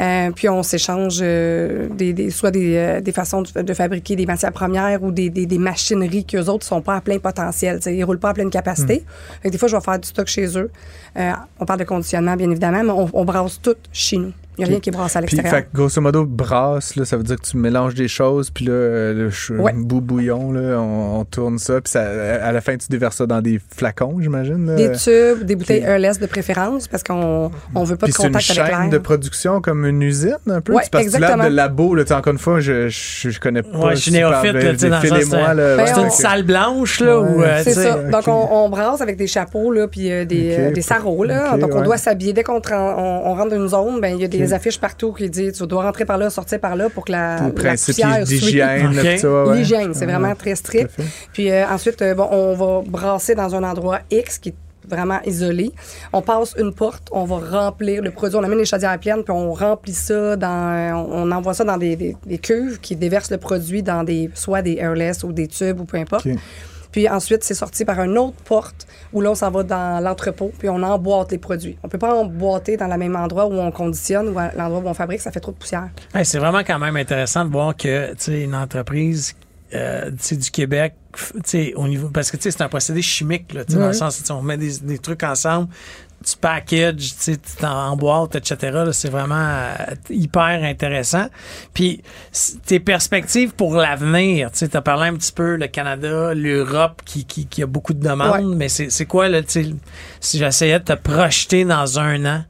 Euh, 0.00 0.30
puis 0.34 0.48
on 0.48 0.62
s'échange 0.62 1.18
euh, 1.20 1.86
des, 1.90 2.14
des- 2.14 2.30
soit 2.30 2.50
des, 2.50 2.76
euh, 2.76 3.00
des 3.02 3.12
façons 3.12 3.42
de, 3.42 3.60
de 3.60 3.74
fabriquer 3.74 4.16
des 4.16 4.24
matières 4.24 4.50
premières 4.52 5.02
ou 5.02 5.12
des, 5.12 5.28
des, 5.28 5.44
des 5.44 5.58
machineries 5.58 6.24
qu'eux 6.24 6.46
autres 6.48 6.64
sont 6.64 6.80
pas 6.80 6.96
à 6.96 7.00
plein 7.02 7.18
potentiel. 7.18 7.78
T'sais, 7.78 7.94
ils 7.94 8.02
roulent 8.02 8.18
pas 8.18 8.30
à 8.30 8.34
pleine 8.34 8.48
capacité. 8.48 9.04
Fait 9.42 9.48
que 9.48 9.52
des 9.52 9.58
fois, 9.58 9.68
je 9.68 9.76
vais 9.76 9.82
faire 9.82 9.98
du 9.98 10.08
stock 10.08 10.26
chez 10.28 10.56
eux. 10.58 10.70
On 11.60 11.66
parle 11.66 11.80
de 11.80 11.84
conditionnement, 11.84 12.36
bien 12.36 12.50
évidemment, 12.50 12.82
mais 12.82 12.90
on, 12.90 13.10
on 13.12 13.24
brasse 13.26 13.60
tout 13.60 13.76
chez 13.92 14.16
nous. 14.16 14.32
Il 14.58 14.60
n'y 14.60 14.64
a 14.64 14.68
rien 14.68 14.80
qui 14.80 14.90
est 14.90 14.92
brassé 14.92 15.18
à 15.18 15.22
Puis, 15.22 15.36
l'extérieur. 15.36 15.64
fait 15.64 15.68
grosso 15.74 16.00
modo, 16.00 16.26
brasse, 16.26 16.96
là, 16.96 17.04
ça 17.06 17.16
veut 17.16 17.22
dire 17.22 17.36
que 17.36 17.46
tu 17.46 17.56
mélanges 17.56 17.94
des 17.94 18.08
choses, 18.08 18.50
puis 18.50 18.66
là, 18.66 18.72
euh, 18.72 19.30
le 19.48 19.60
Ouais. 19.60 19.72
bout 19.74 20.00
bouillon, 20.02 20.52
là, 20.52 20.78
on, 20.78 21.20
on 21.20 21.24
tourne 21.24 21.58
ça, 21.58 21.80
puis 21.80 21.90
ça, 21.90 22.02
à 22.02 22.52
la 22.52 22.60
fin, 22.60 22.76
tu 22.76 22.86
déverses 22.90 23.16
ça 23.16 23.26
dans 23.26 23.40
des 23.40 23.60
flacons, 23.74 24.16
j'imagine. 24.20 24.66
là. 24.66 24.74
Des 24.76 24.92
tubes, 24.92 25.44
des 25.46 25.56
bouteilles 25.56 25.80
ok. 25.82 25.88
airless 25.88 26.18
de 26.18 26.26
préférence 26.26 26.86
parce 26.86 27.02
qu'on 27.02 27.50
on 27.74 27.84
veut 27.84 27.96
pas 27.96 28.06
Puis 28.06 28.12
de 28.12 28.16
c'est 28.18 28.26
une 28.26 28.32
contact 28.34 28.50
avec 28.50 28.70
chaîne 28.72 28.80
l'air. 28.82 28.90
de 28.90 28.98
production 28.98 29.60
comme 29.62 29.86
une 29.86 30.02
usine, 30.02 30.36
un 30.48 30.60
peu? 30.60 30.74
Ouais, 30.74 30.82
C'est 30.84 30.90
parce 30.90 31.04
que 31.04 31.08
exactement. 31.14 31.44
de 31.44 31.48
labo, 31.48 31.94
là, 31.94 32.04
encore 32.10 32.32
une 32.32 32.38
fois, 32.38 32.60
je, 32.60 32.88
je, 32.88 33.30
je 33.30 33.40
connais 33.40 33.62
pas. 33.62 33.78
Ouais, 33.78 33.96
je 33.96 34.00
suis 34.02 34.12
néophyte, 34.12 34.52
là, 34.52 34.72
tu 34.74 34.78
c'est- 34.80 35.94
C'est 35.94 36.00
une 36.02 36.10
salle 36.10 36.42
blanche, 36.42 37.00
là, 37.00 37.20
Ouais. 37.20 37.28
où, 37.36 37.42
euh, 37.42 37.60
C'est 37.64 37.72
ça. 37.72 37.94
Donc, 38.02 38.28
on, 38.28 38.48
on 38.52 38.68
brasse 38.68 39.00
avec 39.00 39.16
des 39.16 39.26
chapeaux, 39.26 39.72
là, 39.72 39.88
puis 39.88 40.10
euh, 40.12 40.24
des, 40.24 40.72
des 40.72 40.82
sarraux, 40.82 41.24
là. 41.24 41.56
Donc, 41.56 41.74
on 41.74 41.82
doit 41.82 41.96
s'habiller. 41.96 42.32
Dès 42.34 42.42
qu'on 42.42 42.60
rentre 42.60 43.48
dans 43.50 43.56
une 43.56 43.68
zone, 43.68 44.00
ben, 44.00 44.14
il 44.14 44.20
y 44.20 44.24
a 44.24 44.28
des 44.28 44.41
affiches 44.52 44.78
partout 44.80 45.12
qui 45.12 45.28
disent 45.30 45.52
tu 45.58 45.66
dois 45.66 45.82
rentrer 45.84 46.04
par 46.04 46.18
là, 46.18 46.30
sortir 46.30 46.58
par 46.60 46.76
là 46.76 46.88
pour 46.90 47.04
que 47.04 47.12
la, 47.12 47.36
Les 47.48 47.52
la 47.62 47.70
poussière 47.92 48.24
d'hygiène, 48.24 48.86
ouais. 48.98 49.18
L'hygiène, 49.56 49.94
c'est 49.94 50.06
vraiment 50.06 50.34
très 50.34 50.54
strict. 50.54 50.90
Puis 51.32 51.50
euh, 51.50 51.66
ensuite, 51.68 52.00
euh, 52.02 52.14
bon, 52.14 52.28
on 52.30 52.54
va 52.54 52.82
brasser 52.88 53.34
dans 53.34 53.54
un 53.54 53.62
endroit 53.62 54.00
X 54.10 54.38
qui 54.38 54.48
est 54.50 54.54
vraiment 54.88 55.20
isolé. 55.24 55.70
On 56.12 56.22
passe 56.22 56.54
une 56.58 56.72
porte, 56.74 57.08
on 57.12 57.24
va 57.24 57.36
remplir 57.36 58.02
le 58.02 58.10
produit, 58.10 58.36
on 58.36 58.42
amène 58.42 58.58
les 58.58 58.64
chaudières 58.64 58.98
pleines, 58.98 59.22
puis 59.22 59.32
on 59.32 59.52
remplit 59.52 59.94
ça 59.94 60.34
dans, 60.34 61.06
on 61.08 61.22
on 61.22 61.30
envoie 61.30 61.54
ça 61.54 61.62
dans 61.62 61.76
des, 61.76 61.94
des- 61.94 62.16
des 62.26 62.38
cuves 62.38 62.80
qui 62.80 62.96
déversent 62.96 63.30
le 63.30 63.38
produit 63.38 63.82
dans 63.84 64.02
des, 64.02 64.28
soit 64.34 64.60
des 64.60 64.76
airless 64.78 65.22
ou 65.22 65.32
des 65.32 65.46
tubes 65.46 65.80
ou 65.80 65.84
peu 65.84 65.98
importe. 65.98 66.26
Puis 66.92 67.08
ensuite, 67.08 67.42
c'est 67.42 67.54
sorti 67.54 67.84
par 67.84 68.00
une 68.02 68.16
autre 68.18 68.36
porte 68.44 68.86
où 69.12 69.20
là, 69.20 69.30
on 69.30 69.34
s'en 69.34 69.50
va 69.50 69.62
dans 69.62 70.02
l'entrepôt, 70.02 70.52
puis 70.58 70.68
on 70.68 70.82
emboîte 70.82 71.32
les 71.32 71.38
produits. 71.38 71.78
On 71.82 71.88
peut 71.88 71.98
pas 71.98 72.14
emboîter 72.14 72.76
dans 72.76 72.86
le 72.86 72.96
même 72.96 73.16
endroit 73.16 73.46
où 73.46 73.54
on 73.54 73.70
conditionne 73.70 74.28
ou 74.28 74.34
l'endroit 74.56 74.82
où 74.84 74.88
on 74.88 74.94
fabrique, 74.94 75.20
ça 75.20 75.32
fait 75.32 75.40
trop 75.40 75.52
de 75.52 75.56
poussière. 75.56 75.88
C'est 76.22 76.38
vraiment 76.38 76.60
quand 76.60 76.78
même 76.78 76.96
intéressant 76.96 77.44
de 77.44 77.50
voir 77.50 77.76
que 77.76 78.14
une 78.28 78.54
entreprise 78.54 79.34
euh, 79.74 80.10
du 80.10 80.50
Québec, 80.50 80.94
au 81.76 81.88
niveau 81.88 82.08
parce 82.08 82.30
que 82.30 82.36
c'est 82.38 82.60
un 82.60 82.68
procédé 82.68 83.00
chimique 83.00 83.54
là, 83.54 83.64
dans 83.64 83.86
le 83.86 83.92
sens 83.92 84.18
tu 84.18 84.24
sais, 84.24 84.32
on 84.32 84.42
met 84.42 84.58
des, 84.58 84.78
des 84.80 84.98
trucs 84.98 85.22
ensemble, 85.22 85.68
tu 86.22 86.36
packages, 86.36 87.14
tu 87.22 87.36
en 87.64 87.96
boîte, 87.96 88.36
etc. 88.36 88.56
là, 88.72 88.92
C'est 88.92 89.10
vraiment 89.10 89.34
euh, 89.36 89.74
hyper 90.10 90.62
intéressant. 90.64 91.26
Puis 91.74 92.02
tes 92.66 92.80
perspectives 92.80 93.52
pour 93.54 93.74
l'avenir, 93.74 94.50
tu 94.50 94.58
sais, 94.58 94.76
as 94.76 94.80
parlé 94.82 95.08
un 95.08 95.14
petit 95.14 95.32
peu 95.32 95.56
le 95.56 95.66
Canada, 95.68 96.32
l'Europe 96.34 97.02
qui, 97.04 97.24
qui, 97.24 97.46
qui 97.46 97.62
a 97.62 97.66
beaucoup 97.66 97.94
de 97.94 98.00
demandes, 98.06 98.46
Ouais. 98.46 98.56
mais 98.56 98.68
c'est 98.68 99.06
quoi 99.06 99.28
là, 99.28 99.42
tu 99.42 99.48
sais, 99.64 99.70
si 100.20 100.38
j'essayais 100.38 100.78
de 100.78 100.84
te 100.84 100.92
projeter 100.94 101.64
dans 101.64 101.98
un 101.98 102.24
an? 102.24 102.44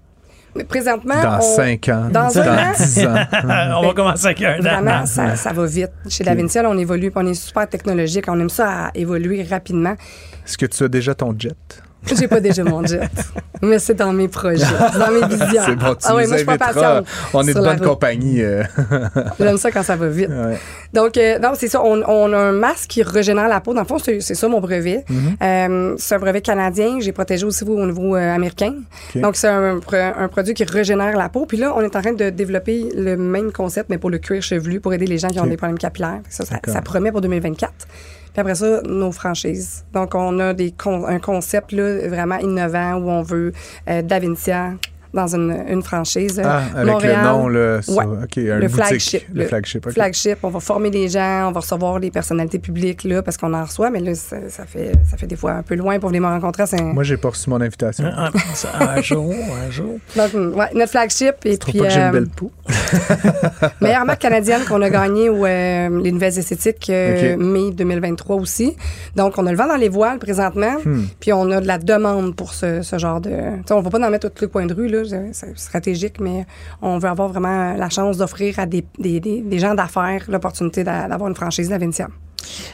Mais 0.55 0.65
présentement, 0.65 1.23
Dans 1.23 1.39
on- 1.39 1.57
5 1.57 1.89
ans. 1.89 2.09
Dans 2.13 2.39
un 2.39 2.59
an? 2.59 2.73
10 2.77 3.07
ans. 3.07 3.15
on 3.81 3.87
va 3.87 3.95
commencer 3.95 4.27
avec 4.27 4.43
un 4.43 4.59
an. 4.59 4.63
Vraiment, 4.63 5.07
ça, 5.07 5.35
ça 5.35 5.51
va 5.55 5.65
vite. 5.65 5.89
Chez 6.11 6.25
Davincia, 6.25 6.63
là, 6.63 6.69
on 6.69 6.77
évolue, 6.77 7.11
puis 7.11 7.25
on 7.25 7.27
est 7.27 7.33
super 7.33 7.67
technologique. 7.67 8.27
On 8.29 8.39
aime 8.39 8.51
ça 8.51 8.89
à 8.89 8.91
évoluer 8.95 9.43
rapidement. 9.45 9.93
Est-ce 10.45 10.59
que 10.59 10.67
tu 10.67 10.85
as 10.85 10.89
déjà 10.89 11.15
ton 11.15 11.35
jet? 11.39 11.57
J'ai 12.07 12.27
pas 12.29 12.41
déjà 12.41 12.65
mon 12.65 12.85
jet, 12.85 13.01
mais 13.63 13.79
c'est 13.79 13.95
dans 13.95 14.13
mes 14.13 14.27
projets, 14.29 14.65
dans 14.99 15.11
mes 15.13 15.27
visions. 15.37 15.63
C'est 15.65 15.77
bon, 15.77 15.95
tu 15.95 15.99
ah 16.05 16.17
ouais, 16.17 16.23
nous 16.25 16.29
moi, 16.31 16.37
je 16.37 16.37
suis 16.39 16.45
pas 16.47 16.53
inviteras. 16.55 16.73
patiente. 17.03 17.07
On 17.33 17.43
est 17.47 17.55
de 17.55 17.61
bonne 17.61 17.81
compagnie. 17.81 18.43
euh. 18.43 18.65
J'aime 19.39 19.57
ça 19.57 19.71
quand 19.71 19.83
ça 19.85 19.95
va 19.97 20.09
vite. 20.09 20.29
Ouais. 20.29 20.59
Donc, 20.93 21.17
euh, 21.17 21.39
non, 21.39 21.53
c'est 21.55 21.69
ça. 21.69 21.81
On, 21.83 22.03
on 22.07 22.33
a 22.33 22.37
un 22.37 22.53
masque 22.53 22.89
qui 22.91 23.03
régénère 23.03 23.49
la 23.49 23.61
peau. 23.61 23.73
Dans 23.73 23.83
le 23.83 23.87
fond, 23.87 23.99
c'est 23.99 24.21
ça 24.21 24.49
mon 24.49 24.61
brevet. 24.61 25.05
Mm-hmm. 25.09 25.43
Euh, 25.43 25.95
c'est 25.99 26.17
un 26.17 26.19
brevet 26.19 26.41
canadien. 26.41 26.99
J'ai 27.01 27.13
protégé 27.13 27.45
aussi 27.47 27.63
au 27.65 27.87
niveau 27.87 28.17
euh, 28.17 28.35
américain. 28.35 28.75
Donc, 29.15 29.37
c'est 29.37 29.49
un, 29.49 29.79
pro- 29.79 29.97
un 29.97 30.29
produit 30.29 30.55
qui 30.55 30.65
régénère 30.65 31.17
la 31.17 31.29
peau. 31.29 31.47
Puis 31.47 31.57
là, 31.57 31.73
on 31.77 31.81
est 31.83 31.95
en 31.97 32.03
train 32.03 32.13
de 32.13 32.31
développer 32.31 32.89
le 32.97 33.17
même 33.17 33.53
concept, 33.53 33.89
mais 33.91 33.99
pour 33.99 34.11
le 34.11 34.19
cuir 34.19 34.43
chevelu, 34.43 34.81
pour 34.81 34.93
aider 34.93 35.07
les 35.07 35.19
gens 35.19 35.29
qui 35.29 35.39
ont 35.41 35.47
des 35.47 35.57
problèmes 35.57 35.79
capillaires. 35.79 36.21
Ça, 36.29 36.45
ça 36.45 36.81
promet 36.83 37.13
pour 37.13 37.21
2024. 37.21 37.73
Puis 38.33 38.41
après 38.41 38.55
ça, 38.55 38.81
nos 38.83 39.13
franchises. 39.13 39.85
Donc, 39.93 40.15
on 40.15 40.39
a 40.39 40.55
des 40.55 40.73
con- 40.73 41.07
un 41.07 41.19
concept 41.19 41.73
là, 41.73 42.09
vraiment 42.09 42.39
innovant 42.39 42.95
où 42.95 43.11
on 43.11 43.23
veut 43.23 43.53
euh, 43.89 44.03
dans 45.15 45.35
une, 45.35 45.55
une 45.69 45.83
franchise. 45.83 46.39
euh, 46.39 46.43
Ah, 46.47 46.63
avec 46.77 46.93
Montréal. 46.93 47.19
le 47.23 47.29
nom, 47.29 47.49
là. 47.49 47.83
sur- 47.83 47.97
Ouais. 47.97 48.05
OK, 48.05 48.39
un 48.39 48.59
le 48.59 48.61
boutique. 48.69 48.75
flagship. 48.85 49.23
Le 49.35 49.45
flagship, 49.47 49.87
OK. 49.87 49.93
flagship. 49.93 50.39
On 50.43 50.49
va 50.49 50.61
former 50.61 50.91
des 50.91 51.09
gens, 51.09 51.49
on 51.49 51.53
va 51.53 51.61
recevoir 51.61 52.01
des 52.01 52.11
personnalités 52.11 52.59
publiques 52.59 53.05
là, 53.05 53.23
parce 53.23 53.37
qu'on 53.37 53.53
en 53.55 53.65
reçoit, 53.65 53.91
mais 53.91 54.01
là, 54.01 54.15
ça, 54.15 54.37
ça 54.49 54.65
fait, 54.65 54.93
ça 55.11 55.17
fait 55.17 55.27
des 55.27 55.37
fois 55.37 55.53
un 55.53 55.63
peu 55.63 55.75
loin 55.75 55.99
pour 55.99 56.09
venir 56.09 56.23
me 56.23 56.29
rencontrer. 56.29 56.67
C'est 56.67 56.81
un- 56.81 56.93
Moi, 56.93 57.03
j'ai 57.05 57.17
pas 57.17 57.29
reçu 57.31 57.51
mon 57.51 57.61
invitation. 57.61 58.05
Un, 58.07 58.27
un- 58.27 58.89
un 58.97 59.03
jour, 59.03 59.35
un 59.67 59.71
jour. 59.71 59.99
Donc, 60.17 60.57
ouais, 60.57 60.67
notre 60.75 60.91
flagship. 60.91 61.35
Et 61.45 61.53
Je 61.53 61.57
trouve 61.57 61.73
puis, 61.73 61.81
pas 61.81 61.87
que 61.89 61.93
j'ai 61.93 62.01
une 62.01 62.07
euh, 62.07 62.13
belle 62.13 62.29
peau? 62.29 62.51
meilleure 63.81 64.05
marque 64.05 64.21
canadienne 64.21 64.63
qu'on 64.69 64.81
a 64.83 64.91
gagnée 64.91 65.29
au 65.29 65.45
euh, 65.45 66.01
les 66.03 66.13
Nouvelles 66.13 66.39
Esthétiques 66.39 66.89
euh, 66.91 67.37
mai 67.37 67.71
2023 67.73 68.37
aussi. 68.37 68.77
Donc, 69.17 69.35
on 69.39 69.47
a 69.47 69.51
le 69.51 69.57
vent 69.57 69.67
dans 69.67 69.77
les 69.77 69.89
voiles 69.89 70.19
présentement, 70.19 70.77
Hmm. 70.85 71.03
puis 71.21 71.33
on 71.33 71.51
a 71.51 71.61
de 71.61 71.67
la 71.67 71.79
demande 71.79 72.35
pour 72.35 72.55
ce, 72.55 72.83
ce 72.83 72.99
genre 72.99 73.21
de... 73.21 73.31
Tu 73.31 73.37
sais, 73.69 73.75
on 73.75 73.81
va 73.81 73.91
pas 73.91 73.99
en 74.05 74.11
mettre 74.11 74.29
tous 74.31 74.45
les 74.45 74.51
coins 74.51 74.67
de 74.67 74.75
rue, 74.75 74.89
là, 74.89 75.02
c'est 75.33 75.59
stratégique, 75.59 76.21
mais 76.21 76.47
on 76.81 76.99
veut 76.99 77.09
avoir 77.09 77.29
vraiment 77.29 77.75
la 77.75 77.89
chance 77.91 78.17
d'offrir 78.19 78.59
à 78.59 78.67
des, 78.67 78.85
des, 78.99 79.21
des, 79.21 79.41
des 79.41 79.59
gens 79.59 79.75
d'affaires 79.75 80.25
l'opportunité 80.29 80.85
d'a- 80.85 81.09
d'avoir 81.09 81.29
une 81.29 81.37
franchise 81.37 81.69
d'Avincia. 81.69 82.09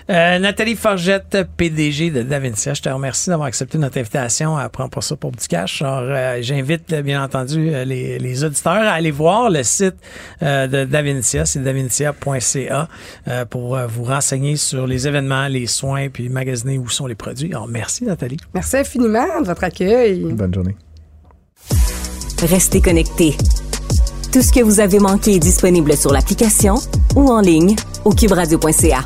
Euh, 0.09 0.39
Nathalie 0.39 0.75
Forgette, 0.77 1.37
PDG 1.59 2.11
de 2.11 2.23
Davincia, 2.23 2.73
je 2.73 2.81
te 2.81 2.89
remercie 2.89 3.29
d'avoir 3.29 3.49
accepté 3.49 3.77
notre 3.77 3.99
invitation 3.99 4.57
à 4.57 4.67
prendre 4.71 4.89
pour 4.89 5.03
ça 5.05 5.15
pour 5.15 5.31
du 5.31 5.47
cash. 5.47 5.83
Alors, 5.83 6.05
euh, 6.05 6.39
j'invite 6.41 6.91
euh, 6.95 7.03
bien 7.03 7.23
entendu 7.23 7.71
les, 7.85 8.19
les 8.19 8.45
auditeurs 8.45 8.73
à 8.73 8.93
aller 8.93 9.11
voir 9.11 9.51
le 9.51 9.63
site 9.63 9.97
euh, 10.43 10.67
de 10.67 10.85
Davincia, 10.87 11.45
c'est 11.45 11.63
davincia.ca 11.63 12.89
euh, 13.29 13.45
pour 13.45 13.77
vous 13.89 14.05
renseigner 14.05 14.57
sur 14.57 14.87
les 14.87 15.07
événements, 15.07 15.49
les 15.49 15.67
soins, 15.67 16.09
puis 16.09 16.31
magasiner 16.31 16.79
où 16.79 16.89
sont 16.89 17.07
les 17.07 17.15
produits. 17.15 17.51
Alors, 17.53 17.69
merci 17.69 18.05
Nathalie. 18.05 18.39
Merci 18.55 18.79
infiniment 18.79 19.43
de 19.43 19.47
votre 19.47 19.65
accueil. 19.65 20.21
Bonne 20.33 20.55
journée. 20.55 20.77
Restez 22.43 22.81
connectés. 22.81 23.37
Tout 24.33 24.43
ce 24.43 24.53
que 24.53 24.61
vous 24.63 24.79
avez 24.81 25.01
manqué 25.01 25.35
est 25.35 25.39
disponible 25.41 25.97
sur 25.97 26.13
l'application 26.13 26.77
ou 27.17 27.31
en 27.31 27.41
ligne 27.41 27.75
au 28.05 28.13
cuberadio.ca. 28.13 29.01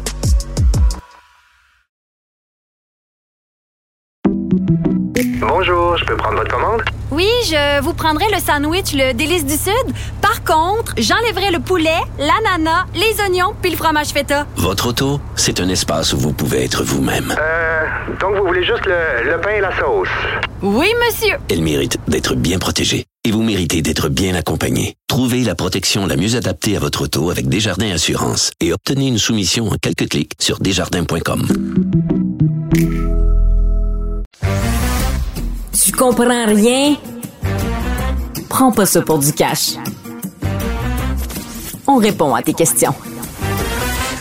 Bonjour, 5.40 5.96
je 5.96 6.04
peux 6.04 6.16
prendre 6.16 6.38
votre 6.38 6.50
commande? 6.50 6.82
Oui, 7.10 7.28
je 7.46 7.80
vous 7.82 7.94
prendrai 7.94 8.26
le 8.32 8.38
sandwich 8.38 8.92
le 8.94 9.12
délice 9.12 9.44
du 9.46 9.54
Sud. 9.54 9.94
Par 10.20 10.44
contre, 10.44 10.94
j'enlèverai 10.98 11.50
le 11.50 11.60
poulet, 11.60 12.00
l'ananas, 12.18 12.84
les 12.94 13.18
oignons 13.22 13.54
puis 13.62 13.70
le 13.70 13.76
fromage 13.76 14.08
feta. 14.08 14.46
Votre 14.56 14.88
auto, 14.88 15.20
c'est 15.36 15.60
un 15.60 15.68
espace 15.68 16.12
où 16.12 16.18
vous 16.18 16.32
pouvez 16.32 16.64
être 16.64 16.82
vous-même. 16.84 17.34
Euh, 17.38 17.84
donc 18.20 18.36
vous 18.36 18.46
voulez 18.46 18.64
juste 18.64 18.84
le, 18.86 19.30
le 19.30 19.40
pain 19.40 19.50
et 19.50 19.60
la 19.60 19.74
sauce? 19.78 20.08
Oui, 20.62 20.88
monsieur. 21.06 21.36
Elle 21.50 21.62
mérite 21.62 21.98
d'être 22.08 22.34
bien 22.34 22.58
protégée 22.58 23.06
et 23.24 23.30
vous 23.30 23.42
méritez 23.42 23.82
d'être 23.82 24.08
bien 24.08 24.34
accompagné. 24.34 24.96
Trouvez 25.06 25.44
la 25.44 25.54
protection 25.54 26.06
la 26.06 26.16
mieux 26.16 26.36
adaptée 26.36 26.76
à 26.76 26.80
votre 26.80 27.02
auto 27.02 27.30
avec 27.30 27.48
Desjardins 27.48 27.92
Assurance 27.92 28.50
et 28.60 28.72
obtenez 28.72 29.08
une 29.08 29.18
soumission 29.18 29.68
en 29.68 29.76
quelques 29.76 30.08
clics 30.08 30.32
sur 30.38 30.58
desjardins.com. 30.58 31.46
Tu 35.84 35.92
comprends 35.92 36.46
rien? 36.46 36.96
Prends 38.48 38.72
pas 38.72 38.86
ça 38.86 39.02
pour 39.02 39.18
du 39.18 39.32
cash. 39.32 39.76
On 41.86 41.96
répond 41.96 42.34
à 42.34 42.42
tes 42.42 42.54
questions. 42.54 42.94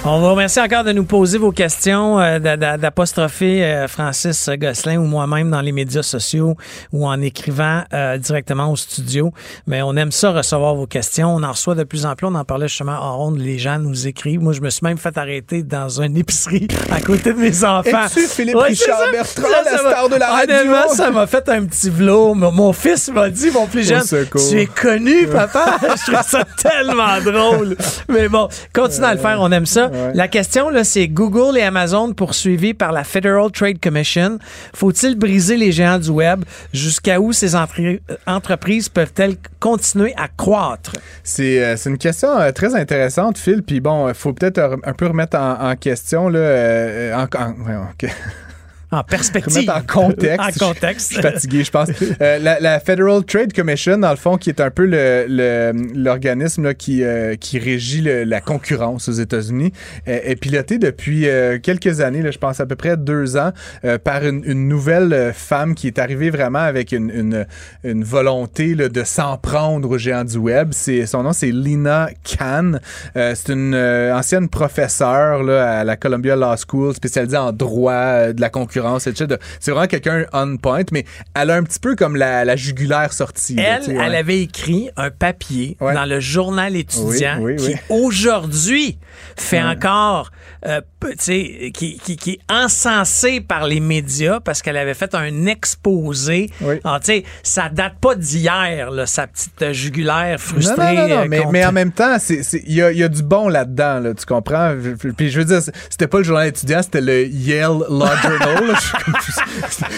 On 0.04 0.20
vous 0.20 0.32
remercie 0.32 0.60
encore 0.60 0.84
de 0.84 0.94
nous 0.94 1.04
poser 1.04 1.38
vos 1.38 1.52
questions, 1.52 2.20
euh, 2.20 2.40
d'a- 2.40 2.58
d'a- 2.58 2.76
d'apostropher 2.78 3.64
euh, 3.64 3.88
Francis 3.88 4.50
Gosselin 4.58 4.98
ou 4.98 5.04
moi-même 5.04 5.52
dans 5.52 5.62
les 5.62 5.72
médias 5.72 6.02
sociaux 6.02 6.58
ou 6.92 7.06
en 7.08 7.22
écrivant 7.22 7.84
euh, 7.94 8.18
directement 8.18 8.72
au 8.72 8.76
studio. 8.76 9.32
Mais 9.68 9.84
on 9.84 9.96
aime 9.96 10.12
ça 10.12 10.32
recevoir 10.32 10.74
vos 10.74 10.88
questions. 10.88 11.36
On 11.36 11.44
en 11.44 11.52
reçoit 11.52 11.76
de 11.76 11.84
plus 11.84 12.08
en 12.08 12.16
plus. 12.16 12.26
On 12.26 12.34
en 12.34 12.44
parlait 12.44 12.68
justement 12.68 12.94
en 13.00 13.16
ronde. 13.16 13.38
Les 13.38 13.60
gens 13.60 13.78
nous 13.78 14.08
écrivent. 14.08 14.40
Moi, 14.42 14.54
je 14.54 14.62
me 14.62 14.72
suis 14.72 14.84
même 14.84 14.98
fait 14.98 15.16
arrêter 15.20 15.62
dans 15.62 16.02
une 16.02 16.18
épicerie 16.18 16.68
à 16.92 17.00
côté 17.00 17.32
de 17.34 17.38
mes 17.38 17.64
enfants. 17.64 18.06
Es-tu 18.08 18.22
Philippe 18.22 18.56
Ouais, 18.56 18.70
Richard 18.70 18.98
ça. 18.98 19.12
Bertrand, 19.12 19.44
Ça, 19.44 19.64
la 19.64 19.72
ça 19.72 19.78
star 19.92 20.10
de 20.10 20.16
la 20.16 20.28
radio? 20.32 20.56
Honnêtement, 20.56 20.94
ça 20.96 21.12
m'a 21.12 21.28
fait 21.28 21.48
un 21.48 21.64
petit 21.66 21.92
vlog. 21.92 22.38
Mon, 22.38 22.52
mon 22.52 22.74
fils 22.74 23.12
m'a 23.14 23.30
dit, 23.30 23.52
mon 23.52 23.68
plus 23.68 23.88
jeune, 23.88 24.02
tu 24.04 24.60
es 24.60 24.66
connu, 24.66 25.28
papa. 25.28 25.78
je 25.84 26.12
trouve 26.12 26.26
ça 26.28 26.44
tellement 26.58 27.22
drôle. 27.24 27.78
Mais 28.10 28.28
bon, 28.30 28.50
continue 28.74 29.06
à 29.06 29.14
le 29.14 29.20
faire, 29.20 29.38
on 29.40 29.52
aime 29.52 29.68
ça. 29.68 29.91
Ouais. 29.92 30.12
La 30.14 30.28
question, 30.28 30.70
là, 30.70 30.84
c'est 30.84 31.08
Google 31.08 31.58
et 31.58 31.62
Amazon 31.62 32.14
poursuivis 32.14 32.74
par 32.74 32.92
la 32.92 33.04
Federal 33.04 33.52
Trade 33.52 33.80
Commission. 33.82 34.40
Faut-il 34.74 35.18
briser 35.18 35.58
les 35.58 35.72
géants 35.72 36.00
du 36.00 36.10
web? 36.10 36.46
Jusqu'à 36.74 37.20
où 37.20 37.34
ces 37.34 37.56
entre- 37.56 38.00
entreprises 38.26 38.90
peuvent-elles 38.90 39.36
continuer 39.60 40.14
à 40.18 40.28
croître? 40.30 40.94
C'est 41.24 41.64
euh, 41.64 41.76
une 41.86 41.98
question 41.98 42.30
euh, 42.40 42.52
très 42.52 42.76
intéressante, 42.76 43.38
Phil. 43.38 43.64
Puis 43.64 43.82
bon, 43.82 44.08
il 44.08 44.14
faut 44.14 44.34
peut-être 44.34 44.80
un, 44.84 44.94
peu 44.94 45.08
remettre 45.08 45.38
en, 45.38 45.72
en 45.72 45.76
question, 45.76 46.30
là, 46.30 46.40
euh, 46.40 47.16
en, 47.16 47.24
en-. 47.24 47.56
En 48.92 49.04
perspective. 49.04 49.54
remettre 49.70 49.76
en 49.76 49.82
contexte. 49.82 50.62
en 50.62 50.68
contexte. 50.68 51.10
Je 51.10 51.14
suis 51.16 51.22
fatigué, 51.22 51.64
je 51.64 51.72
pense. 51.72 51.90
Euh, 52.22 52.40
la, 52.40 52.60
la 52.60 52.80
Federal 52.80 53.24
Trade 53.24 53.54
Commission, 53.54 53.98
dans 53.98 54.10
le 54.12 54.18
fond, 54.18 54.38
qui 54.38 54.50
est 54.50 54.60
un 54.60 54.70
peu 54.70 54.86
le- 54.86 55.26
le- 55.28 55.72
l'organisme 55.96 56.64
là, 56.64 56.74
qui, 56.74 57.04
euh, 57.04 57.36
qui 57.36 57.58
régit 57.60 58.02
le- 58.02 58.24
la 58.26 58.42
concurrence 58.42 59.08
aux 59.08 59.14
États-Unis, 59.14 59.72
est, 60.06 60.32
est 60.32 60.36
pilotée 60.36 60.78
depuis 60.78 61.28
euh, 61.28 61.58
quelques 61.60 62.02
années, 62.02 62.22
là, 62.22 62.32
je 62.32 62.38
pense 62.38 62.60
à 62.60 62.66
peu 62.66 62.76
près 62.76 62.98
deux 62.98 63.38
ans, 63.38 63.52
euh, 63.86 63.98
par 63.98 64.26
une, 64.26 64.44
une 64.46 64.68
nouvelle 64.68 65.14
euh, 65.14 65.32
femme 65.34 65.74
qui 65.76 65.88
est 65.88 65.98
arrivée 66.00 66.30
vraiment 66.30 66.60
avec 66.60 66.92
une, 66.92 67.10
une, 67.10 67.46
une 67.84 68.04
volonté 68.04 68.76
là, 68.76 68.90
de 68.90 69.04
s'en 69.04 69.38
prendre 69.38 69.90
aux 69.90 69.98
géants 69.98 70.26
du 70.26 70.38
web. 70.38 70.70
C'est, 70.72 71.06
son 71.06 71.24
nom, 71.24 71.32
c'est 71.34 71.52
Lina 71.52 72.10
Khan. 72.24 72.74
Euh, 73.16 73.34
c'est 73.36 73.54
une 73.54 73.74
euh, 73.74 74.14
ancienne 74.18 74.50
professeure 74.50 75.44
là, 75.44 75.80
à 75.80 75.84
la 75.84 75.96
Columbia 75.96 76.36
Law 76.36 76.56
School, 76.68 76.94
spécialisée 76.94 77.38
en 77.38 77.52
droit 77.54 78.34
de 78.34 78.42
la 78.42 78.50
concurrence, 78.50 78.81
etc. 79.08 79.36
C'est 79.60 79.72
vraiment 79.72 79.88
quelqu'un 79.88 80.26
on 80.34 80.58
point, 80.58 80.84
mais 80.92 81.06
elle 81.34 81.50
a 81.50 81.56
un 81.56 81.64
petit 81.64 81.80
peu 81.80 81.96
comme 81.96 82.16
la, 82.16 82.46
la 82.46 82.56
jugulaire 82.56 83.14
sortie. 83.14 83.58
Elle, 83.60 83.98
ouais. 83.98 84.16
avait 84.16 84.42
écrit 84.42 84.90
un 84.98 85.10
papier 85.10 85.78
Ouais. 85.80 85.94
dans 85.94 86.06
le 86.06 86.20
journal 86.20 86.76
étudiant 86.76 87.38
Oui, 87.40 87.56
oui, 87.58 87.74
qui 87.74 87.76
aujourd'hui 87.90 88.98
fait 89.36 89.62
encore, 89.62 90.32
euh, 90.68 90.82
qui, 91.18 91.72
qui, 91.74 92.16
qui 92.18 92.32
est 92.32 92.40
encensé 92.54 93.42
par 93.42 93.66
les 93.68 93.80
médias 93.80 94.40
parce 94.40 94.62
qu'elle 94.62 94.78
avait 94.78 94.94
fait 94.94 95.16
un 95.16 95.46
exposé. 95.46 96.50
Alors, 96.84 97.00
tu 97.00 97.08
sais, 97.08 97.24
ça 97.44 97.70
date 97.70 97.96
pas 98.00 98.16
d'hier, 98.16 98.90
sa 99.06 99.28
petite 99.28 99.72
jugulaire 99.74 100.40
frustrée. 100.40 100.76
Non, 100.78 101.02
non, 101.02 101.08
non, 101.08 101.16
non, 101.16 101.22
euh, 101.22 101.50
mais, 101.52 101.66
en 101.66 101.72
même 101.72 101.92
temps, 101.92 102.18
il 102.30 102.74
y 102.74 102.76
y 102.76 103.04
a 103.04 103.08
du 103.08 103.24
bon 103.24 103.48
là-dedans, 103.50 104.00
là, 104.00 104.14
tu 104.14 104.26
comprends? 104.26 104.76
Puis 105.18 105.30
je 105.32 105.40
veux 105.40 105.46
dire, 105.46 105.62
c'était 105.90 106.08
pas 106.08 106.20
le 106.20 106.24
journal 106.24 106.48
étudiant, 106.48 106.82
c'était 106.82 107.02
le 107.02 107.26
Yale 107.28 107.80
Law 107.90 108.08
Journal. 108.22 108.71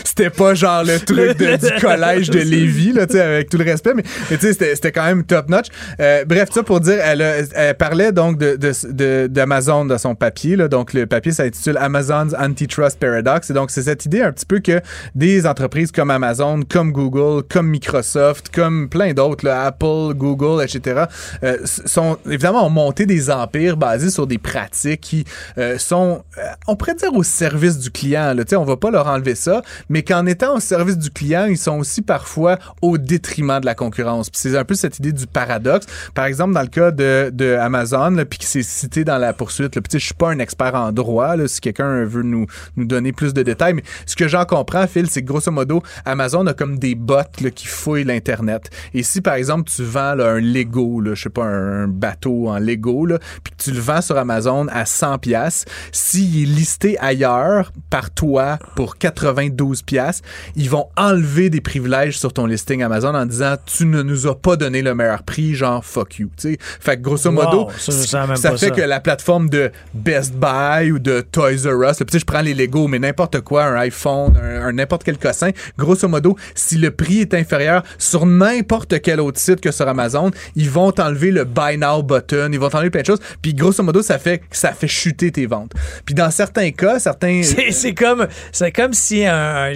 C'était 0.03 0.29
pas 0.29 0.53
genre 0.53 0.83
le 0.83 0.99
truc 0.99 1.37
de- 1.37 1.57
du 1.57 1.81
collège 1.81 2.29
de 2.29 2.39
Lévis, 2.39 2.93
là, 2.93 3.05
tu 3.07 3.13
sais, 3.13 3.21
avec 3.21 3.49
tout 3.49 3.57
le 3.57 3.63
respect, 3.63 3.93
mais, 3.95 4.03
mais 4.29 4.37
c'était- 4.37 4.91
quand 4.91 5.05
même 5.05 5.23
top-notch. 5.23 5.67
Euh, 5.99 6.23
bref, 6.25 6.49
ça 6.51 6.61
pour 6.63 6.79
dire, 6.79 6.99
elle, 7.03 7.21
elle 7.55 7.75
parlait 7.75 8.11
donc 8.11 8.37
de, 8.37 8.55
de, 8.55 8.71
de- 8.91 9.27
d'Amazon 9.27 9.85
dans 9.85 9.97
son 9.97 10.13
papier. 10.13 10.55
Là, 10.55 10.67
donc, 10.67 10.93
le 10.93 11.05
papier 11.07 11.31
s'intitule 11.31 11.77
Amazon's 11.77 12.35
Antitrust 12.37 12.99
Paradox. 12.99 13.49
Et 13.49 13.53
donc, 13.53 13.71
c'est 13.71 13.83
cette 13.83 14.05
idée 14.05 14.21
un 14.21 14.31
petit 14.31 14.45
peu 14.45 14.59
que 14.59 14.81
des 15.15 15.47
entreprises 15.47 15.91
comme 15.91 16.11
Amazon, 16.11 16.61
comme 16.69 16.91
Google, 16.91 17.43
comme 17.49 17.69
Microsoft, 17.69 18.49
comme 18.53 18.87
plein 18.89 19.13
d'autres, 19.13 19.47
Apple, 19.49 20.13
Google, 20.15 20.63
etc., 20.63 21.05
euh, 21.43 21.57
sont 21.85 22.17
évidemment 22.27 22.67
ont 22.67 22.69
monté 22.69 23.05
des 23.05 23.31
empires 23.31 23.77
basés 23.77 24.09
sur 24.11 24.27
des 24.27 24.37
pratiques 24.37 25.01
qui 25.01 25.25
euh, 25.57 25.77
sont, 25.79 26.23
euh, 26.37 26.41
on 26.67 26.75
pourrait 26.75 26.95
dire, 26.95 27.13
au 27.13 27.23
service 27.23 27.79
du 27.79 27.89
client. 27.89 28.33
Là. 28.33 28.43
On 28.63 28.65
va 28.65 28.77
pas 28.77 28.91
leur 28.91 29.07
enlever 29.07 29.35
ça, 29.35 29.61
mais 29.89 30.03
qu'en 30.03 30.25
étant 30.25 30.55
au 30.55 30.61
service 30.61 30.97
du 30.97 31.09
client, 31.09 31.47
ils 31.47 31.57
sont 31.57 31.79
aussi 31.79 32.01
parfois 32.01 32.57
au 32.81 32.97
détriment 32.97 33.59
de 33.59 33.65
la 33.65 33.75
concurrence. 33.75 34.29
C'est 34.31 34.57
un 34.57 34.63
peu 34.63 34.73
cette 34.73 34.99
idée 34.99 35.11
du 35.11 35.27
paradoxe. 35.27 35.85
Par 36.15 36.23
exemple, 36.23 36.53
dans 36.53 36.61
le 36.61 36.67
cas 36.67 36.91
de, 36.91 37.29
de 37.33 37.57
Amazon, 37.59 38.15
puis 38.29 38.39
qui 38.39 38.47
s'est 38.47 38.63
cité 38.63 39.03
dans 39.03 39.17
la 39.17 39.33
poursuite, 39.33 39.75
là, 39.75 39.81
puis 39.81 39.99
je 39.99 40.05
suis 40.05 40.13
pas 40.13 40.29
un 40.29 40.39
expert 40.39 40.75
en 40.75 40.93
droit, 40.93 41.35
si 41.45 41.59
quelqu'un 41.59 42.05
veut 42.05 42.23
nous, 42.23 42.45
nous 42.77 42.85
donner 42.85 43.11
plus 43.11 43.33
de 43.33 43.43
détails, 43.43 43.73
mais 43.73 43.83
ce 44.05 44.15
que 44.15 44.29
j'en 44.29 44.45
comprends, 44.45 44.87
Phil, 44.87 45.09
c'est 45.09 45.23
que 45.23 45.27
grosso 45.27 45.51
modo, 45.51 45.83
Amazon 46.05 46.47
a 46.47 46.53
comme 46.53 46.79
des 46.79 46.95
bots 46.95 47.17
là, 47.41 47.49
qui 47.51 47.67
fouillent 47.67 48.05
l'Internet. 48.05 48.69
Et 48.93 49.03
si, 49.03 49.19
par 49.19 49.33
exemple, 49.33 49.69
tu 49.69 49.83
vends 49.83 50.17
un 50.19 50.39
Lego, 50.39 51.01
là, 51.01 51.15
je 51.15 51.23
sais 51.23 51.29
pas, 51.29 51.43
un, 51.43 51.89
bateau 51.89 52.47
en 52.47 52.59
Lego, 52.59 53.07
puis 53.43 53.53
que 53.57 53.63
tu 53.63 53.71
le 53.71 53.79
vends 53.79 54.01
sur 54.01 54.17
Amazon 54.17 54.67
à 54.71 54.85
100 54.85 55.17
pièces, 55.17 55.65
s'il 55.91 56.43
est 56.43 56.45
listé 56.45 56.97
ailleurs 56.99 57.73
par 57.89 58.11
toi 58.11 58.42
pour 58.75 58.97
92 58.97 59.81
pièces, 59.81 60.21
ils 60.55 60.69
vont 60.69 60.87
enlever 60.97 61.49
des 61.49 61.61
privilèges 61.61 62.17
sur 62.17 62.33
ton 62.33 62.45
listing 62.45 62.83
Amazon 62.83 63.13
en 63.15 63.25
disant 63.25 63.55
tu 63.65 63.85
ne 63.85 64.01
nous 64.01 64.27
as 64.27 64.35
pas 64.35 64.55
donné 64.55 64.81
le 64.81 64.95
meilleur 64.95 65.23
prix, 65.23 65.55
genre 65.55 65.83
fuck 65.83 66.19
you. 66.19 66.29
tu 66.37 66.53
sais. 66.53 66.57
Fait 66.79 66.97
que 66.97 67.01
grosso 67.01 67.29
Wow, 67.29 67.43
modo, 67.43 67.69
ça, 67.77 68.27
fait 68.35 68.57
ça. 68.57 68.69
que 68.69 68.81
la 68.81 68.99
plateforme 68.99 69.49
de 69.49 69.71
Best 69.93 70.33
Buy 70.35 70.91
ou 70.91 70.99
de 70.99 71.21
Toys 71.21 71.65
R 71.65 71.89
Us, 71.89 71.97
je 72.13 72.25
prends 72.25 72.41
les 72.41 72.53
Lego, 72.53 72.87
mais 72.87 72.99
n'importe 72.99 73.41
quoi, 73.41 73.65
un 73.65 73.75
iPhone, 73.75 74.37
un, 74.37 74.65
un 74.65 74.71
n'importe 74.73 75.03
quel 75.03 75.17
cossin, 75.17 75.49
grosso 75.77 76.07
modo, 76.07 76.35
si 76.53 76.77
le 76.77 76.91
prix 76.91 77.21
est 77.21 77.33
inférieur 77.33 77.83
sur 77.97 78.25
n'importe 78.25 79.01
quel 79.01 79.19
autre 79.19 79.39
site 79.39 79.61
que 79.61 79.71
sur 79.71 79.87
Amazon, 79.87 80.31
ils 80.55 80.69
vont 80.69 80.91
t'enlever 80.91 81.31
le 81.31 81.45
Buy 81.45 81.77
Now 81.77 82.03
button, 82.03 82.49
ils 82.51 82.59
vont 82.59 82.69
t'enlever 82.69 82.89
plein 82.89 83.01
de 83.01 83.05
choses, 83.07 83.21
puis 83.41 83.53
grosso 83.53 83.81
modo, 83.83 84.01
ça 84.01 84.19
fait 84.19 84.41
ça 84.51 84.73
fait 84.73 84.87
chuter 84.87 85.31
tes 85.31 85.45
ventes. 85.45 85.71
Puis 86.05 86.13
dans 86.13 86.29
certains 86.31 86.71
cas, 86.71 86.99
certains 86.99 87.41
c'est 87.71 87.93
comme, 87.93 88.27
c'est 88.51 88.71
comme 88.71 88.93
si 88.93 89.25
un, 89.25 89.73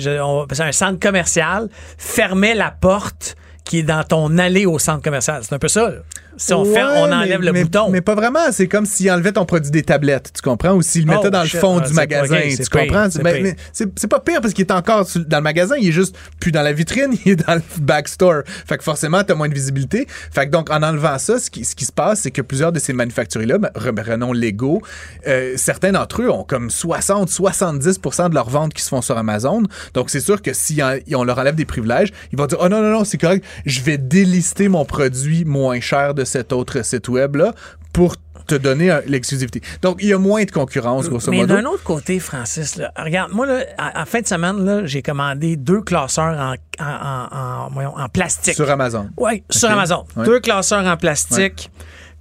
centre 0.71 0.99
commercial 0.99 1.69
fermait 1.97 2.55
la 2.55 2.71
porte 2.71 3.35
qui 3.63 3.79
est 3.79 3.83
dans 3.83 4.03
ton 4.03 4.37
allée 4.37 4.65
au 4.65 4.79
centre 4.79 5.03
commercial. 5.03 5.41
C'est 5.43 5.53
un 5.53 5.59
peu 5.59 5.67
ça. 5.67 5.91
Si 6.37 6.53
on 6.53 6.63
fait, 6.65 6.71
mais- 6.73 7.13
enlève 7.13 7.41
le 7.41 7.51
mais- 7.51 7.63
bouton. 7.63 7.89
Mais 7.89 8.01
pas 8.01 8.15
vraiment. 8.15 8.51
C'est 8.51 8.67
comme 8.67 8.85
s'il 8.85 9.09
enlevait 9.11 9.31
ton 9.31 9.45
produit 9.45 9.71
des 9.71 9.83
tablettes, 9.83 10.31
tu 10.33 10.41
comprends? 10.41 10.73
Ou 10.73 10.81
s'il 10.81 11.05
le 11.05 11.11
Oh, 11.13 11.17
mettait 11.17 11.31
dans 11.31 11.41
le 11.41 11.47
fond 11.49 11.79
Ah, 11.83 11.87
du 11.87 11.93
magasin, 11.93 12.37
tu 12.49 12.57
pire, 12.57 12.69
comprends? 12.69 13.07
mais 13.23 13.55
C'est 13.73 14.07
pas 14.07 14.19
pire 14.19 14.39
parce 14.41 14.53
qu'il 14.53 14.65
est 14.65 14.71
encore 14.71 15.05
dans 15.27 15.37
le 15.37 15.43
magasin, 15.43 15.75
il 15.79 15.89
est 15.89 15.91
juste 15.91 16.15
plus 16.39 16.51
dans 16.51 16.61
la 16.61 16.73
vitrine, 16.73 17.11
il 17.25 17.31
est 17.33 17.35
dans 17.47 17.55
le 17.55 17.61
backstore. 17.81 18.43
Fait 18.67 18.77
que 18.77 18.83
forcément, 18.83 19.23
t'as 19.23 19.35
moins 19.35 19.49
de 19.49 19.53
visibilité. 19.53 20.07
Fait 20.31 20.45
que 20.45 20.51
donc, 20.51 20.69
en 20.69 20.83
enlevant 20.83 21.17
ça, 21.17 21.39
ce 21.39 21.49
qui, 21.49 21.65
ce 21.65 21.75
qui 21.75 21.85
se 21.85 21.91
passe, 21.91 22.21
c'est 22.21 22.31
que 22.31 22.41
plusieurs 22.41 22.71
de 22.71 22.79
ces 22.79 22.93
manufacturiers-là, 22.93 23.57
ben, 23.57 23.69
renom 23.75 24.33
Lego, 24.33 24.81
euh, 25.27 25.53
certains 25.57 25.91
d'entre 25.91 26.21
eux 26.21 26.29
ont 26.29 26.43
comme 26.43 26.69
60-70 26.69 28.29
de 28.29 28.35
leurs 28.35 28.49
ventes 28.49 28.73
qui 28.73 28.81
se 28.83 28.89
font 28.89 29.01
sur 29.01 29.17
Amazon. 29.17 29.63
Donc, 29.93 30.09
c'est 30.09 30.19
sûr 30.19 30.41
que 30.41 30.53
si 30.53 30.81
en- 30.83 30.97
on 31.15 31.23
leur 31.23 31.39
enlève 31.39 31.55
des 31.55 31.65
privilèges, 31.65 32.13
ils 32.31 32.37
vont 32.37 32.45
dire, 32.45 32.57
oh 32.61 32.69
non, 32.69 32.81
non, 32.81 32.91
non, 32.91 33.03
c'est 33.03 33.17
correct, 33.17 33.43
je 33.65 33.81
vais 33.81 33.97
délister 33.97 34.67
mon 34.67 34.85
produit 34.85 35.45
moins 35.45 35.79
cher 35.79 36.13
de 36.13 36.23
cet 36.27 36.53
autre 36.53 36.83
site 36.85 37.09
web-là 37.09 37.53
pour 37.93 38.15
te 38.45 38.55
donner 38.55 38.91
un- 38.91 39.01
l'exclusivité. 39.07 39.61
Donc, 39.81 39.97
il 40.01 40.07
y 40.09 40.13
a 40.13 40.17
moins 40.19 40.43
de 40.45 40.51
concurrence, 40.51 41.09
grosso 41.09 41.31
Mais 41.31 41.37
modo. 41.37 41.55
d'un 41.55 41.65
autre 41.65 41.83
côté, 41.83 42.19
Francis, 42.19 42.75
là, 42.77 42.91
regarde, 42.97 43.31
moi, 43.33 43.45
là, 43.45 43.59
à, 43.77 44.01
à 44.01 44.05
fin 44.05 44.21
de 44.21 44.27
semaine, 44.27 44.85
j'ai 44.85 45.01
commandé 45.01 45.55
deux 45.57 45.81
classeurs 45.81 46.37
en, 46.37 46.53
en, 46.79 46.85
en- 46.85 47.81
en- 47.85 48.01
en 48.03 48.09
plastique. 48.09 48.53
Sur 48.55 48.69
Amazon. 48.69 49.09
Oui, 49.17 49.43
sur. 49.49 49.69
Amazon. 49.69 50.05
Ouais. 50.15 50.25
Deux 50.25 50.39
classeurs 50.39 50.85
en 50.85 50.95
plastique. 50.95 51.69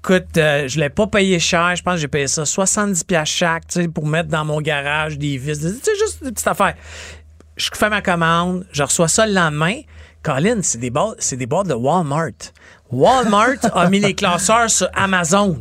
Écoute, 0.02 0.36
euh, 0.36 0.66
je 0.68 0.78
l'ai 0.80 0.88
pas 0.90 1.06
payé 1.08 1.38
cher. 1.38 1.74
Je 1.76 1.82
pense 1.82 1.94
que 1.94 2.00
j'ai 2.00 2.08
payé 2.08 2.26
ça 2.28 2.44
70$ 2.44 3.04
piastres 3.04 3.34
chaque, 3.36 3.64
pour 3.92 4.06
mettre 4.06 4.28
dans 4.28 4.44
mon 4.44 4.60
garage 4.60 5.18
des 5.18 5.36
vis. 5.36 5.60
Sais, 5.60 5.92
juste 5.98 6.22
des 6.24 6.32
petites 6.32 6.46
affaires. 6.46 6.74
Je 7.56 7.68
fais 7.74 7.88
ma 7.90 8.02
commande, 8.02 8.66
je 8.72 8.82
reçois 8.82 9.08
ça 9.08 9.26
le 9.26 9.32
lendemain. 9.32 9.80
Colin, 10.22 10.58
c'est 10.62 10.78
des 10.78 10.90
boîtes, 10.90 11.16
c'est 11.18 11.36
des 11.36 11.46
boîtes 11.46 11.68
de 11.68 11.74
Walmart. 11.74 12.32
Walmart 12.90 13.58
a 13.74 13.88
mis 13.90 14.00
les 14.00 14.14
classeurs 14.14 14.70
sur 14.70 14.88
Amazon. 14.94 15.58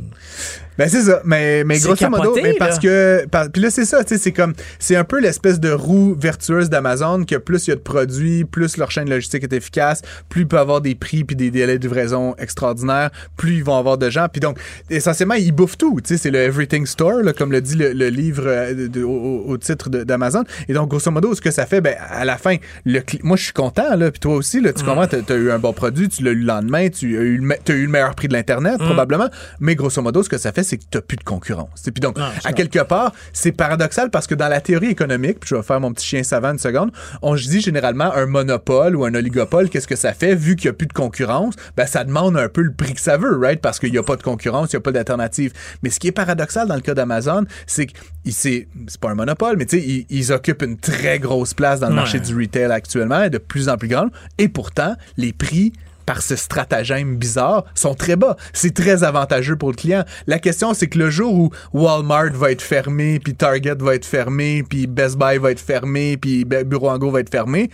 Ben 0.78 0.90
c'est 0.90 1.02
ça, 1.04 1.22
mais, 1.24 1.64
mais 1.64 1.80
grosso 1.80 2.10
modo, 2.10 2.36
mais 2.44 2.54
parce 2.60 2.76
là. 2.76 2.82
que 2.82 3.26
par- 3.28 3.50
puis 3.50 3.62
là 3.62 3.70
c'est 3.70 3.86
ça, 3.86 4.04
tu 4.04 4.16
sais, 4.16 4.22
c'est 4.22 4.32
comme 4.34 4.54
c'est 4.80 4.96
un 4.98 5.04
peu 5.06 5.20
l'espèce 5.22 5.60
de 5.60 5.72
roue 5.72 6.16
vertueuse 6.20 6.70
d'Amazon 6.70 7.24
que 7.24 7.36
plus 7.36 7.68
il 7.68 7.70
y 7.70 7.74
a 7.74 7.76
de 7.76 7.82
produits, 7.82 8.44
plus 8.44 8.76
leur 8.78 8.92
chaîne 8.92 9.10
logistique 9.10 9.44
est 9.44 9.54
efficace, 9.54 10.02
plus 10.28 10.42
ils 10.42 10.48
peuvent 10.48 10.60
avoir 10.60 10.82
des 10.82 10.94
prix 10.96 11.24
puis 11.24 11.36
des 11.36 11.50
délais 11.52 11.78
de 11.78 11.84
livraison 11.88 12.36
extraordinaires, 12.38 13.10
plus 13.38 13.56
ils 13.56 13.64
vont 13.64 13.78
avoir 13.78 13.98
de 13.98 14.10
gens, 14.10 14.28
puis 14.32 14.40
donc 14.42 14.58
essentiellement 14.90 15.36
ils 15.36 15.52
bouffent 15.54 15.78
tout, 15.78 16.00
tu 16.04 16.10
sais, 16.16 16.18
c'est 16.22 16.32
le 16.32 16.40
everything 16.40 16.86
store 16.86 17.22
là, 17.24 17.32
comme 17.34 17.52
le 17.52 17.62
dit 17.62 17.76
le, 17.76 17.94
le 17.94 18.10
livre 18.10 18.44
euh, 18.46 18.88
de- 18.90 19.04
au, 19.04 19.44
au 19.48 19.58
titre 19.58 19.90
d'Amazon, 19.90 20.44
et 20.68 20.74
donc 20.74 20.90
grosso 20.90 21.10
modo 21.12 21.34
ce 21.36 21.42
que 21.42 21.52
ça 21.52 21.66
fait, 21.66 21.80
ben 21.82 21.96
à 22.10 22.26
la 22.26 22.38
fin, 22.38 22.58
le 22.86 23.02
moi 23.24 23.38
je 23.38 23.44
suis 23.46 23.54
content 23.54 23.96
là, 23.96 24.12
puis 24.12 24.20
toi 24.20 24.36
aussi 24.36 24.60
là, 24.62 24.74
tu 24.74 24.84
Mm. 24.84 24.88
comprends, 24.88 25.08
t'as 25.08 25.34
as 25.34 25.38
eu 25.38 25.52
un 25.52 25.60
bon 25.60 25.72
produit, 25.74 26.10
tu 26.10 26.22
l'as 26.24 26.32
eu 26.32 26.36
le 26.36 26.46
lendemain, 26.46 26.90
tu 26.90 27.18
as 27.18 27.22
le, 27.22 27.26
eu 27.26 27.38
le 27.86 27.88
meilleur 27.88 28.14
prix 28.16 28.28
de 28.28 28.34
l'internet 28.34 28.80
Mm. 28.80 28.86
probablement, 28.86 29.30
mais 29.60 29.76
grosso 29.76 30.02
modo 30.02 30.22
ce 30.22 30.30
que 30.30 30.38
ça 30.38 30.52
fait 30.52 30.64
c'est 30.66 30.78
que 30.78 30.84
t'as 30.89 31.01
plus 31.01 31.18
de 31.18 31.24
concurrence. 31.24 31.88
Et 31.88 31.91
puis 31.91 32.01
donc, 32.01 32.18
à 32.43 32.53
quelque 32.53 32.84
part, 32.84 33.13
c'est 33.34 33.51
paradoxal 33.51 34.09
parce 34.09 34.28
que 34.28 34.36
dans 34.36 34.47
la 34.47 34.61
théorie 34.61 34.89
économique, 34.89 35.39
puis 35.39 35.49
je 35.49 35.55
vais 35.55 35.63
faire 35.63 35.80
mon 35.80 35.93
petit 35.93 36.05
chien 36.05 36.24
savant 36.24 36.51
une 36.51 36.59
seconde, 36.59 36.91
on 37.22 37.38
se 37.38 37.47
dit 37.47 37.61
généralement 37.61 38.13
un 38.13 38.26
monopole 38.26 38.95
ou 38.95 39.05
un 39.05 39.13
oligopole, 39.13 39.70
qu'est-ce 39.70 39.88
que 39.88 39.95
ça 39.95 40.13
fait? 40.13 40.36
Vu 40.36 40.55
qu'il 40.55 40.70
n'y 40.70 40.72
a 40.72 40.74
plus 40.74 40.88
de 40.88 40.93
concurrence, 40.93 41.55
ben 41.78 41.86
ça 41.86 42.03
demande 42.03 42.38
un 42.38 42.49
peu 42.49 42.61
le 42.61 42.74
prix 42.74 42.93
que 42.93 43.01
ça 43.01 43.18
veut, 43.18 43.38
right? 43.38 43.61
Parce 43.61 43.80
qu'il 43.80 43.91
n'y 43.91 43.97
a 43.97 44.03
pas 44.03 44.16
de 44.16 44.24
concurrence, 44.24 44.74
il 44.74 44.76
n'y 44.76 44.80
a 44.80 44.82
pas 44.82 44.91
d'alternative. 44.91 45.53
Mais 45.84 45.89
ce 45.89 45.99
qui 45.99 46.07
est 46.07 46.11
paradoxal 46.11 46.68
dans 46.68 46.76
le 46.76 46.82
cas 46.82 46.93
d'Amazon, 46.93 47.45
c'est 47.68 47.86
que 47.86 47.93
c'est 48.30 48.68
pas 48.99 49.11
un 49.11 49.16
monopole, 49.16 49.57
mais 49.57 49.66
tu 49.66 49.80
sais, 49.80 49.86
ils, 49.86 50.05
ils 50.09 50.32
occupent 50.32 50.63
une 50.63 50.78
très 50.78 51.20
grosse 51.20 51.53
place 51.53 51.80
dans 51.80 51.89
le 51.89 51.95
marché 51.95 52.20
du 52.20 52.36
retail 52.36 52.72
actuellement, 52.72 53.24
et 53.24 53.30
de 53.30 53.38
plus 53.38 53.70
en 53.70 53.78
plus 53.78 53.88
grande. 53.88 54.09
Et 54.38 54.47
pourtant, 54.47 54.95
les 55.18 55.34
prix 55.34 55.74
par 56.06 56.22
ce 56.22 56.36
stratagème 56.36 57.16
bizarre 57.18 57.66
sont 57.74 57.95
très 57.95 58.16
bas. 58.16 58.36
C'est 58.53 58.74
très 58.74 59.03
avantageux 59.03 59.56
pour 59.56 59.70
le 59.70 59.76
client. 59.76 60.03
La 60.28 60.39
question, 60.39 60.74
c'est 60.74 60.88
que 60.88 60.99
le 60.99 61.10
jour 61.10 61.34
où 61.34 61.51
Walmart 61.74 62.34
va 62.34 62.51
être 62.51 62.62
fermé, 62.62 63.20
puis 63.20 63.36
Target 63.36 63.76
va 63.80 63.95
être 63.95 64.06
fermé, 64.06 64.64
puis 64.64 64.88
Best 64.88 65.18
Buy 65.18 65.38
va 65.38 65.51
être 65.51 65.60
fermé, 65.60 66.18
puis 66.18 66.45
Bureau 66.45 66.89
en 66.89 66.97
Go 66.97 67.12
va 67.12 67.22
être 67.22 67.32
fermé, 67.32 67.70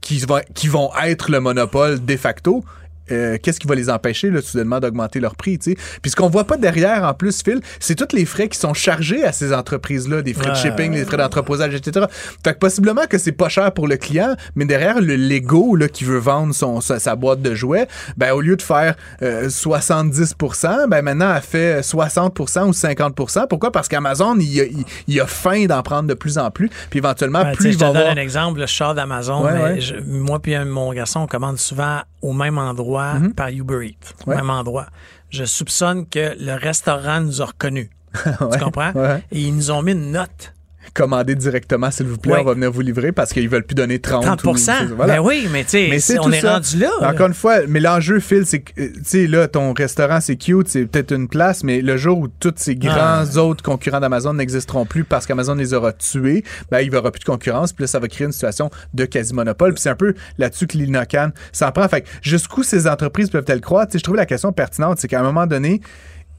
qui, 0.00 0.24
qui 0.54 0.68
vont 0.68 0.90
être 1.02 1.30
le 1.30 1.40
monopole 1.40 2.04
de 2.04 2.16
facto, 2.16 2.64
euh, 3.10 3.38
qu'est-ce 3.42 3.60
qui 3.60 3.66
va 3.66 3.74
les 3.74 3.90
empêcher 3.90 4.30
là, 4.30 4.40
soudainement 4.42 4.80
d'augmenter 4.80 5.20
leur 5.20 5.36
prix, 5.36 5.58
tu 5.58 5.72
sais? 5.72 5.76
Puis 6.02 6.10
ce 6.10 6.16
qu'on 6.16 6.28
voit 6.28 6.44
pas 6.44 6.56
derrière, 6.56 7.04
en 7.04 7.14
plus, 7.14 7.42
Phil, 7.42 7.60
c'est 7.78 7.94
tous 7.94 8.14
les 8.16 8.24
frais 8.24 8.48
qui 8.48 8.58
sont 8.58 8.74
chargés 8.74 9.24
à 9.24 9.32
ces 9.32 9.52
entreprises-là, 9.52 10.22
des 10.22 10.34
frais 10.34 10.50
de 10.50 10.56
shipping, 10.56 10.92
les 10.92 11.04
frais 11.04 11.16
d'entreposage, 11.16 11.74
etc. 11.74 12.06
Fait 12.44 12.54
que 12.54 12.58
possiblement 12.58 13.02
que 13.08 13.18
c'est 13.18 13.32
pas 13.32 13.48
cher 13.48 13.72
pour 13.72 13.88
le 13.88 13.96
client, 13.96 14.34
mais 14.54 14.64
derrière 14.64 15.00
le 15.00 15.16
Lego 15.16 15.76
là, 15.76 15.88
qui 15.88 16.04
veut 16.04 16.18
vendre 16.18 16.54
son, 16.54 16.80
sa, 16.80 16.98
sa 16.98 17.16
boîte 17.16 17.42
de 17.42 17.54
jouets, 17.54 17.88
ben 18.16 18.32
au 18.32 18.40
lieu 18.40 18.56
de 18.56 18.62
faire 18.62 18.94
euh, 19.22 19.48
70%, 19.48 20.88
ben 20.88 21.02
maintenant 21.02 21.32
elle 21.34 21.42
fait 21.42 21.80
60% 21.80 22.66
ou 22.66 22.70
50%. 22.72 23.46
Pourquoi? 23.48 23.72
Parce 23.72 23.88
qu'Amazon, 23.88 24.36
il 24.38 24.60
a, 24.60 24.64
il, 24.64 24.84
il 25.08 25.20
a 25.20 25.26
faim 25.26 25.66
d'en 25.66 25.82
prendre 25.82 26.08
de 26.08 26.14
plus 26.14 26.38
en 26.38 26.50
plus, 26.50 26.70
puis 26.90 26.98
éventuellement, 26.98 27.42
Ben, 27.42 27.52
plus 27.54 27.72
je 27.72 27.78
te 27.78 27.84
donne 27.84 27.96
avoir... 27.96 28.12
un 28.12 28.16
exemple, 28.16 28.60
le 28.60 28.66
char 28.66 28.94
d'Amazon. 28.94 29.44
Ouais, 29.44 29.78
moi 30.06 30.38
puis 30.40 30.56
mon 30.64 30.92
garçon, 30.92 31.20
on 31.20 31.26
commande 31.26 31.58
souvent 31.58 32.00
au 32.22 32.32
même 32.32 32.58
endroit 32.58 32.99
par 33.36 33.48
Uber 33.50 33.86
Eats. 33.86 34.14
Mhm. 34.26 34.28
Ouais. 34.28 34.36
même 34.36 34.50
endroit. 34.50 34.86
Je 35.30 35.44
soupçonne 35.44 36.06
que 36.06 36.34
le 36.38 36.54
restaurant 36.54 37.20
nous 37.20 37.40
a 37.42 37.46
reconnus. 37.46 37.88
Ouais, 38.40 38.48
Tu 38.52 38.58
comprends? 38.58 38.92
ouais. 38.92 39.22
Et 39.30 39.40
ils 39.42 39.54
nous 39.54 39.70
ont 39.70 39.82
mis 39.82 39.92
une 39.92 40.10
note. 40.12 40.52
Commander 40.94 41.34
directement, 41.34 41.90
s'il 41.90 42.06
vous 42.06 42.16
plaît, 42.16 42.36
on 42.40 42.44
va 42.44 42.54
venir 42.54 42.72
vous 42.72 42.80
livrer 42.80 43.12
parce 43.12 43.32
qu'ils 43.32 43.48
veulent 43.48 43.64
plus 43.66 43.74
donner 43.74 43.98
30 43.98 44.22
30 44.24 44.44
ou- 44.44 44.94
voilà. 44.96 45.16
Ben 45.16 45.20
oui, 45.20 45.46
mais 45.52 45.62
tu 45.64 45.70
sais, 46.00 46.18
on 46.18 46.32
est 46.32 46.40
ça. 46.40 46.54
rendu 46.54 46.78
là. 46.78 46.90
Encore 47.02 47.26
une 47.28 47.34
fois, 47.34 47.58
mais 47.68 47.80
l'enjeu, 47.80 48.18
Phil, 48.18 48.44
c'est 48.46 48.60
que, 48.60 48.80
euh, 48.80 48.88
tu 48.94 49.00
sais, 49.04 49.26
là, 49.26 49.46
ton 49.46 49.72
restaurant, 49.72 50.20
c'est 50.20 50.36
cute, 50.36 50.68
c'est 50.68 50.86
peut-être 50.86 51.12
une 51.12 51.28
place, 51.28 51.62
mais 51.64 51.80
le 51.82 51.96
jour 51.96 52.18
où 52.18 52.28
tous 52.28 52.54
ces 52.56 52.76
grands 52.76 53.24
Ah. 53.24 53.38
autres 53.38 53.62
concurrents 53.62 54.00
d'Amazon 54.00 54.32
n'existeront 54.34 54.86
plus 54.86 55.04
parce 55.04 55.26
qu'Amazon 55.26 55.54
les 55.54 55.74
aura 55.74 55.92
tués, 55.92 56.44
ben, 56.70 56.80
il 56.80 56.90
n'y 56.90 56.96
aura 56.96 57.10
plus 57.12 57.20
de 57.20 57.24
concurrence, 57.24 57.72
puis 57.72 57.84
là, 57.84 57.86
ça 57.86 57.98
va 57.98 58.08
créer 58.08 58.26
une 58.26 58.32
situation 58.32 58.70
de 58.94 59.04
quasi-monopole. 59.04 59.74
Puis 59.74 59.82
c'est 59.82 59.90
un 59.90 59.94
peu 59.96 60.14
là-dessus 60.38 60.66
que 60.66 60.76
l'Inocan 60.78 61.30
s'en 61.52 61.70
prend. 61.72 61.86
Fait 61.88 62.00
que 62.00 62.08
jusqu'où 62.22 62.62
ces 62.62 62.88
entreprises 62.88 63.30
peuvent-elles 63.30 63.60
croire? 63.60 63.86
Tu 63.86 63.92
sais, 63.92 63.98
je 63.98 64.04
trouve 64.04 64.16
la 64.16 64.26
question 64.26 64.52
pertinente, 64.52 64.98
c'est 64.98 65.08
qu'à 65.08 65.20
un 65.20 65.24
moment 65.24 65.46
donné, 65.46 65.80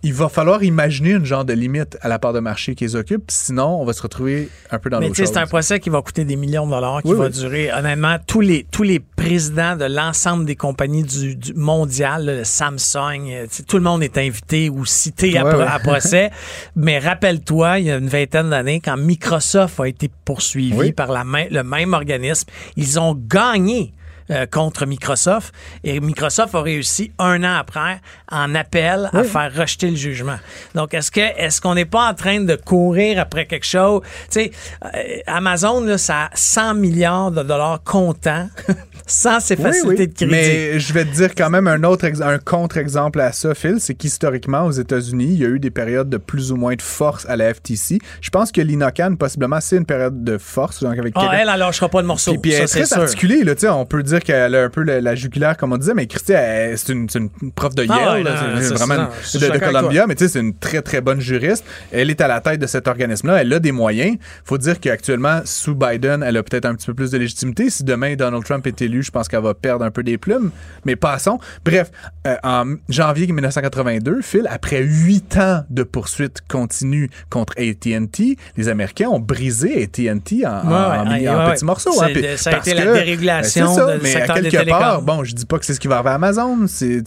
il 0.03 0.13
va 0.13 0.29
falloir 0.29 0.63
imaginer 0.63 1.11
une 1.11 1.25
genre 1.25 1.45
de 1.45 1.53
limite 1.53 1.97
à 2.01 2.07
la 2.07 2.17
part 2.17 2.33
de 2.33 2.39
marché 2.39 2.73
qu'ils 2.75 2.97
occupent, 2.97 3.29
sinon 3.29 3.79
on 3.81 3.85
va 3.85 3.93
se 3.93 4.01
retrouver 4.01 4.49
un 4.71 4.79
peu 4.79 4.89
dans 4.89 4.99
Mais 4.99 5.05
l'autre 5.05 5.15
tu 5.15 5.21
sais, 5.21 5.27
chose. 5.27 5.33
c'est 5.35 5.39
un 5.41 5.47
procès 5.47 5.79
qui 5.79 5.89
va 5.91 6.01
coûter 6.01 6.25
des 6.25 6.35
millions 6.35 6.65
de 6.65 6.71
dollars, 6.71 7.01
qui 7.03 7.09
Oui, 7.11 7.17
va 7.17 7.25
oui. 7.25 7.31
durer. 7.31 7.71
Honnêtement, 7.71 8.17
tous 8.25 8.41
les, 8.41 8.65
tous 8.71 8.83
les 8.83 8.99
présidents 8.99 9.75
de 9.75 9.85
l'ensemble 9.85 10.45
des 10.45 10.55
compagnies 10.55 11.03
du, 11.03 11.35
du 11.35 11.53
mondial, 11.53 12.25
là, 12.25 12.35
le 12.37 12.43
Samsung, 12.43 13.29
euh, 13.29 13.45
tout 13.67 13.77
le 13.77 13.83
monde 13.83 14.01
est 14.01 14.17
invité 14.17 14.69
ou 14.69 14.85
cité 14.85 15.37
à, 15.37 15.43
Ouais, 15.43 15.51
pro- 15.51 15.59
ouais. 15.61 15.67
à 15.67 15.79
procès. 15.79 16.31
Mais 16.75 16.97
rappelle-toi, 16.97 17.79
il 17.79 17.85
y 17.85 17.91
a 17.91 17.97
une 17.97 18.07
vingtaine 18.07 18.49
d'années, 18.49 18.79
quand 18.79 18.97
Microsoft 18.97 19.79
a 19.79 19.87
été 19.87 20.09
poursuivi 20.25 20.73
Oui. 20.75 20.91
par 20.93 21.11
la 21.11 21.23
main- 21.23 21.45
le 21.51 21.63
même 21.63 21.93
organisme, 21.93 22.49
ils 22.75 22.99
ont 22.99 23.13
gagné. 23.15 23.93
Euh, 24.31 24.45
contre 24.45 24.85
Microsoft 24.85 25.53
et 25.83 25.99
Microsoft 25.99 26.55
a 26.55 26.61
réussi 26.61 27.11
un 27.19 27.43
an 27.43 27.57
après 27.57 27.99
en 28.31 28.55
appel 28.55 29.09
à 29.13 29.23
faire 29.23 29.53
rejeter 29.53 29.89
le 29.89 29.95
jugement. 29.95 30.37
Donc 30.75 30.93
est-ce 30.93 31.11
que 31.11 31.19
est-ce 31.19 31.61
qu'on 31.61 31.75
n'est 31.75 31.85
pas 31.85 32.09
en 32.09 32.13
train 32.13 32.41
de 32.41 32.55
courir 32.55 33.19
après 33.19 33.45
quelque 33.45 33.65
chose? 33.65 34.01
Tu 34.29 34.41
sais 34.41 34.51
euh, 34.83 34.89
Amazon 35.27 35.81
là 35.81 35.97
ça 35.97 36.23
a 36.25 36.29
100 36.33 36.75
milliards 36.75 37.31
de 37.31 37.43
dollars 37.43 37.83
comptants 37.83 38.49
sans 39.07 39.39
ses 39.39 39.55
facilités 39.55 40.03
oui. 40.03 40.07
de 40.07 40.13
crédit. 40.13 40.31
Mais 40.31 40.79
je 40.79 40.93
vais 40.93 41.05
te 41.05 41.13
dire 41.13 41.35
quand 41.35 41.49
même 41.49 41.67
un 41.67 41.83
autre 41.83 42.05
un 42.21 42.39
contre-exemple 42.39 43.19
à 43.19 43.31
ça, 43.31 43.53
Phil, 43.53 43.77
c'est 43.79 43.93
qu'historiquement, 43.93 44.65
aux 44.65 44.71
États-Unis, 44.71 45.29
il 45.31 45.39
y 45.39 45.45
a 45.45 45.49
eu 45.49 45.59
des 45.59 45.71
périodes 45.71 46.09
de 46.09 46.17
plus 46.17 46.51
ou 46.51 46.55
moins 46.55 46.75
de 46.75 46.81
force 46.81 47.25
à 47.27 47.35
la 47.35 47.53
FTC. 47.53 47.99
Je 48.21 48.29
pense 48.29 48.51
que 48.51 48.61
l'Inocan, 48.61 49.15
possiblement, 49.15 49.59
c'est 49.61 49.77
une 49.77 49.85
période 49.85 50.23
de 50.23 50.37
force. 50.37 50.81
Donc 50.81 50.97
avec 50.97 51.13
Ah, 51.15 51.29
elle, 51.33 51.49
elle 51.51 51.59
lâchera 51.59 51.89
pas 51.89 52.01
de 52.01 52.07
morceau. 52.07 52.31
Puis, 52.33 52.41
puis 52.41 52.51
elle 52.53 52.67
ça, 52.67 52.79
est 52.79 52.85
c'est 52.85 52.95
très 52.95 53.03
articulée, 53.03 53.43
là, 53.43 53.55
tu 53.55 53.61
sais, 53.61 53.69
on 53.69 53.85
peut 53.85 54.03
dire 54.03 54.20
qu'elle 54.23 54.55
a 54.55 54.63
un 54.63 54.69
peu 54.69 54.83
la, 54.83 55.01
la 55.01 55.15
jugulaire, 55.15 55.57
comme 55.57 55.73
on 55.73 55.77
disait, 55.77 55.93
mais 55.93 56.07
Christy, 56.07 56.33
c'est 56.75 56.93
une, 56.93 57.07
prof 57.55 57.75
de 57.75 57.83
Yale, 57.83 57.97
Ah 58.01 58.13
ouais, 58.15 58.23
c'est 58.59 58.63
c'est- 58.67 58.73
vraiment 58.73 59.07
une- 59.33 59.39
de, 59.39 59.57
Columbia, 59.59 60.05
mais 60.07 60.15
tu 60.15 60.23
sais, 60.25 60.29
c'est 60.33 60.39
une 60.39 60.53
très, 60.55 60.81
très 60.81 61.01
bonne 61.01 61.19
juriste. 61.19 61.63
Elle 61.91 62.09
est 62.09 62.21
à 62.21 62.27
la 62.27 62.39
tête 62.41 62.59
de 62.59 62.67
cet 62.67 62.87
organisme-là, 62.87 63.41
elle 63.41 63.53
a 63.53 63.59
des 63.59 63.71
moyens. 63.71 64.17
faut 64.45 64.57
dire 64.57 64.79
qu'actuellement, 64.79 65.41
sous 65.45 65.75
Biden, 65.75 66.23
elle 66.23 66.37
a 66.37 66.43
peut-être 66.43 66.65
un 66.65 66.75
petit 66.75 66.87
peu 66.87 66.93
plus 66.93 67.11
de 67.11 67.17
légitimité. 67.17 67.69
Si 67.69 67.83
demain 67.83 68.15
Donald 68.15 68.43
Trump 68.43 68.65
est 68.67 68.81
élu, 68.81 69.03
je 69.03 69.11
pense 69.11 69.27
qu'elle 69.27 69.41
va 69.43 69.53
perdre 69.53 69.85
un 69.85 69.91
peu 69.91 70.03
des 70.03 70.17
plumes, 70.17 70.51
mais 70.85 70.95
passons. 70.95 71.39
Bref, 71.65 71.91
euh, 72.27 72.35
en 72.43 72.75
janvier 72.89 73.27
1982, 73.27 74.21
Phil, 74.21 74.47
après 74.49 74.81
huit 74.81 75.37
ans 75.37 75.63
de 75.69 75.83
poursuites 75.83 76.39
continues 76.47 77.09
contre 77.29 77.53
AT&T, 77.57 78.37
les 78.57 78.69
Américains 78.69 79.09
ont 79.09 79.19
brisé 79.19 79.83
AT&T 79.83 80.45
en, 80.45 80.61
Ouais, 80.61 81.27
ouais, 81.29 81.53
petits 81.53 81.65
morceaux. 81.65 82.01
Hein, 82.01 82.09
ça 82.37 82.49
a 82.49 82.53
parce 82.53 82.67
été 82.67 82.77
la 82.77 82.93
dérégulation 82.93 83.65
Ben, 83.65 83.75
ça, 83.75 83.97
mais 84.01 84.10
mais 84.15 84.21
à 84.29 84.41
quelque 84.41 84.69
part, 84.69 85.01
bon, 85.01 85.23
je 85.23 85.33
dis 85.33 85.45
pas 85.45 85.57
que 85.59 85.65
c'est 85.65 85.73
ce 85.73 85.79
qui 85.79 85.87
va 85.87 85.95
arriver 85.97 86.09
à 86.11 86.13
Amazon. 86.15 86.57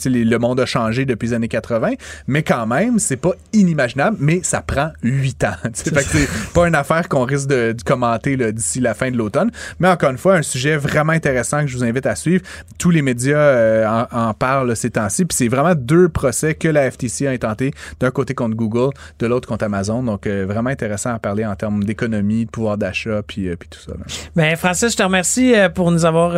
Les- 0.04 0.24
le 0.24 0.38
monde 0.38 0.60
a 0.60 0.66
changé 0.66 1.04
depuis 1.04 1.28
les 1.28 1.34
années 1.34 1.48
80, 1.48 1.92
mais 2.26 2.42
quand 2.42 2.66
même, 2.66 2.98
c'est 2.98 3.16
pas 3.16 3.32
inimaginable, 3.52 4.16
mais 4.20 4.40
ça 4.42 4.60
prend 4.62 4.90
huit 5.02 5.42
ans. 5.44 5.54
c'est 5.74 5.92
pas 6.54 6.66
une 6.68 6.74
affaire 6.74 7.08
qu'on 7.08 7.24
risque 7.24 7.48
de, 7.48 7.72
de 7.72 7.82
commenter 7.82 8.36
d'ici 8.52 8.80
la 8.80 8.94
fin 8.94 9.10
de 9.10 9.16
l'automne. 9.16 9.50
Mais 9.80 9.88
encore 9.88 10.10
une 10.10 10.18
fois, 10.18 10.36
un 10.36 10.42
sujet 10.42 10.76
vraiment 10.76 11.12
intéressant 11.12 11.60
que 11.62 11.66
je 11.68 11.76
vous 11.76 11.84
invite 11.84 12.06
à 12.06 12.14
suivre. 12.14 12.42
Tous 12.78 12.90
les 12.90 13.02
médias 13.02 13.36
euh, 13.38 13.86
en, 14.12 14.28
en 14.28 14.34
parlent 14.34 14.74
ces 14.76 14.90
temps-ci. 14.90 15.24
Puis 15.24 15.36
c'est 15.36 15.48
vraiment 15.48 15.74
deux 15.74 16.08
procès 16.08 16.54
que 16.54 16.68
la 16.68 16.90
FTC 16.90 17.26
a 17.26 17.30
intenté, 17.30 17.72
d'un 18.00 18.10
côté 18.10 18.34
contre 18.34 18.56
Google, 18.56 18.90
de 19.18 19.26
l'autre 19.26 19.48
contre 19.48 19.64
Amazon. 19.64 20.02
Donc 20.02 20.26
euh, 20.26 20.44
vraiment 20.46 20.70
intéressant 20.70 21.14
à 21.14 21.18
parler 21.18 21.44
en 21.44 21.54
termes 21.54 21.84
d'économie, 21.84 22.46
de 22.46 22.50
pouvoir 22.50 22.78
d'achat, 22.78 23.22
puis, 23.26 23.48
euh, 23.48 23.56
puis 23.56 23.68
tout 23.68 23.80
ça. 23.80 23.92
là. 23.92 24.04
Ben, 24.36 24.56
Francis, 24.56 24.92
je 24.92 24.96
te 24.96 25.02
remercie 25.02 25.54
pour 25.74 25.90
nous 25.90 26.04
avoir 26.04 26.32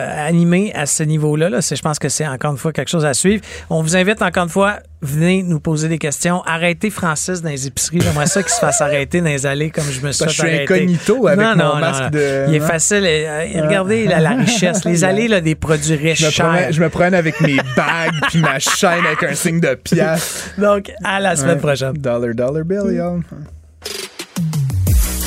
euh, 0.00 0.70
à 0.74 0.86
ce 0.86 1.02
niveau-là. 1.02 1.48
Là. 1.48 1.60
C'est- 1.62 1.76
Je 1.76 1.82
pense 1.82 1.98
que 1.98 2.08
c'est 2.08 2.26
encore 2.26 2.52
une 2.52 2.58
fois 2.58 2.72
quelque 2.72 2.88
chose 2.90 3.04
à 3.04 3.14
suivre. 3.14 3.42
On 3.70 3.82
vous 3.82 3.96
invite 3.96 4.20
encore 4.22 4.44
une 4.44 4.48
fois, 4.50 4.78
venez 5.02 5.42
nous 5.42 5.60
poser 5.60 5.88
des 5.88 5.98
questions. 5.98 6.42
Arrêtez 6.46 6.90
Francis 6.90 7.40
dans 7.42 7.48
les 7.50 7.66
épiceries. 7.66 8.00
J'aimerais 8.00 8.26
ça 8.26 8.42
qu'il 8.42 8.52
se 8.52 8.58
fasse 8.58 8.80
arrêter 8.80 9.20
dans 9.20 9.26
les 9.28 9.46
allées 9.46 9.70
comme 9.70 9.84
je 9.90 10.00
me 10.06 10.12
suis 10.12 10.24
fait 10.24 10.30
je 10.30 10.34
suis 10.34 10.42
arrêter. 10.48 10.74
incognito 10.74 11.26
avec 11.26 11.40
Non, 11.40 11.50
mon 11.56 11.56
non, 11.56 11.74
non, 11.74 11.80
masque 11.80 12.02
non. 12.04 12.10
de- 12.10 12.44
Il 12.48 12.54
est 12.56 12.60
facile. 12.60 13.04
Euh, 13.06 13.62
regardez 13.62 14.06
la, 14.06 14.20
la 14.20 14.30
richesse. 14.30 14.84
Les 14.84 15.04
allées 15.04 15.28
là, 15.28 15.40
des 15.40 15.54
produits 15.54 15.96
riches 15.96 16.20
Je 16.20 16.26
me, 16.26 16.30
chers. 16.30 16.46
promène, 16.46 16.72
je 16.72 16.80
me 16.82 16.88
promène 16.88 17.14
avec 17.14 17.40
mes 17.40 17.56
bagues 17.76 18.14
puis 18.28 18.40
ma 18.40 18.58
chaîne 18.58 19.04
avec 19.06 19.22
un 19.22 19.34
signe 19.34 19.60
de 19.60 19.74
pièce. 19.74 20.50
Donc, 20.58 20.90
à 21.04 21.20
la 21.20 21.36
semaine 21.36 21.58
prochaine. 21.58 21.92
Dollar, 21.94 22.34
dollar 22.34 22.64
bill, 22.64 22.94
y'all. 22.94 23.20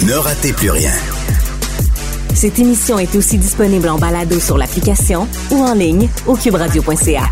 Ne 0.05 0.13
ratez 0.13 0.53
plus 0.53 0.69
rien. 0.69 0.91
Cette 2.43 2.59
émission 2.59 2.99
est 2.99 3.15
aussi 3.15 3.37
disponible 3.37 3.87
en 3.87 3.97
balado 3.97 4.37
sur 4.37 4.57
l'application 4.57 5.29
ou 5.49 5.63
en 5.63 5.73
ligne 5.73 6.09
au 6.27 6.35
cuberadio.ca. 6.35 7.29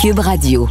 Cube 0.00 0.18
Radio. 0.18 0.66